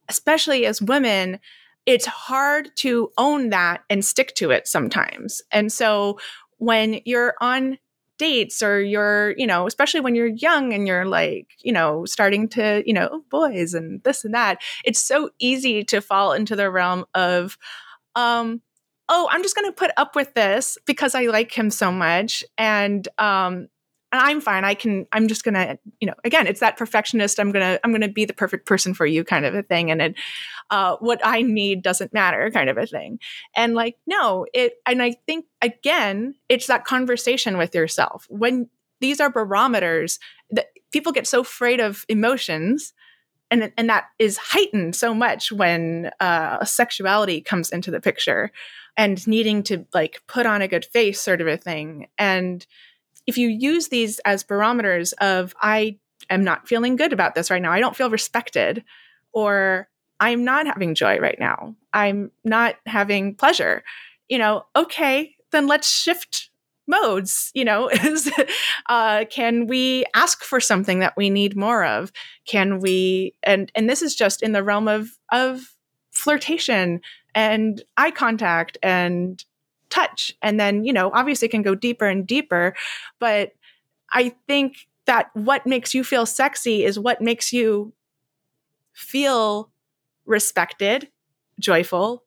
especially 0.09 0.67
as 0.67 0.83
women 0.83 1.39
it's 1.87 2.07
hard 2.07 2.71
to 2.77 3.11
own 3.19 3.51
that 3.51 3.83
and 3.91 4.05
stick 4.05 4.35
to 4.37 4.51
it 4.51 4.67
sometimes. 4.67 5.43
And 5.53 5.73
so 5.73 6.19
when 6.59 7.01
you're 7.05 7.35
on 7.41 7.79
dates 8.17 8.63
or 8.63 8.81
you're, 8.81 9.35
you 9.37 9.47
know, 9.47 9.67
especially 9.67 10.01
when 10.01 10.15
you're 10.15 10.29
young 10.29 10.73
and 10.73 10.87
you're 10.87 11.05
like, 11.05 11.49
you 11.61 11.73
know, 11.73 12.05
starting 12.05 12.49
to, 12.49 12.83
you 12.87 12.93
know, 12.93 13.25
boys 13.31 13.75
and 13.75 14.03
this 14.05 14.25
and 14.25 14.35
that, 14.35 14.63
it's 14.85 15.01
so 15.01 15.31
easy 15.39 15.85
to 15.85 16.01
fall 16.01 16.33
into 16.33 16.57
the 16.57 16.71
realm 16.71 17.05
of, 17.15 17.59
um, 18.15 18.63
oh, 19.09 19.29
I'm 19.31 19.43
just 19.43 19.57
going 19.57 19.69
to 19.69 19.73
put 19.73 19.91
up 19.97 20.17
with 20.17 20.33
this 20.35 20.79
because 20.87 21.15
I 21.15 21.27
like 21.27 21.53
him 21.53 21.71
so 21.71 21.91
much. 21.91 22.45
And, 22.57 23.07
um, 23.19 23.69
and 24.15 24.23
I'm 24.23 24.41
fine. 24.41 24.65
I 24.65 24.75
can, 24.75 25.09
I'm 25.11 25.27
just 25.27 25.43
going 25.43 25.55
to, 25.55 25.77
you 25.99 26.07
know, 26.07 26.15
again, 26.23 26.47
it's 26.47 26.61
that 26.61 26.77
perfectionist. 26.77 27.41
I'm 27.41 27.51
going 27.51 27.65
to, 27.65 27.81
I'm 27.83 27.91
going 27.91 28.01
to 28.03 28.09
be 28.09 28.25
the 28.25 28.33
perfect 28.33 28.65
person 28.65 28.95
for 28.95 29.05
you 29.05 29.25
kind 29.25 29.45
of 29.45 29.57
a 29.57 29.63
thing. 29.65 29.91
And 29.91 30.01
it, 30.01 30.15
uh, 30.71 30.97
what 31.01 31.21
I 31.25 31.43
need 31.43 31.83
doesn't 31.83 32.15
matter 32.15 32.49
kind 32.53 32.71
of 32.71 32.79
a 32.79 32.87
thing. 32.87 33.19
And 33.57 33.75
like, 33.75 33.97
no, 34.07 34.47
it, 34.55 34.75
and 34.87 35.03
I 35.03 35.17
think 35.27 35.47
again, 35.61 36.37
it's 36.49 36.69
that 36.69 36.85
conversation 36.85 37.59
with 37.59 37.75
yourself 37.75 38.27
when 38.31 38.69
these 39.01 39.19
are 39.19 39.31
barometers 39.31 40.21
that 40.53 40.69
people 40.93 41.11
get 41.11 41.27
so 41.27 41.41
afraid 41.41 41.81
of 41.81 42.07
emotions 42.09 42.93
and, 43.51 43.73
and 43.77 43.91
that 43.91 44.05
is 44.21 44.39
heightened 44.39 44.95
so 44.95 45.13
much 45.13 45.51
when 45.51 46.13
uh, 46.21 46.65
sexuality 46.65 47.41
comes 47.41 47.71
into 47.71 47.91
the 47.91 48.01
picture 48.01 48.53
and 48.97 49.27
needing 49.27 49.65
to 49.65 49.85
like 49.93 50.23
put 50.29 50.47
on 50.47 50.63
a 50.63 50.69
good 50.69 50.85
face 50.85 51.21
sort 51.21 51.41
of 51.41 51.49
a 51.49 51.57
thing 51.57 52.07
and 52.17 52.65
if 53.27 53.39
you 53.39 53.49
use 53.49 53.89
these 53.89 54.19
as 54.21 54.43
barometers 54.43 55.13
of 55.15 55.55
I 55.61 55.99
am 56.31 56.45
not 56.45 56.69
feeling 56.69 56.97
good 56.97 57.13
about 57.13 57.35
this 57.35 57.51
right 57.51 57.63
now, 57.63 57.73
I 57.73 57.81
don't 57.81 57.97
feel 57.97 58.11
respected, 58.11 58.85
or 59.33 59.89
I'm 60.21 60.45
not 60.45 60.67
having 60.67 60.95
joy 60.95 61.19
right 61.19 61.39
now, 61.39 61.75
I'm 61.93 62.31
not 62.45 62.77
having 62.87 63.35
pleasure, 63.35 63.83
you 64.29 64.39
know, 64.39 64.65
okay, 64.77 65.35
then 65.51 65.67
let's 65.67 65.91
shift 65.91 66.51
modes 66.87 67.51
you 67.55 67.65
know 67.65 67.89
is 68.05 68.31
uh, 68.89 69.25
can 69.31 69.67
we 69.67 70.05
ask 70.15 70.43
for 70.43 70.61
something 70.61 70.99
that 70.99 71.17
we 71.17 71.31
need 71.31 71.57
more 71.57 71.85
of? 71.85 72.13
Can 72.47 72.81
we 72.81 73.35
and 73.43 73.71
and 73.75 73.89
this 73.89 74.03
is 74.03 74.15
just 74.15 74.43
in 74.43 74.53
the 74.53 74.63
realm 74.63 74.89
of 74.89 75.11
of 75.33 75.75
flirtation 76.13 77.01
and 77.35 77.83
eye 77.97 78.11
contact 78.11 78.79
and 78.83 79.45
touch. 79.91 80.33
And 80.43 80.59
then, 80.59 80.85
you 80.85 80.93
know, 80.93 81.11
obviously 81.13 81.49
can 81.49 81.63
go 81.63 81.75
deeper 81.75 82.07
and 82.07 82.27
deeper. 82.27 82.75
But 83.19 83.53
I 84.13 84.35
think 84.47 84.89
that 85.07 85.31
what 85.35 85.67
makes 85.67 85.95
you 85.95 86.05
feel 86.05 86.27
sexy 86.27 86.85
is 86.85 86.99
what 86.99 87.21
makes 87.21 87.53
you 87.53 87.93
feel 88.93 89.71
respected, 90.27 91.09
joyful, 91.59 92.25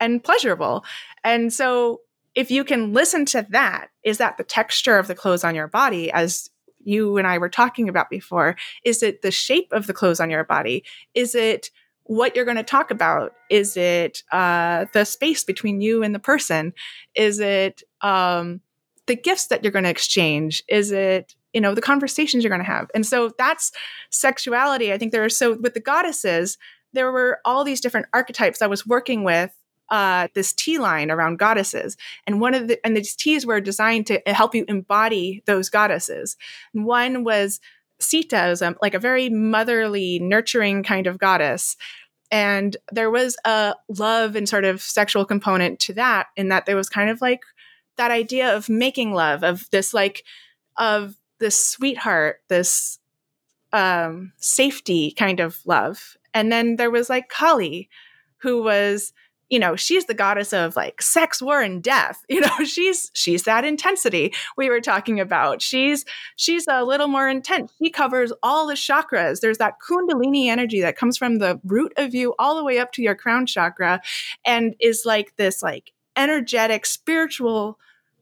and 0.00 0.22
pleasurable. 0.22 0.84
And 1.24 1.52
so 1.52 2.00
if 2.34 2.50
you 2.50 2.64
can 2.64 2.92
listen 2.92 3.24
to 3.26 3.46
that, 3.50 3.88
is 4.02 4.18
that 4.18 4.36
the 4.36 4.44
texture 4.44 4.98
of 4.98 5.06
the 5.06 5.14
clothes 5.14 5.44
on 5.44 5.54
your 5.54 5.68
body 5.68 6.10
as 6.10 6.50
you 6.84 7.16
and 7.18 7.26
I 7.26 7.38
were 7.38 7.48
talking 7.48 7.88
about 7.88 8.10
before? 8.10 8.56
Is 8.84 9.02
it 9.02 9.22
the 9.22 9.30
shape 9.30 9.72
of 9.72 9.86
the 9.86 9.94
clothes 9.94 10.20
on 10.20 10.30
your 10.30 10.44
body? 10.44 10.84
Is 11.14 11.34
it 11.34 11.70
what 12.08 12.34
you're 12.34 12.44
going 12.44 12.56
to 12.56 12.62
talk 12.62 12.90
about. 12.90 13.34
Is 13.50 13.76
it 13.76 14.22
uh, 14.32 14.86
the 14.92 15.04
space 15.04 15.44
between 15.44 15.80
you 15.80 16.02
and 16.02 16.14
the 16.14 16.18
person? 16.18 16.72
Is 17.14 17.38
it 17.38 17.82
um, 18.00 18.60
the 19.06 19.14
gifts 19.14 19.46
that 19.48 19.62
you're 19.62 19.72
going 19.72 19.84
to 19.84 19.90
exchange? 19.90 20.64
Is 20.68 20.90
it 20.90 21.34
you 21.54 21.60
know 21.60 21.74
the 21.74 21.80
conversations 21.80 22.42
you're 22.42 22.50
going 22.50 22.64
to 22.64 22.66
have? 22.66 22.90
And 22.94 23.06
so 23.06 23.30
that's 23.38 23.72
sexuality. 24.10 24.92
I 24.92 24.98
think 24.98 25.12
there 25.12 25.24
are 25.24 25.28
so 25.28 25.56
with 25.58 25.74
the 25.74 25.80
goddesses 25.80 26.58
there 26.94 27.12
were 27.12 27.38
all 27.44 27.64
these 27.64 27.82
different 27.82 28.06
archetypes 28.14 28.62
I 28.62 28.66
was 28.66 28.86
working 28.86 29.22
with 29.22 29.54
uh, 29.90 30.28
this 30.34 30.52
tea 30.52 30.78
line 30.78 31.10
around 31.10 31.38
goddesses, 31.38 31.96
and 32.26 32.40
one 32.40 32.54
of 32.54 32.68
the 32.68 32.84
and 32.84 32.96
these 32.96 33.16
teas 33.16 33.46
were 33.46 33.60
designed 33.60 34.06
to 34.06 34.20
help 34.26 34.54
you 34.54 34.64
embody 34.68 35.42
those 35.46 35.70
goddesses. 35.70 36.36
One 36.72 37.24
was 37.24 37.60
Sita 38.00 38.48
is 38.48 38.62
a, 38.62 38.74
like 38.80 38.94
a 38.94 38.98
very 38.98 39.28
motherly, 39.28 40.18
nurturing 40.18 40.82
kind 40.82 41.06
of 41.06 41.18
goddess. 41.18 41.76
And 42.30 42.76
there 42.92 43.10
was 43.10 43.36
a 43.44 43.74
love 43.88 44.36
and 44.36 44.48
sort 44.48 44.64
of 44.64 44.82
sexual 44.82 45.24
component 45.24 45.80
to 45.80 45.94
that, 45.94 46.26
in 46.36 46.48
that 46.48 46.66
there 46.66 46.76
was 46.76 46.88
kind 46.88 47.10
of 47.10 47.20
like 47.20 47.40
that 47.96 48.10
idea 48.10 48.54
of 48.54 48.68
making 48.68 49.12
love, 49.12 49.42
of 49.42 49.68
this 49.70 49.94
like, 49.94 50.24
of 50.76 51.16
this 51.40 51.58
sweetheart, 51.58 52.40
this 52.48 52.98
um, 53.72 54.32
safety 54.36 55.12
kind 55.12 55.40
of 55.40 55.58
love. 55.64 56.16
And 56.34 56.52
then 56.52 56.76
there 56.76 56.90
was 56.90 57.08
like 57.08 57.28
Kali, 57.28 57.88
who 58.38 58.62
was 58.62 59.12
you 59.48 59.58
know 59.58 59.76
she's 59.76 60.06
the 60.06 60.14
goddess 60.14 60.52
of 60.52 60.76
like 60.76 61.00
sex 61.02 61.40
war 61.42 61.60
and 61.60 61.82
death. 61.82 62.24
You 62.38 62.42
know 62.42 62.64
she's 62.64 63.10
she's 63.14 63.44
that 63.44 63.64
intensity 63.64 64.32
we 64.56 64.68
were 64.68 64.80
talking 64.80 65.18
about. 65.18 65.60
She's 65.60 66.04
she's 66.36 66.66
a 66.68 66.84
little 66.84 67.08
more 67.08 67.28
intense. 67.28 67.72
She 67.82 67.90
covers 67.90 68.32
all 68.42 68.66
the 68.66 68.74
chakras. 68.74 69.40
There's 69.40 69.58
that 69.58 69.74
kundalini 69.80 70.46
energy 70.48 70.80
that 70.82 70.96
comes 70.96 71.16
from 71.16 71.38
the 71.38 71.60
root 71.64 71.92
of 71.96 72.14
you 72.14 72.34
all 72.38 72.56
the 72.56 72.64
way 72.64 72.78
up 72.78 72.92
to 72.92 73.02
your 73.02 73.16
crown 73.16 73.46
chakra 73.46 74.00
and 74.44 74.76
is 74.78 75.02
like 75.04 75.34
this 75.36 75.62
like 75.62 75.92
energetic 76.16 76.86
spiritual 76.86 77.78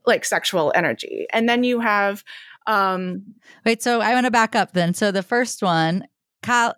like 0.06 0.24
sexual 0.24 0.72
energy. 0.74 1.26
And 1.32 1.48
then 1.48 1.64
you 1.64 1.80
have 1.80 2.24
um 2.68 3.22
wait 3.64 3.80
so 3.80 4.00
i 4.00 4.12
want 4.14 4.24
to 4.24 4.30
back 4.30 4.54
up 4.54 4.72
then. 4.72 4.94
So 4.94 5.10
the 5.10 5.22
first 5.22 5.62
one 5.62 6.06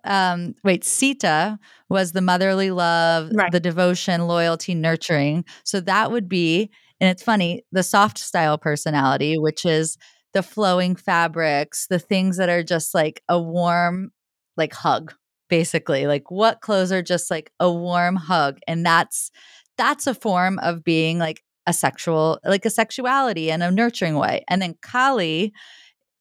um, 0.04 0.54
wait, 0.64 0.84
Sita 0.84 1.58
was 1.88 2.12
the 2.12 2.20
motherly 2.20 2.70
love, 2.70 3.30
right. 3.34 3.52
the 3.52 3.60
devotion, 3.60 4.26
loyalty, 4.26 4.74
nurturing. 4.74 5.44
So 5.64 5.80
that 5.80 6.10
would 6.10 6.28
be, 6.28 6.70
and 7.00 7.10
it's 7.10 7.22
funny, 7.22 7.64
the 7.72 7.82
soft 7.82 8.18
style 8.18 8.58
personality, 8.58 9.38
which 9.38 9.64
is 9.64 9.96
the 10.32 10.42
flowing 10.42 10.96
fabrics, 10.96 11.86
the 11.88 11.98
things 11.98 12.36
that 12.36 12.48
are 12.48 12.62
just 12.62 12.94
like 12.94 13.22
a 13.28 13.40
warm, 13.40 14.10
like 14.56 14.72
hug, 14.72 15.14
basically. 15.48 16.06
Like 16.06 16.30
what 16.30 16.60
clothes 16.60 16.92
are 16.92 17.02
just 17.02 17.30
like 17.30 17.52
a 17.60 17.70
warm 17.70 18.16
hug. 18.16 18.58
And 18.66 18.84
that's, 18.84 19.30
that's 19.76 20.06
a 20.06 20.14
form 20.14 20.58
of 20.60 20.82
being 20.84 21.18
like 21.18 21.42
a 21.66 21.72
sexual, 21.72 22.40
like 22.44 22.64
a 22.64 22.70
sexuality 22.70 23.50
in 23.50 23.62
a 23.62 23.70
nurturing 23.70 24.16
way. 24.16 24.44
And 24.48 24.60
then 24.60 24.76
Kali 24.82 25.52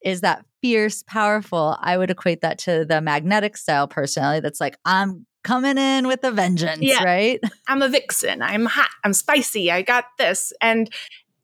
is 0.03 0.21
that 0.21 0.45
fierce, 0.67 1.01
powerful. 1.03 1.77
I 1.79 1.97
would 1.97 2.11
equate 2.11 2.41
that 2.41 2.59
to 2.59 2.83
the 2.83 2.99
magnetic 2.99 3.55
style 3.55 3.87
personality 3.87 4.41
that's 4.41 4.59
like, 4.59 4.77
I'm 4.83 5.25
coming 5.41 5.77
in 5.77 6.07
with 6.07 6.25
a 6.25 6.31
vengeance, 6.31 6.81
yeah. 6.81 7.03
right? 7.03 7.39
I'm 7.69 7.81
a 7.81 7.87
vixen. 7.87 8.41
I'm 8.41 8.65
hot. 8.65 8.89
I'm 9.05 9.13
spicy. 9.13 9.71
I 9.71 9.81
got 9.81 10.05
this. 10.17 10.51
And 10.61 10.89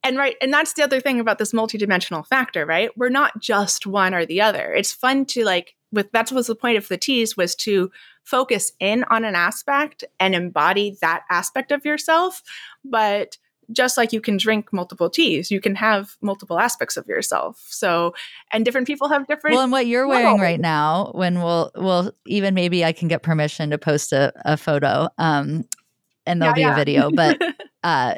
and 0.02 0.18
right 0.18 0.36
and 0.42 0.52
that's 0.52 0.74
the 0.74 0.82
other 0.82 1.00
thing 1.00 1.18
about 1.18 1.38
this 1.38 1.52
multidimensional 1.52 2.26
factor 2.26 2.66
right 2.66 2.90
we're 2.94 3.08
not 3.08 3.40
just 3.40 3.86
one 3.86 4.12
or 4.12 4.26
the 4.26 4.38
other 4.38 4.74
it's 4.74 4.92
fun 4.92 5.24
to 5.24 5.42
like 5.46 5.74
with 5.92 6.12
that's 6.12 6.30
was 6.30 6.48
the 6.48 6.54
point 6.54 6.76
of 6.76 6.86
the 6.88 6.98
teas 6.98 7.38
was 7.38 7.54
to 7.54 7.90
focus 8.22 8.70
in 8.80 9.04
on 9.04 9.24
an 9.24 9.34
aspect 9.34 10.04
and 10.20 10.34
embody 10.34 10.98
that 11.00 11.22
aspect 11.30 11.72
of 11.72 11.86
yourself 11.86 12.42
but 12.84 13.38
just 13.72 13.96
like 13.96 14.12
you 14.12 14.20
can 14.20 14.36
drink 14.36 14.72
multiple 14.72 15.10
teas 15.10 15.50
you 15.50 15.60
can 15.60 15.74
have 15.74 16.16
multiple 16.20 16.58
aspects 16.58 16.96
of 16.96 17.06
yourself 17.06 17.64
so 17.68 18.14
and 18.52 18.64
different 18.64 18.86
people 18.86 19.08
have 19.08 19.26
different 19.26 19.54
well 19.54 19.62
and 19.62 19.72
what 19.72 19.86
you're 19.86 20.06
wearing 20.06 20.40
right 20.40 20.60
now 20.60 21.10
when 21.14 21.40
we'll 21.40 21.70
we'll 21.76 22.12
even 22.26 22.54
maybe 22.54 22.84
i 22.84 22.92
can 22.92 23.08
get 23.08 23.22
permission 23.22 23.70
to 23.70 23.78
post 23.78 24.12
a, 24.12 24.32
a 24.44 24.56
photo 24.56 25.08
um 25.18 25.64
and 26.26 26.40
there'll 26.40 26.56
yeah, 26.58 26.72
be 26.72 26.72
yeah. 26.72 26.72
a 26.72 26.76
video 26.76 27.10
but 27.10 27.40
uh 27.82 28.14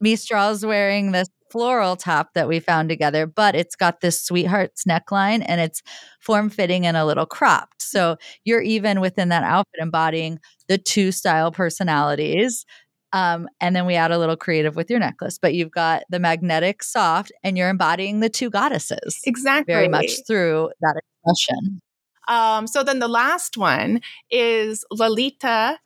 Mystral's 0.00 0.64
wearing 0.64 1.12
this 1.12 1.28
floral 1.50 1.96
top 1.96 2.34
that 2.34 2.48
we 2.48 2.60
found 2.60 2.88
together, 2.88 3.26
but 3.26 3.54
it's 3.54 3.76
got 3.76 4.00
this 4.00 4.22
sweetheart's 4.22 4.84
neckline 4.84 5.44
and 5.46 5.60
it's 5.60 5.82
form 6.20 6.50
fitting 6.50 6.86
and 6.86 6.96
a 6.96 7.04
little 7.04 7.26
cropped. 7.26 7.82
So 7.82 8.16
you're 8.44 8.62
even 8.62 9.00
within 9.00 9.28
that 9.30 9.44
outfit 9.44 9.80
embodying 9.80 10.38
the 10.68 10.78
two 10.78 11.12
style 11.12 11.50
personalities. 11.50 12.64
Um, 13.12 13.48
and 13.60 13.74
then 13.74 13.86
we 13.86 13.94
add 13.94 14.10
a 14.10 14.18
little 14.18 14.36
creative 14.36 14.76
with 14.76 14.90
your 14.90 14.98
necklace, 14.98 15.38
but 15.38 15.54
you've 15.54 15.70
got 15.70 16.02
the 16.10 16.18
magnetic 16.18 16.82
soft 16.82 17.32
and 17.42 17.56
you're 17.56 17.70
embodying 17.70 18.20
the 18.20 18.28
two 18.28 18.50
goddesses. 18.50 19.20
Exactly. 19.24 19.72
Very 19.72 19.88
much 19.88 20.10
through 20.26 20.70
that 20.80 21.00
expression. 21.24 21.80
Um, 22.28 22.66
so 22.66 22.82
then 22.82 22.98
the 22.98 23.08
last 23.08 23.56
one 23.56 24.02
is 24.30 24.84
Lalita, 24.90 25.78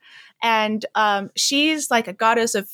and 0.43 0.85
um, 0.97 1.31
she's 1.37 1.89
like 1.91 2.09
a 2.09 2.13
goddess 2.13 2.57
of 2.57 2.69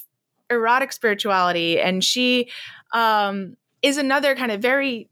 erotic 0.49 0.91
spirituality, 0.93 1.79
and 1.79 2.03
she 2.03 2.49
um, 2.95 3.59
is 3.83 3.99
another 3.99 4.35
kind 4.35 4.51
of 4.51 4.63
very 4.63 5.11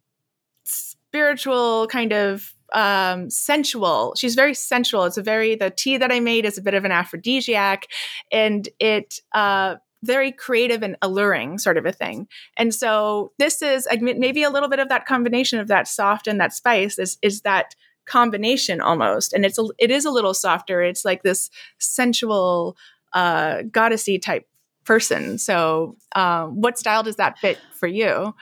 spiritual 0.64 1.86
kind 1.88 2.14
of 2.14 2.55
um, 2.72 3.30
sensual. 3.30 4.14
She's 4.16 4.34
very 4.34 4.54
sensual. 4.54 5.04
It's 5.04 5.16
a 5.16 5.22
very 5.22 5.54
the 5.54 5.70
tea 5.70 5.96
that 5.96 6.12
I 6.12 6.20
made 6.20 6.44
is 6.44 6.58
a 6.58 6.62
bit 6.62 6.74
of 6.74 6.84
an 6.84 6.92
aphrodisiac, 6.92 7.86
and 8.32 8.68
it 8.78 9.20
uh, 9.32 9.76
very 10.02 10.30
creative 10.32 10.82
and 10.82 10.96
alluring 11.02 11.58
sort 11.58 11.76
of 11.76 11.86
a 11.86 11.92
thing. 11.92 12.28
And 12.56 12.74
so 12.74 13.32
this 13.38 13.62
is 13.62 13.88
maybe 14.00 14.42
a 14.42 14.50
little 14.50 14.68
bit 14.68 14.78
of 14.78 14.88
that 14.88 15.06
combination 15.06 15.58
of 15.58 15.68
that 15.68 15.88
soft 15.88 16.26
and 16.26 16.40
that 16.40 16.52
spice 16.52 16.98
is 16.98 17.18
is 17.22 17.42
that 17.42 17.74
combination 18.06 18.80
almost. 18.80 19.32
And 19.32 19.44
it's 19.44 19.58
a, 19.58 19.64
it 19.78 19.90
is 19.90 20.04
a 20.04 20.10
little 20.10 20.34
softer. 20.34 20.82
It's 20.82 21.04
like 21.04 21.22
this 21.22 21.50
sensual 21.78 22.76
uh, 23.12 23.58
goddessy 23.62 24.20
type 24.20 24.46
person. 24.84 25.38
So, 25.38 25.96
um, 26.14 26.60
what 26.60 26.78
style 26.78 27.02
does 27.02 27.16
that 27.16 27.38
fit 27.38 27.58
for 27.74 27.88
you? 27.88 28.34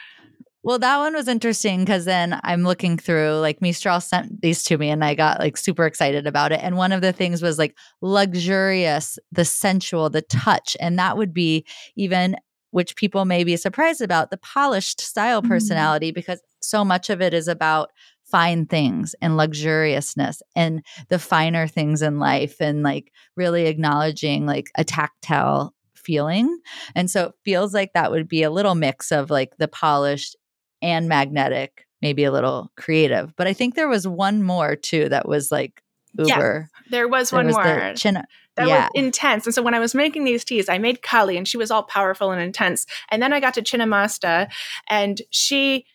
Well, 0.64 0.78
that 0.78 0.96
one 0.96 1.12
was 1.12 1.28
interesting 1.28 1.80
because 1.80 2.06
then 2.06 2.40
I'm 2.42 2.64
looking 2.64 2.96
through, 2.96 3.32
like, 3.40 3.60
Mystral 3.60 4.02
sent 4.02 4.40
these 4.40 4.62
to 4.64 4.78
me 4.78 4.88
and 4.88 5.04
I 5.04 5.14
got 5.14 5.38
like 5.38 5.58
super 5.58 5.84
excited 5.84 6.26
about 6.26 6.52
it. 6.52 6.60
And 6.62 6.78
one 6.78 6.90
of 6.90 7.02
the 7.02 7.12
things 7.12 7.42
was 7.42 7.58
like 7.58 7.76
luxurious, 8.00 9.18
the 9.30 9.44
sensual, 9.44 10.08
the 10.08 10.22
touch. 10.22 10.74
And 10.80 10.98
that 10.98 11.18
would 11.18 11.34
be 11.34 11.66
even, 11.96 12.36
which 12.70 12.96
people 12.96 13.26
may 13.26 13.44
be 13.44 13.58
surprised 13.58 14.00
about, 14.00 14.30
the 14.30 14.38
polished 14.38 15.02
style 15.02 15.42
mm-hmm. 15.42 15.50
personality, 15.50 16.08
mm-hmm. 16.08 16.14
because 16.14 16.40
so 16.62 16.82
much 16.82 17.10
of 17.10 17.20
it 17.20 17.34
is 17.34 17.46
about 17.46 17.90
fine 18.24 18.64
things 18.64 19.14
and 19.20 19.36
luxuriousness 19.36 20.40
and 20.56 20.82
the 21.10 21.18
finer 21.18 21.66
things 21.66 22.00
in 22.00 22.18
life 22.18 22.56
and 22.58 22.82
like 22.82 23.12
really 23.36 23.66
acknowledging 23.66 24.46
like 24.46 24.70
a 24.76 24.82
tactile 24.82 25.74
feeling. 25.94 26.58
And 26.94 27.10
so 27.10 27.26
it 27.26 27.32
feels 27.44 27.74
like 27.74 27.92
that 27.92 28.10
would 28.10 28.28
be 28.28 28.42
a 28.42 28.50
little 28.50 28.74
mix 28.74 29.12
of 29.12 29.30
like 29.30 29.56
the 29.58 29.68
polished 29.68 30.36
and 30.84 31.08
magnetic, 31.08 31.86
maybe 32.02 32.24
a 32.24 32.30
little 32.30 32.70
creative. 32.76 33.34
But 33.36 33.46
I 33.46 33.54
think 33.54 33.74
there 33.74 33.88
was 33.88 34.06
one 34.06 34.42
more 34.42 34.76
too 34.76 35.08
that 35.08 35.26
was 35.26 35.50
like 35.50 35.82
uber. 36.16 36.68
Yes, 36.70 36.90
there 36.90 37.08
was 37.08 37.30
there 37.30 37.38
one 37.38 37.46
was 37.46 37.56
more. 37.56 37.92
Chin- 37.96 38.22
that 38.56 38.68
yeah. 38.68 38.84
was 38.84 38.90
intense. 38.94 39.46
And 39.46 39.54
so 39.54 39.62
when 39.62 39.74
I 39.74 39.80
was 39.80 39.94
making 39.94 40.24
these 40.24 40.44
teas, 40.44 40.68
I 40.68 40.78
made 40.78 41.02
Kali 41.02 41.36
and 41.36 41.48
she 41.48 41.56
was 41.56 41.70
all 41.70 41.82
powerful 41.82 42.30
and 42.30 42.40
intense. 42.40 42.86
And 43.08 43.20
then 43.20 43.32
I 43.32 43.40
got 43.40 43.54
to 43.54 43.62
Chinnamasta 43.62 44.48
and 44.86 45.20
she 45.30 45.86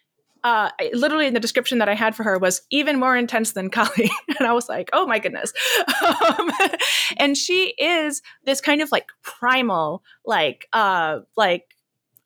uh, 0.43 0.69
literally 0.93 1.27
in 1.27 1.33
the 1.33 1.39
description 1.39 1.79
that 1.79 1.89
I 1.89 1.95
had 1.95 2.15
for 2.15 2.23
her 2.23 2.37
was 2.37 2.61
even 2.69 2.99
more 2.99 3.15
intense 3.15 3.53
than 3.53 3.69
Kali. 3.69 4.09
and 4.39 4.47
I 4.47 4.53
was 4.53 4.67
like, 4.67 4.89
oh 4.93 5.05
my 5.05 5.19
goodness. 5.19 5.53
Um, 6.05 6.51
and 7.17 7.37
she 7.37 7.75
is 7.77 8.21
this 8.45 8.59
kind 8.59 8.81
of 8.81 8.91
like 8.91 9.09
primal, 9.21 10.03
like, 10.25 10.67
uh, 10.73 11.19
like 11.37 11.75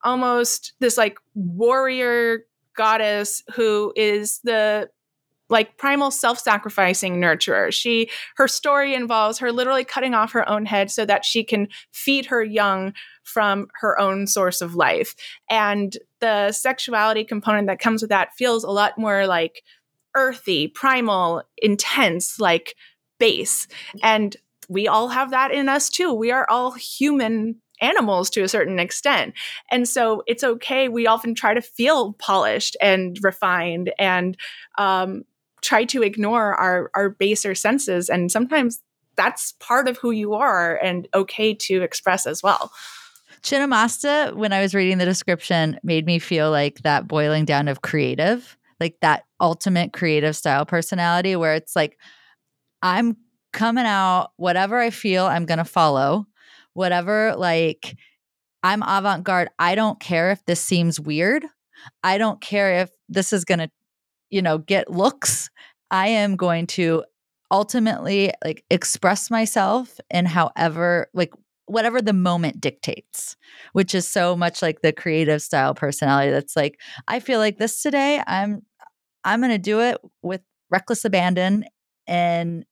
almost 0.04 0.74
this 0.80 0.98
like 0.98 1.18
warrior 1.34 2.46
goddess 2.76 3.44
who 3.56 3.94
is 3.96 4.40
the 4.44 4.90
like 5.50 5.78
primal 5.78 6.10
self-sacrificing 6.10 7.18
nurturer. 7.18 7.72
She 7.72 8.10
her 8.38 8.48
story 8.48 8.96
involves 8.96 9.38
her 9.38 9.52
literally 9.52 9.84
cutting 9.84 10.14
off 10.14 10.32
her 10.32 10.48
own 10.50 10.66
head 10.66 10.90
so 10.90 11.06
that 11.06 11.26
she 11.26 11.44
can 11.44 11.68
feed 11.92 12.26
her 12.28 12.44
young 12.44 12.94
from 13.24 13.68
her 13.82 14.00
own 14.00 14.26
source 14.26 14.62
of 14.62 14.76
life. 14.76 15.16
And 15.50 15.96
the 16.20 16.52
sexuality 16.52 17.24
component 17.24 17.68
that 17.68 17.80
comes 17.80 18.02
with 18.02 18.10
that 18.10 18.34
feels 18.34 18.64
a 18.64 18.72
lot 18.72 18.98
more 18.98 19.28
like 19.28 19.64
earthy, 20.16 20.68
primal, 20.68 21.44
intense, 21.58 22.40
like 22.40 22.76
base. 23.20 23.68
And 24.02 24.36
we 24.70 24.88
all 24.88 25.10
have 25.10 25.32
that 25.32 25.52
in 25.52 25.70
us 25.70 25.90
too. 25.90 26.14
We 26.14 26.32
are 26.32 26.50
all 26.50 26.72
human 26.72 27.62
animals 27.84 28.30
to 28.32 28.42
a 28.42 28.48
certain 28.48 28.80
extent. 28.80 29.34
And 29.70 29.88
so 29.88 30.24
it's 30.26 30.44
okay. 30.44 30.88
We 30.88 31.06
often 31.06 31.36
try 31.36 31.54
to 31.54 31.62
feel 31.62 32.14
polished 32.14 32.78
and 32.82 33.20
refined 33.22 33.94
and 34.00 34.38
um, 34.78 35.24
try 35.62 35.84
to 35.86 36.02
ignore 36.02 36.56
our, 36.56 36.90
our 36.96 37.10
baser 37.10 37.54
senses. 37.54 38.10
And 38.10 38.32
sometimes 38.32 38.82
that's 39.16 39.54
part 39.60 39.88
of 39.88 39.98
who 39.98 40.12
you 40.12 40.34
are 40.34 40.76
and 40.78 41.08
okay 41.14 41.54
to 41.54 41.82
express 41.82 42.26
as 42.26 42.42
well. 42.42 42.72
Chinnamasta, 43.44 44.34
when 44.34 44.54
I 44.54 44.62
was 44.62 44.74
reading 44.74 44.98
the 44.98 45.06
description, 45.06 45.78
made 45.84 46.06
me 46.06 46.18
feel 46.18 46.50
like 46.50 46.80
that 46.84 47.08
boiling 47.08 47.44
down 47.44 47.68
of 47.68 47.82
creative, 47.82 48.58
like 48.80 48.98
that 49.02 49.26
ultimate 49.42 49.92
creative 49.92 50.36
style 50.36 50.66
personality 50.66 51.36
where 51.36 51.54
it's 51.54 51.76
like, 51.76 52.00
I'm 52.82 53.18
coming 53.52 53.86
out, 53.86 54.32
whatever 54.38 54.80
I 54.80 54.90
feel, 54.90 55.26
I'm 55.26 55.46
going 55.46 55.58
to 55.58 55.66
follow. 55.66 56.26
Whatever, 56.74 57.36
like, 57.36 57.96
I'm 58.64 58.82
avant 58.84 59.24
garde. 59.24 59.50
I 59.60 59.76
don't 59.76 60.00
care 60.00 60.32
if 60.32 60.44
this 60.46 60.62
seems 60.62 61.00
weird. 61.00 61.46
I 62.04 62.18
don't 62.18 62.42
care 62.42 62.82
if 62.82 62.90
this 63.10 63.34
is 63.34 63.46
going 63.46 63.60
to, 63.60 63.70
you 64.30 64.42
know, 64.42 64.58
get 64.58 64.90
looks. 64.90 65.50
I 65.92 66.08
am 66.08 66.36
going 66.36 66.68
to 66.68 67.04
ultimately 67.52 68.32
like 68.44 68.64
express 68.72 69.30
myself 69.30 70.00
in 70.10 70.26
however 70.26 71.08
like 71.14 71.32
whatever 71.66 72.02
the 72.02 72.14
moment 72.14 72.60
dictates, 72.60 73.36
which 73.74 73.94
is 73.94 74.08
so 74.08 74.36
much 74.36 74.62
like 74.62 74.82
the 74.82 74.92
creative 74.92 75.42
style 75.42 75.74
personality 75.74 76.32
that's 76.32 76.56
like, 76.56 76.80
I 77.08 77.20
feel 77.20 77.40
like 77.40 77.58
this 77.58 77.82
today, 77.82 78.22
I'm 78.26 78.64
I'm 79.24 79.40
going 79.40 79.52
to 79.52 79.58
do 79.58 79.82
it 79.82 79.98
with 80.22 80.42
reckless 80.70 81.06
abandon 81.06 81.66
and 82.08 82.66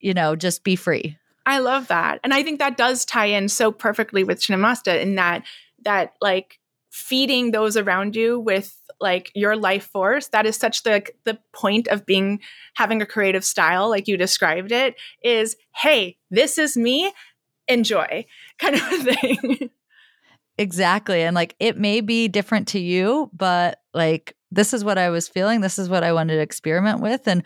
you 0.00 0.14
know, 0.14 0.36
just 0.36 0.64
be 0.64 0.76
free. 0.76 1.16
I 1.46 1.58
love 1.58 1.88
that. 1.88 2.20
And 2.24 2.34
I 2.34 2.42
think 2.42 2.58
that 2.58 2.76
does 2.76 3.04
tie 3.04 3.26
in 3.26 3.48
so 3.48 3.72
perfectly 3.72 4.24
with 4.24 4.40
Chinnamasta 4.40 5.00
in 5.00 5.14
that 5.14 5.44
that 5.84 6.14
like 6.20 6.58
feeding 6.90 7.52
those 7.52 7.76
around 7.76 8.16
you 8.16 8.40
with 8.40 8.78
like 9.00 9.30
your 9.34 9.54
life 9.54 9.84
force 9.92 10.28
that 10.28 10.46
is 10.46 10.56
such 10.56 10.82
the 10.82 11.04
the 11.24 11.38
point 11.52 11.86
of 11.88 12.06
being 12.06 12.40
having 12.74 13.02
a 13.02 13.06
creative 13.06 13.44
style 13.44 13.90
like 13.90 14.08
you 14.08 14.16
described 14.16 14.72
it 14.72 14.94
is 15.22 15.56
hey 15.74 16.16
this 16.30 16.56
is 16.56 16.78
me 16.78 17.12
enjoy 17.68 18.24
kind 18.58 18.74
of 18.76 18.82
thing. 18.82 19.70
exactly. 20.58 21.22
And 21.22 21.34
like 21.34 21.54
it 21.58 21.76
may 21.76 22.00
be 22.00 22.28
different 22.28 22.68
to 22.68 22.78
you, 22.78 23.30
but 23.32 23.80
like 23.94 24.34
this 24.50 24.72
is 24.72 24.84
what 24.84 24.98
I 24.98 25.10
was 25.10 25.28
feeling. 25.28 25.60
This 25.60 25.78
is 25.78 25.88
what 25.88 26.04
I 26.04 26.12
wanted 26.12 26.36
to 26.36 26.42
experiment 26.42 27.00
with. 27.00 27.26
And 27.26 27.42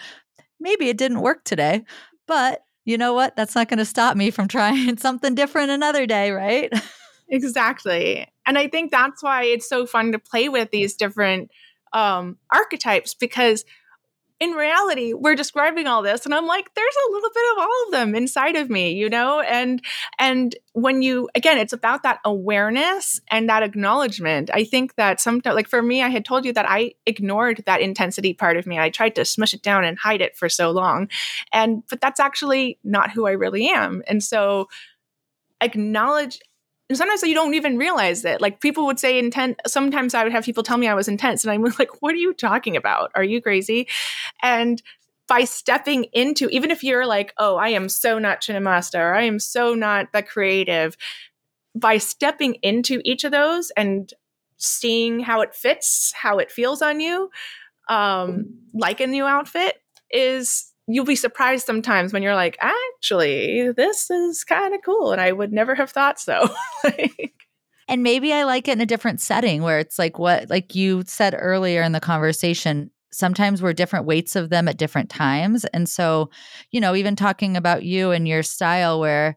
maybe 0.59 0.89
it 0.89 0.99
didn't 0.99 1.23
work 1.23 1.45
today, 1.45 1.85
but 2.27 2.63
you 2.91 2.99
know 2.99 3.15
what? 3.15 3.37
That's 3.37 3.55
not 3.55 3.69
going 3.69 3.79
to 3.79 3.85
stop 3.85 4.17
me 4.17 4.31
from 4.31 4.49
trying 4.49 4.97
something 4.99 5.35
different 5.35 5.71
another 5.71 6.07
day, 6.07 6.33
right? 6.33 6.73
exactly. 7.29 8.27
And 8.45 8.59
I 8.59 8.69
think 8.69 8.91
that's 8.91 9.23
why 9.23 9.45
it's 9.45 9.69
so 9.69 9.87
fun 9.87 10.13
to 10.13 10.19
play 10.19 10.49
with 10.49 10.71
these 10.71 10.97
different 10.97 11.51
um, 11.93 12.37
archetypes 12.53 13.15
because 13.15 13.65
in 14.41 14.53
reality 14.53 15.13
we're 15.15 15.35
describing 15.35 15.87
all 15.87 16.03
this 16.03 16.25
and 16.25 16.35
i'm 16.35 16.47
like 16.47 16.73
there's 16.75 16.97
a 17.09 17.13
little 17.13 17.31
bit 17.33 17.53
of 17.53 17.59
all 17.59 17.85
of 17.87 17.93
them 17.93 18.15
inside 18.15 18.57
of 18.57 18.71
me 18.71 18.91
you 19.01 19.09
know? 19.09 19.41
And 19.41 19.83
and 20.19 20.55
when 20.73 21.03
you 21.03 21.29
again 21.35 21.59
it's 21.59 21.73
about 21.73 22.03
that 22.03 22.21
awareness 22.25 23.21
and 23.31 23.49
that 23.49 23.63
acknowledgement. 23.63 24.51
I 24.53 24.65
think 24.65 24.95
that 24.97 25.21
sometimes 25.21 25.55
like 25.55 25.69
for 25.69 25.83
me 25.83 26.03
i 26.03 26.09
had 26.09 26.25
told 26.25 26.45
you 26.45 26.53
that 26.53 26.67
i 26.69 26.93
ignored 27.07 27.63
that 27.67 27.81
intensity 27.81 28.35
part 28.35 28.57
of 28.57 28.67
me. 28.67 28.79
I 28.79 28.91
tried 28.91 29.15
to 29.17 29.25
smush 29.25 29.55
it 29.55 29.63
down 29.63 29.85
and 29.85 29.99
hide 29.99 30.21
it 30.21 30.37
for 30.37 30.49
so 30.49 30.71
long 30.71 31.09
and 31.53 31.83
but 31.89 32.01
that's 32.01 32.21
actually 32.21 32.79
not 32.85 33.11
who 33.11 33.27
i 33.27 33.33
really 33.33 33.69
am. 33.69 34.03
And 34.07 34.23
so 34.23 34.69
acknowledge 35.61 36.41
and 36.91 36.99
sometimes 36.99 37.23
you 37.23 37.35
don't 37.35 37.55
even 37.55 37.79
realize 37.79 38.25
it. 38.25 38.41
Like 38.41 38.61
people 38.61 38.85
would 38.87 38.99
say 38.99 39.17
intent. 39.17 39.61
Sometimes 39.65 40.13
I 40.13 40.25
would 40.25 40.33
have 40.33 40.45
people 40.45 40.65
tell 40.65 40.77
me 40.77 40.89
I 40.89 40.95
was 40.95 41.07
intense, 41.07 41.45
and 41.45 41.53
I'm 41.53 41.63
like, 41.79 42.03
"What 42.03 42.13
are 42.13 42.19
you 42.19 42.35
talking 42.35 42.77
about? 42.77 43.13
Are 43.15 43.23
you 43.23 43.41
crazy?" 43.41 43.87
And 44.43 44.83
by 45.29 45.45
stepping 45.45 46.07
into, 46.13 46.49
even 46.49 46.73
if 46.73 46.83
you're 46.83 47.07
like, 47.07 47.33
"Oh, 47.39 47.57
I 47.57 47.69
am 47.69 47.89
so 47.89 48.19
not 48.19 48.41
Chinnamasta," 48.41 48.99
or 48.99 49.15
"I 49.15 49.23
am 49.23 49.39
so 49.39 49.73
not 49.75 50.13
the 50.13 50.21
creative," 50.21 50.97
by 51.77 51.99
stepping 51.99 52.55
into 52.55 53.01
each 53.05 53.23
of 53.23 53.31
those 53.31 53.71
and 53.77 54.13
seeing 54.57 55.21
how 55.21 55.43
it 55.43 55.55
fits, 55.55 56.13
how 56.13 56.39
it 56.39 56.51
feels 56.51 56.83
on 56.83 56.99
you, 56.99 57.31
um, 57.89 58.47
like 58.75 59.01
a 59.01 59.07
new 59.07 59.27
outfit, 59.27 59.81
is 60.11 60.73
you'll 60.89 61.05
be 61.05 61.15
surprised 61.15 61.67
sometimes 61.67 62.13
when 62.13 62.25
you're 62.25 62.35
like, 62.35 62.59
actually, 63.01 63.73
this 63.73 64.11
is 64.11 64.45
kind 64.45 64.75
of 64.75 64.83
cool. 64.85 65.11
And 65.11 65.23
I 65.23 65.33
would 65.33 65.55
never 65.55 65.75
have 65.75 65.91
thought 65.91 66.21
so. 66.21 66.51
and 67.89 68.03
maybe 68.03 68.31
I 68.31 68.45
like 68.45 68.69
it 68.69 68.73
in 68.73 68.81
a 68.83 68.87
different 68.87 69.23
setting 69.23 69.63
where 69.63 69.79
it's 69.79 69.99
like 69.99 70.19
what, 70.19 70.51
like 70.51 70.75
you 70.75 71.03
said 71.07 71.35
earlier 71.39 71.81
in 71.81 71.93
the 71.93 72.01
conversation, 72.01 72.91
sometimes 73.11 73.63
we're 73.63 73.73
different 73.73 74.05
weights 74.05 74.37
of 74.37 74.51
them 74.51 74.69
at 74.69 74.77
different 74.77 75.09
times. 75.09 75.65
And 75.67 75.89
so, 75.89 76.29
you 76.73 76.81
know, 76.81 76.95
even 76.95 77.17
talking 77.17 77.57
about 77.57 77.85
you 77.85 78.11
and 78.11 78.29
your 78.29 78.43
style, 78.43 79.01
where 79.01 79.35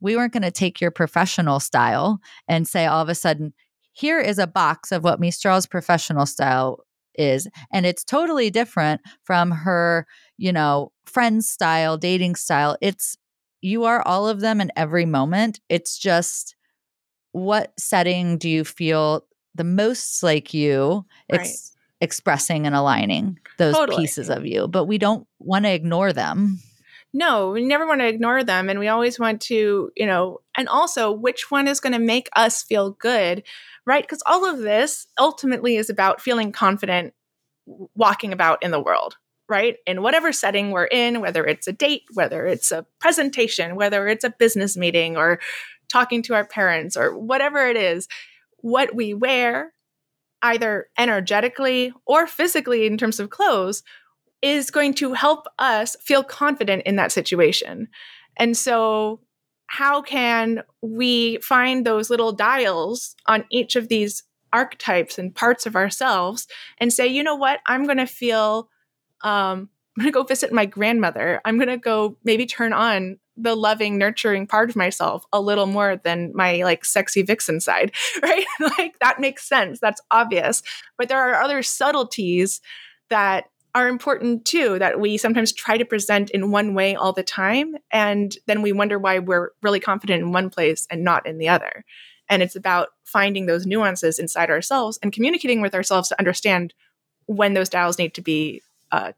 we 0.00 0.14
weren't 0.14 0.34
going 0.34 0.42
to 0.42 0.50
take 0.50 0.78
your 0.78 0.90
professional 0.90 1.58
style 1.58 2.20
and 2.46 2.68
say 2.68 2.84
all 2.84 3.00
of 3.00 3.08
a 3.08 3.14
sudden, 3.14 3.54
here 3.94 4.20
is 4.20 4.38
a 4.38 4.46
box 4.46 4.92
of 4.92 5.04
what 5.04 5.20
Mystral's 5.20 5.64
professional 5.64 6.26
style 6.26 6.84
is. 7.18 7.48
And 7.72 7.86
it's 7.86 8.04
totally 8.04 8.50
different 8.50 9.00
from 9.24 9.50
her, 9.50 10.06
you 10.38 10.52
know, 10.52 10.92
friend 11.06 11.44
style, 11.44 11.96
dating 11.96 12.36
style. 12.36 12.76
It's 12.80 13.16
you 13.60 13.84
are 13.84 14.02
all 14.02 14.28
of 14.28 14.40
them 14.40 14.60
in 14.60 14.70
every 14.76 15.06
moment. 15.06 15.60
It's 15.68 15.98
just 15.98 16.56
what 17.32 17.72
setting 17.78 18.38
do 18.38 18.48
you 18.48 18.64
feel 18.64 19.26
the 19.54 19.64
most 19.64 20.22
like 20.22 20.54
you? 20.54 21.04
It's 21.28 21.38
right. 21.38 21.82
expressing 22.00 22.66
and 22.66 22.74
aligning 22.74 23.38
those 23.58 23.74
totally. 23.74 24.02
pieces 24.02 24.30
of 24.30 24.46
you, 24.46 24.68
but 24.68 24.84
we 24.84 24.98
don't 24.98 25.26
want 25.38 25.64
to 25.64 25.72
ignore 25.72 26.12
them. 26.12 26.60
No, 27.18 27.50
we 27.50 27.64
never 27.64 27.86
want 27.86 28.02
to 28.02 28.06
ignore 28.06 28.44
them. 28.44 28.68
And 28.68 28.78
we 28.78 28.88
always 28.88 29.18
want 29.18 29.40
to, 29.42 29.90
you 29.96 30.04
know, 30.04 30.40
and 30.54 30.68
also 30.68 31.10
which 31.10 31.50
one 31.50 31.66
is 31.66 31.80
going 31.80 31.94
to 31.94 31.98
make 31.98 32.28
us 32.36 32.62
feel 32.62 32.90
good, 32.90 33.42
right? 33.86 34.04
Because 34.04 34.22
all 34.26 34.44
of 34.44 34.58
this 34.58 35.06
ultimately 35.18 35.76
is 35.76 35.88
about 35.88 36.20
feeling 36.20 36.52
confident 36.52 37.14
walking 37.94 38.34
about 38.34 38.62
in 38.62 38.70
the 38.70 38.80
world 38.80 39.16
right? 39.48 39.76
In 39.86 40.02
whatever 40.02 40.32
setting 40.32 40.70
we're 40.70 40.86
in, 40.86 41.20
whether 41.20 41.44
it's 41.46 41.68
a 41.68 41.72
date, 41.72 42.02
whether 42.14 42.46
it's 42.46 42.72
a 42.72 42.84
presentation, 42.98 43.76
whether 43.76 44.08
it's 44.08 44.24
a 44.24 44.34
business 44.36 44.76
meeting 44.76 45.16
or 45.16 45.38
talking 45.88 46.22
to 46.22 46.34
our 46.34 46.44
parents 46.44 46.96
or 46.96 47.16
whatever 47.16 47.68
it 47.68 47.76
is, 47.76 48.08
what 48.58 48.94
we 48.94 49.14
wear, 49.14 49.72
either 50.42 50.88
energetically 50.98 51.92
or 52.06 52.26
physically 52.26 52.86
in 52.86 52.98
terms 52.98 53.20
of 53.20 53.30
clothes, 53.30 53.84
is 54.42 54.70
going 54.70 54.94
to 54.94 55.12
help 55.12 55.46
us 55.58 55.96
feel 56.00 56.22
confident 56.22 56.82
in 56.84 56.96
that 56.96 57.12
situation. 57.12 57.88
And 58.36 58.56
so, 58.56 59.20
how 59.68 60.00
can 60.00 60.62
we 60.80 61.38
find 61.38 61.84
those 61.84 62.08
little 62.08 62.32
dials 62.32 63.16
on 63.26 63.44
each 63.50 63.74
of 63.74 63.88
these 63.88 64.22
archetypes 64.52 65.18
and 65.18 65.34
parts 65.34 65.66
of 65.66 65.74
ourselves 65.74 66.46
and 66.78 66.92
say, 66.92 67.06
you 67.06 67.22
know 67.22 67.34
what, 67.34 67.60
I'm 67.66 67.84
going 67.84 67.98
to 67.98 68.06
feel 68.06 68.68
um, 69.22 69.70
I'm 69.96 70.02
going 70.02 70.12
to 70.12 70.18
go 70.18 70.22
visit 70.24 70.52
my 70.52 70.66
grandmother. 70.66 71.40
I'm 71.44 71.56
going 71.56 71.68
to 71.68 71.78
go 71.78 72.18
maybe 72.22 72.44
turn 72.44 72.74
on 72.74 73.18
the 73.36 73.54
loving, 73.54 73.96
nurturing 73.96 74.46
part 74.46 74.68
of 74.68 74.76
myself 74.76 75.24
a 75.32 75.40
little 75.40 75.66
more 75.66 75.96
than 75.96 76.32
my 76.34 76.62
like 76.62 76.84
sexy 76.84 77.22
vixen 77.22 77.60
side, 77.60 77.92
right? 78.22 78.44
like 78.78 78.98
that 79.00 79.20
makes 79.20 79.48
sense. 79.48 79.80
That's 79.80 80.00
obvious. 80.10 80.62
But 80.98 81.08
there 81.08 81.18
are 81.18 81.42
other 81.42 81.62
subtleties 81.62 82.60
that 83.08 83.46
are 83.76 83.88
important 83.88 84.46
too 84.46 84.78
that 84.78 84.98
we 84.98 85.18
sometimes 85.18 85.52
try 85.52 85.76
to 85.76 85.84
present 85.84 86.30
in 86.30 86.50
one 86.50 86.72
way 86.72 86.94
all 86.94 87.12
the 87.12 87.22
time. 87.22 87.76
And 87.92 88.34
then 88.46 88.62
we 88.62 88.72
wonder 88.72 88.98
why 88.98 89.18
we're 89.18 89.50
really 89.62 89.80
confident 89.80 90.22
in 90.22 90.32
one 90.32 90.48
place 90.48 90.86
and 90.90 91.04
not 91.04 91.26
in 91.26 91.36
the 91.36 91.50
other. 91.50 91.84
And 92.30 92.42
it's 92.42 92.56
about 92.56 92.88
finding 93.04 93.44
those 93.44 93.66
nuances 93.66 94.18
inside 94.18 94.48
ourselves 94.48 94.98
and 95.02 95.12
communicating 95.12 95.60
with 95.60 95.74
ourselves 95.74 96.08
to 96.08 96.18
understand 96.18 96.72
when 97.26 97.52
those 97.52 97.68
dials 97.68 97.98
need 97.98 98.14
to 98.14 98.22
be 98.22 98.62
uh, 98.92 99.12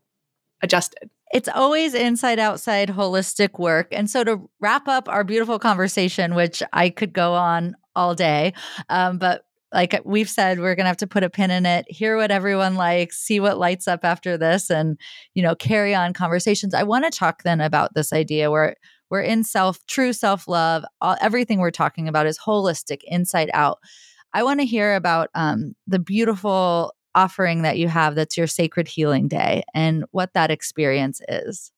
adjusted. 0.60 1.08
It's 1.32 1.48
always 1.48 1.94
inside 1.94 2.40
outside 2.40 2.88
holistic 2.88 3.60
work. 3.60 3.88
And 3.92 4.10
so 4.10 4.24
to 4.24 4.50
wrap 4.58 4.88
up 4.88 5.08
our 5.08 5.22
beautiful 5.22 5.60
conversation, 5.60 6.34
which 6.34 6.64
I 6.72 6.90
could 6.90 7.12
go 7.12 7.34
on 7.34 7.76
all 7.94 8.16
day, 8.16 8.54
um, 8.88 9.18
but 9.18 9.44
like 9.72 10.00
we've 10.04 10.28
said, 10.28 10.58
we're 10.58 10.74
going 10.74 10.84
to 10.84 10.88
have 10.88 10.96
to 10.98 11.06
put 11.06 11.24
a 11.24 11.30
pin 11.30 11.50
in 11.50 11.66
it, 11.66 11.84
hear 11.88 12.16
what 12.16 12.30
everyone 12.30 12.74
likes, 12.76 13.18
see 13.18 13.40
what 13.40 13.58
lights 13.58 13.86
up 13.86 14.00
after 14.02 14.38
this, 14.38 14.70
and, 14.70 14.98
you 15.34 15.42
know, 15.42 15.54
carry 15.54 15.94
on 15.94 16.12
conversations. 16.14 16.74
I 16.74 16.82
want 16.82 17.04
to 17.04 17.10
talk 17.10 17.42
then 17.42 17.60
about 17.60 17.94
this 17.94 18.12
idea 18.12 18.50
where 18.50 18.76
we're 19.10 19.22
in 19.22 19.44
self, 19.44 19.78
true 19.86 20.12
self 20.12 20.48
love. 20.48 20.84
Everything 21.20 21.58
we're 21.58 21.70
talking 21.70 22.08
about 22.08 22.26
is 22.26 22.38
holistic, 22.38 23.00
inside 23.04 23.50
out. 23.52 23.78
I 24.34 24.42
want 24.42 24.60
to 24.60 24.66
hear 24.66 24.94
about 24.94 25.30
um, 25.34 25.74
the 25.86 25.98
beautiful 25.98 26.94
offering 27.14 27.62
that 27.62 27.78
you 27.78 27.88
have 27.88 28.14
that's 28.14 28.36
your 28.36 28.46
sacred 28.46 28.86
healing 28.86 29.28
day 29.28 29.62
and 29.74 30.04
what 30.10 30.34
that 30.34 30.50
experience 30.50 31.20
is. 31.28 31.72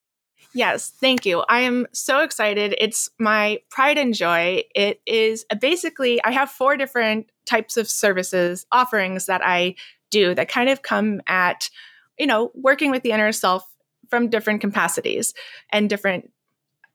Yes, 0.52 0.90
thank 0.90 1.24
you. 1.24 1.44
I 1.48 1.60
am 1.60 1.86
so 1.92 2.20
excited. 2.20 2.74
It's 2.78 3.08
my 3.18 3.60
pride 3.70 3.98
and 3.98 4.14
joy. 4.14 4.64
It 4.74 5.00
is 5.06 5.44
basically, 5.60 6.22
I 6.24 6.32
have 6.32 6.50
four 6.50 6.76
different 6.76 7.30
types 7.46 7.76
of 7.76 7.88
services, 7.88 8.66
offerings 8.72 9.26
that 9.26 9.42
I 9.44 9.76
do 10.10 10.34
that 10.34 10.48
kind 10.48 10.68
of 10.68 10.82
come 10.82 11.20
at, 11.28 11.70
you 12.18 12.26
know, 12.26 12.50
working 12.54 12.90
with 12.90 13.02
the 13.02 13.12
inner 13.12 13.30
self 13.32 13.64
from 14.08 14.28
different 14.28 14.60
capacities 14.60 15.34
and 15.70 15.88
different 15.88 16.32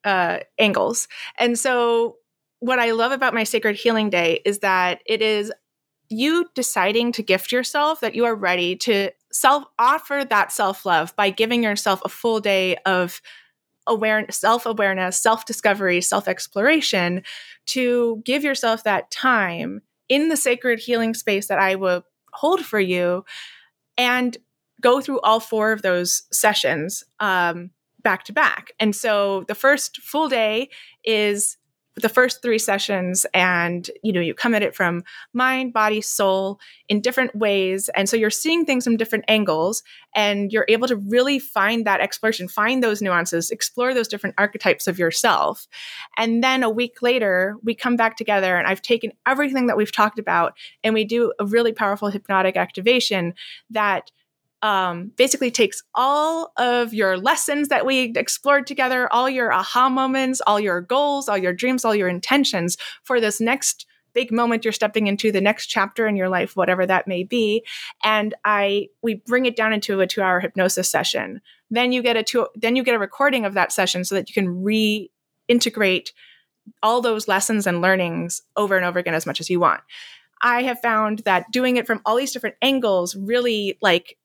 uh, 0.03 0.39
angles. 0.59 1.07
And 1.39 1.57
so, 1.57 2.17
what 2.59 2.79
I 2.79 2.91
love 2.91 3.11
about 3.11 3.33
my 3.33 3.43
Sacred 3.43 3.75
Healing 3.75 4.09
Day 4.09 4.41
is 4.45 4.59
that 4.59 5.01
it 5.05 5.21
is 5.21 5.51
you 6.09 6.45
deciding 6.53 7.11
to 7.13 7.23
gift 7.23 7.51
yourself 7.51 7.99
that 7.99 8.15
you 8.15 8.25
are 8.25 8.35
ready 8.35 8.75
to 8.75 9.11
self 9.31 9.65
offer 9.79 10.25
that 10.29 10.51
self 10.51 10.85
love 10.85 11.15
by 11.15 11.29
giving 11.29 11.63
yourself 11.63 12.01
a 12.05 12.09
full 12.09 12.39
day 12.39 12.75
of 12.85 13.21
awareness, 13.87 14.37
self 14.37 14.65
awareness, 14.65 15.17
self 15.17 15.45
discovery, 15.45 16.01
self 16.01 16.27
exploration 16.27 17.23
to 17.67 18.21
give 18.25 18.43
yourself 18.43 18.83
that 18.83 19.11
time 19.11 19.81
in 20.09 20.29
the 20.29 20.37
sacred 20.37 20.79
healing 20.79 21.13
space 21.13 21.47
that 21.47 21.59
I 21.59 21.75
will 21.75 22.03
hold 22.31 22.65
for 22.65 22.79
you 22.79 23.25
and 23.97 24.37
go 24.81 25.01
through 25.01 25.21
all 25.21 25.39
four 25.39 25.71
of 25.71 25.81
those 25.81 26.23
sessions 26.31 27.03
um, 27.19 27.71
back 28.03 28.23
to 28.25 28.33
back. 28.33 28.71
And 28.79 28.95
so 28.95 29.45
the 29.47 29.55
first 29.55 30.01
full 30.01 30.29
day 30.29 30.69
is 31.03 31.57
the 31.95 32.09
first 32.09 32.41
three 32.41 32.59
sessions 32.59 33.25
and 33.33 33.89
you 34.03 34.11
know 34.11 34.19
you 34.19 34.33
come 34.33 34.53
at 34.53 34.61
it 34.61 34.75
from 34.75 35.03
mind 35.33 35.73
body 35.73 36.01
soul 36.01 36.59
in 36.89 37.01
different 37.01 37.35
ways. 37.35 37.89
And 37.95 38.09
so 38.09 38.17
you're 38.17 38.29
seeing 38.29 38.65
things 38.65 38.83
from 38.83 38.97
different 38.97 39.25
angles 39.27 39.81
and 40.15 40.51
you're 40.51 40.65
able 40.67 40.87
to 40.87 40.95
really 40.97 41.39
find 41.39 41.85
that 41.85 42.01
exploration 42.01 42.47
find 42.47 42.83
those 42.83 43.01
nuances 43.01 43.49
explore 43.49 43.93
those 43.93 44.07
different 44.07 44.35
archetypes 44.37 44.87
of 44.87 44.99
yourself. 44.99 45.67
And 46.17 46.43
then 46.43 46.63
a 46.63 46.69
week 46.69 47.01
later 47.01 47.55
we 47.63 47.75
come 47.75 47.95
back 47.95 48.17
together 48.17 48.57
and 48.57 48.67
i've 48.67 48.81
taken 48.81 49.11
everything 49.25 49.67
that 49.67 49.77
we've 49.77 49.91
talked 49.91 50.19
about 50.19 50.57
and 50.83 50.93
we 50.93 51.05
do 51.05 51.33
a 51.39 51.45
really 51.45 51.73
powerful 51.73 52.09
hypnotic 52.09 52.57
activation 52.57 53.33
that 53.69 54.11
um, 54.61 55.11
basically 55.15 55.51
takes 55.51 55.83
all 55.93 56.51
of 56.57 56.93
your 56.93 57.17
lessons 57.17 57.67
that 57.67 57.85
we 57.85 58.13
explored 58.15 58.65
together, 58.65 59.11
all 59.11 59.29
your 59.29 59.53
aha 59.53 59.89
moments, 59.89 60.41
all 60.47 60.59
your 60.59 60.81
goals, 60.81 61.29
all 61.29 61.37
your 61.37 61.53
dreams, 61.53 61.85
all 61.85 61.95
your 61.95 62.07
intentions 62.07 62.77
for 63.03 63.19
this 63.19 63.39
next 63.39 63.85
big 64.15 64.31
moment 64.31 64.63
you're 64.65 64.71
stepping 64.71 65.07
into 65.07 65.31
the 65.31 65.41
next 65.41 65.67
chapter 65.67 66.07
in 66.07 66.15
your 66.15 66.29
life 66.29 66.55
whatever 66.55 66.85
that 66.85 67.07
may 67.07 67.23
be. 67.23 67.63
And 68.03 68.33
i 68.43 68.87
we 69.03 69.15
bring 69.27 69.45
it 69.45 69.55
down 69.55 69.73
into 69.73 69.99
a 69.99 70.07
2 70.07 70.21
hour 70.21 70.39
hypnosis 70.39 70.89
session. 70.89 71.41
Then 71.69 71.91
you 71.91 72.01
get 72.01 72.17
a 72.17 72.23
two 72.23 72.47
then 72.55 72.75
you 72.75 72.83
get 72.83 72.95
a 72.95 72.99
recording 72.99 73.45
of 73.45 73.53
that 73.53 73.71
session 73.71 74.03
so 74.05 74.15
that 74.15 74.29
you 74.29 74.33
can 74.33 74.63
reintegrate 74.63 76.11
all 76.81 77.01
those 77.01 77.27
lessons 77.27 77.67
and 77.67 77.81
learnings 77.81 78.41
over 78.55 78.75
and 78.75 78.85
over 78.85 78.97
again 78.97 79.13
as 79.13 79.27
much 79.27 79.39
as 79.39 79.49
you 79.49 79.59
want. 79.59 79.81
I 80.41 80.63
have 80.63 80.79
found 80.81 81.19
that 81.19 81.51
doing 81.51 81.77
it 81.77 81.85
from 81.85 82.01
all 82.05 82.15
these 82.15 82.31
different 82.31 82.55
angles 82.61 83.15
really 83.15 83.77
like 83.81 84.17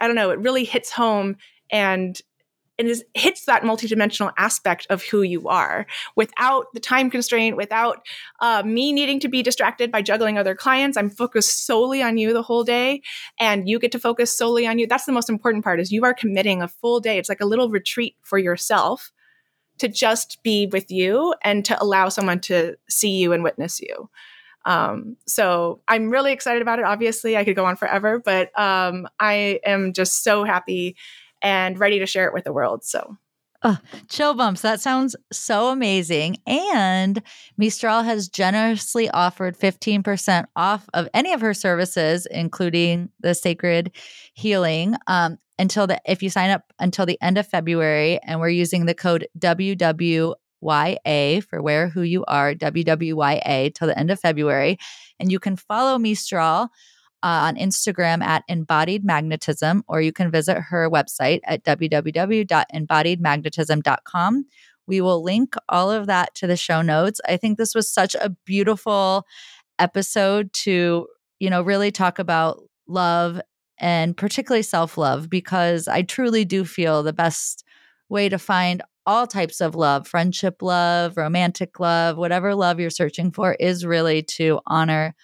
I 0.00 0.06
don't 0.06 0.16
know, 0.16 0.30
it 0.30 0.38
really 0.38 0.64
hits 0.64 0.90
home 0.90 1.36
and 1.70 2.20
it 2.78 2.86
is, 2.86 3.04
hits 3.14 3.44
that 3.46 3.62
multidimensional 3.64 4.32
aspect 4.38 4.86
of 4.88 5.02
who 5.02 5.22
you 5.22 5.48
are 5.48 5.84
without 6.14 6.66
the 6.72 6.80
time 6.80 7.10
constraint, 7.10 7.56
without 7.56 8.06
uh, 8.40 8.62
me 8.64 8.92
needing 8.92 9.18
to 9.20 9.28
be 9.28 9.42
distracted 9.42 9.90
by 9.90 10.00
juggling 10.00 10.38
other 10.38 10.54
clients. 10.54 10.96
I'm 10.96 11.10
focused 11.10 11.66
solely 11.66 12.02
on 12.02 12.18
you 12.18 12.32
the 12.32 12.42
whole 12.42 12.62
day, 12.62 13.02
and 13.40 13.68
you 13.68 13.80
get 13.80 13.90
to 13.92 13.98
focus 13.98 14.34
solely 14.34 14.64
on 14.64 14.78
you. 14.78 14.86
That's 14.86 15.06
the 15.06 15.12
most 15.12 15.28
important 15.28 15.64
part. 15.64 15.80
Is 15.80 15.90
you 15.90 16.04
are 16.04 16.14
committing 16.14 16.62
a 16.62 16.68
full 16.68 17.00
day. 17.00 17.18
It's 17.18 17.28
like 17.28 17.40
a 17.40 17.46
little 17.46 17.68
retreat 17.68 18.14
for 18.22 18.38
yourself 18.38 19.10
to 19.78 19.88
just 19.88 20.40
be 20.44 20.66
with 20.66 20.90
you 20.90 21.34
and 21.42 21.64
to 21.64 21.80
allow 21.82 22.08
someone 22.08 22.40
to 22.40 22.76
see 22.88 23.16
you 23.16 23.32
and 23.32 23.42
witness 23.42 23.80
you. 23.80 24.08
Um, 24.68 25.16
so 25.26 25.80
I'm 25.88 26.10
really 26.10 26.30
excited 26.32 26.60
about 26.60 26.78
it. 26.78 26.84
Obviously, 26.84 27.38
I 27.38 27.44
could 27.44 27.56
go 27.56 27.64
on 27.64 27.76
forever, 27.76 28.20
but 28.22 28.56
um, 28.58 29.08
I 29.18 29.60
am 29.64 29.94
just 29.94 30.22
so 30.22 30.44
happy 30.44 30.94
and 31.40 31.78
ready 31.80 31.98
to 32.00 32.06
share 32.06 32.26
it 32.26 32.34
with 32.34 32.44
the 32.44 32.52
world. 32.52 32.84
So 32.84 33.16
Oh, 33.64 33.78
chill 34.08 34.34
bumps. 34.34 34.60
That 34.60 34.80
sounds 34.80 35.16
so 35.32 35.70
amazing. 35.70 36.36
And 36.46 37.20
Mystral 37.60 38.04
has 38.04 38.28
generously 38.28 39.10
offered 39.10 39.58
15% 39.58 40.44
off 40.54 40.88
of 40.94 41.08
any 41.12 41.32
of 41.32 41.40
her 41.40 41.54
services, 41.54 42.26
including 42.30 43.08
the 43.18 43.34
sacred 43.34 43.90
healing, 44.34 44.94
um, 45.08 45.38
until 45.58 45.88
the 45.88 46.00
if 46.06 46.22
you 46.22 46.30
sign 46.30 46.50
up 46.50 46.72
until 46.78 47.04
the 47.04 47.20
end 47.20 47.36
of 47.36 47.48
February. 47.48 48.20
And 48.22 48.38
we're 48.38 48.48
using 48.48 48.86
the 48.86 48.94
code 48.94 49.26
WWYA 50.62 51.42
for 51.44 51.62
Wear 51.62 51.88
Who 51.88 52.02
You 52.02 52.24
Are, 52.26 52.54
WWYA 52.54 53.74
till 53.74 53.88
the 53.88 53.98
end 53.98 54.10
of 54.10 54.20
February. 54.20 54.78
And 55.18 55.32
you 55.32 55.38
can 55.38 55.56
follow 55.56 55.98
Mystral 55.98 56.68
uh, 57.22 57.50
on 57.50 57.56
Instagram 57.56 58.22
at 58.22 58.44
Embodied 58.48 59.04
Magnetism, 59.04 59.84
or 59.88 60.00
you 60.00 60.12
can 60.12 60.30
visit 60.30 60.58
her 60.58 60.88
website 60.88 61.40
at 61.44 61.64
www.embodiedmagnetism.com. 61.64 64.46
We 64.86 65.00
will 65.00 65.22
link 65.22 65.54
all 65.68 65.90
of 65.90 66.06
that 66.06 66.34
to 66.36 66.46
the 66.46 66.56
show 66.56 66.80
notes. 66.80 67.20
I 67.26 67.36
think 67.36 67.58
this 67.58 67.74
was 67.74 67.92
such 67.92 68.14
a 68.14 68.34
beautiful 68.46 69.26
episode 69.78 70.52
to, 70.52 71.06
you 71.40 71.50
know, 71.50 71.62
really 71.62 71.90
talk 71.90 72.18
about 72.18 72.62
love 72.86 73.40
and 73.78 74.16
particularly 74.16 74.62
self 74.62 74.96
love, 74.96 75.28
because 75.28 75.88
I 75.88 76.02
truly 76.02 76.44
do 76.44 76.64
feel 76.64 77.02
the 77.02 77.12
best 77.12 77.64
way 78.08 78.28
to 78.28 78.38
find 78.38 78.82
all 79.08 79.26
types 79.26 79.62
of 79.62 79.74
love 79.74 80.06
friendship 80.06 80.60
love, 80.60 81.16
romantic 81.16 81.80
love, 81.80 82.18
whatever 82.18 82.54
love 82.54 82.78
you're 82.78 82.90
searching 82.90 83.32
for 83.32 83.54
is 83.54 83.86
really 83.86 84.22
to 84.22 84.60
honor 84.66 85.14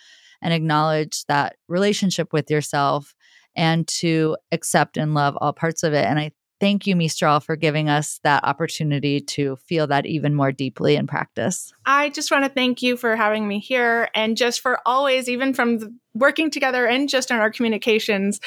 and 0.41 0.55
acknowledge 0.55 1.25
that 1.27 1.57
relationship 1.69 2.33
with 2.33 2.51
yourself 2.51 3.15
and 3.55 3.87
to 3.87 4.39
accept 4.53 4.97
and 4.97 5.13
love 5.13 5.37
all 5.39 5.53
parts 5.53 5.83
of 5.83 5.93
it. 5.93 6.07
And 6.07 6.19
I 6.19 6.33
thank 6.61 6.87
you, 6.87 6.97
Mystral, 6.97 7.43
for 7.43 7.57
giving 7.57 7.91
us 7.91 8.21
that 8.25 8.43
opportunity 8.43 9.21
to 9.21 9.57
feel 9.57 9.87
that 9.89 10.07
even 10.07 10.35
more 10.35 10.51
deeply 10.51 10.97
in 10.97 11.07
practice. 11.07 11.71
I 11.85 12.09
just 12.09 12.31
want 12.31 12.45
to 12.45 12.51
thank 12.51 12.81
you 12.81 12.97
for 12.97 13.17
having 13.17 13.47
me 13.47 13.59
here 13.59 14.09
and 14.15 14.35
just 14.35 14.61
for 14.61 14.81
always, 14.87 15.29
even 15.29 15.53
from 15.53 16.01
working 16.15 16.51
together 16.51 16.87
and 16.87 17.07
just 17.07 17.31
in 17.31 17.37
our 17.37 17.51
communications, 17.51 18.41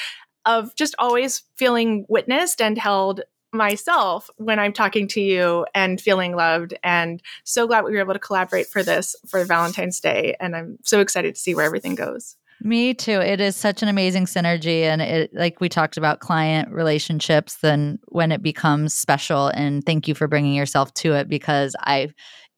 of 0.47 0.73
just 0.75 0.95
always 0.97 1.43
feeling 1.57 2.05
witnessed 2.09 2.59
and 2.59 2.77
held 2.77 3.21
myself 3.57 4.29
when 4.37 4.59
I'm 4.59 4.73
talking 4.73 5.07
to 5.09 5.21
you 5.21 5.65
and 5.73 5.99
feeling 5.99 6.35
loved. 6.35 6.73
And 6.83 7.21
so 7.43 7.67
glad 7.67 7.83
we 7.83 7.91
were 7.91 7.99
able 7.99 8.13
to 8.13 8.19
collaborate 8.19 8.67
for 8.67 8.83
this 8.83 9.15
for 9.27 9.43
Valentine's 9.43 9.99
Day. 9.99 10.35
And 10.39 10.55
I'm 10.55 10.77
so 10.83 11.01
excited 11.01 11.35
to 11.35 11.41
see 11.41 11.55
where 11.55 11.65
everything 11.65 11.95
goes. 11.95 12.35
Me 12.61 12.93
too. 12.93 13.19
It 13.21 13.39
is 13.39 13.55
such 13.55 13.83
an 13.83 13.87
amazing 13.87 14.25
synergy. 14.25 14.81
And 14.81 15.01
it, 15.01 15.31
like 15.33 15.61
we 15.61 15.69
talked 15.69 15.97
about 15.97 16.21
client 16.21 16.71
relationships, 16.71 17.57
then 17.57 17.99
when 18.07 18.31
it 18.31 18.41
becomes 18.41 18.93
special, 18.93 19.49
and 19.49 19.85
thank 19.85 20.07
you 20.07 20.15
for 20.15 20.27
bringing 20.27 20.55
yourself 20.55 20.93
to 20.95 21.13
it 21.13 21.29
because 21.29 21.75
I 21.81 22.09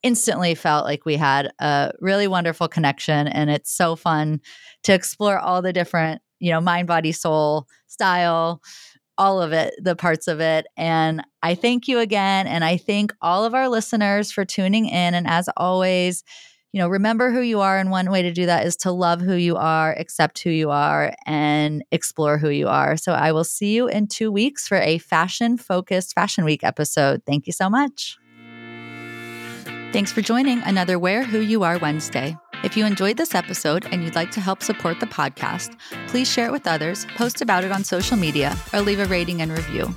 instantly 0.02 0.56
felt 0.56 0.86
like 0.86 1.06
we 1.06 1.18
had 1.18 1.52
a 1.60 1.92
really 2.00 2.28
wonderful 2.28 2.70
connection. 2.70 3.28
And 3.28 3.50
it's 3.50 3.72
so 3.76 3.98
fun 3.98 4.40
to 4.84 4.94
explore 4.94 5.38
all 5.38 5.62
the 5.62 5.74
different, 5.74 6.22
you 6.40 6.52
know, 6.52 6.62
mind, 6.62 6.88
body, 6.88 7.12
soul 7.12 7.68
style 7.88 8.62
all 9.20 9.42
of 9.42 9.52
it, 9.52 9.76
the 9.80 9.96
parts 9.96 10.28
of 10.28 10.40
it. 10.40 10.66
And 10.78 11.24
I 11.44 11.54
thank 11.54 11.88
you 11.88 12.00
again. 12.00 12.48
And 12.48 12.64
I 12.64 12.78
thank 12.78 13.14
all 13.22 13.46
of 13.46 13.54
our 13.54 13.70
listeners 13.70 14.32
for 14.32 14.46
tuning 14.46 14.88
in. 14.88 15.14
And 15.14 15.28
as 15.28 15.50
always, 15.58 16.24
you 16.72 16.80
know, 16.80 16.88
remember 16.88 17.32
who 17.32 17.42
you 17.42 17.60
are. 17.60 17.78
And 17.78 17.92
one 17.92 18.10
way 18.10 18.22
to 18.22 18.32
do 18.32 18.46
that 18.46 18.66
is 18.66 18.76
to 18.78 18.92
love 18.92 19.22
who 19.22 19.36
you 19.36 19.58
are, 19.58 19.94
accept 19.94 20.40
who 20.40 20.50
you 20.50 20.72
are, 20.72 21.14
and 21.26 21.84
explore 21.92 22.38
who 22.38 22.50
you 22.50 22.68
are. 22.68 22.96
So 22.96 23.12
I 23.12 23.32
will 23.32 23.44
see 23.44 23.76
you 23.76 23.88
in 23.88 24.08
two 24.08 24.32
weeks 24.32 24.68
for 24.68 24.78
a 24.78 24.98
fashion 25.00 25.58
focused 25.58 26.14
Fashion 26.14 26.46
Week 26.46 26.64
episode. 26.64 27.22
Thank 27.26 27.46
you 27.46 27.54
so 27.54 27.70
much. 27.70 28.18
Thanks 29.92 30.12
for 30.12 30.22
joining 30.22 30.62
another 30.62 30.98
Wear 30.98 31.24
Who 31.24 31.40
You 31.40 31.64
Are 31.64 31.78
Wednesday. 31.80 32.38
If 32.62 32.76
you 32.76 32.86
enjoyed 32.86 33.16
this 33.16 33.36
episode 33.36 33.88
and 33.90 34.04
you'd 34.04 34.16
like 34.16 34.32
to 34.32 34.42
help 34.42 34.62
support 34.62 35.00
the 35.00 35.06
podcast, 35.06 35.78
please 36.08 36.30
share 36.30 36.48
it 36.48 36.52
with 36.52 36.68
others, 36.68 37.06
post 37.16 37.42
about 37.42 37.64
it 37.64 37.72
on 37.72 37.86
social 37.86 38.18
media, 38.18 38.56
or 38.74 38.82
leave 38.82 39.00
a 39.00 39.06
rating 39.06 39.42
and 39.42 39.52
review. 39.52 39.96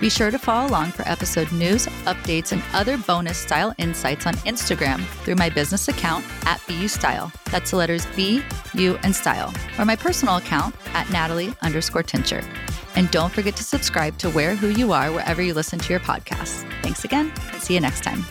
Be 0.00 0.10
sure 0.10 0.30
to 0.30 0.38
follow 0.38 0.68
along 0.68 0.92
for 0.92 1.06
episode 1.08 1.50
news, 1.50 1.86
updates, 2.04 2.52
and 2.52 2.62
other 2.72 2.96
bonus 2.98 3.38
style 3.38 3.74
insights 3.78 4.26
on 4.26 4.34
Instagram 4.38 5.04
through 5.24 5.36
my 5.36 5.48
business 5.48 5.88
account 5.88 6.24
at 6.46 6.60
BU 6.68 6.88
Style. 6.88 7.32
That's 7.50 7.70
the 7.70 7.78
letters 7.78 8.06
B, 8.14 8.42
U, 8.74 8.98
and 9.02 9.14
Style, 9.14 9.52
or 9.78 9.84
my 9.84 9.96
personal 9.96 10.36
account 10.36 10.74
at 10.94 11.10
Natalie 11.10 11.54
underscore 11.62 12.02
Tincher. 12.02 12.44
And 12.96 13.10
don't 13.10 13.32
forget 13.32 13.56
to 13.56 13.64
subscribe 13.64 14.18
to 14.18 14.30
Wear 14.30 14.54
Who 14.54 14.68
You 14.68 14.92
Are 14.92 15.10
wherever 15.10 15.42
you 15.42 15.54
listen 15.54 15.80
to 15.80 15.92
your 15.92 16.00
podcasts. 16.00 16.64
Thanks 16.82 17.04
again, 17.04 17.32
and 17.52 17.62
see 17.62 17.74
you 17.74 17.80
next 17.80 18.04
time. 18.04 18.24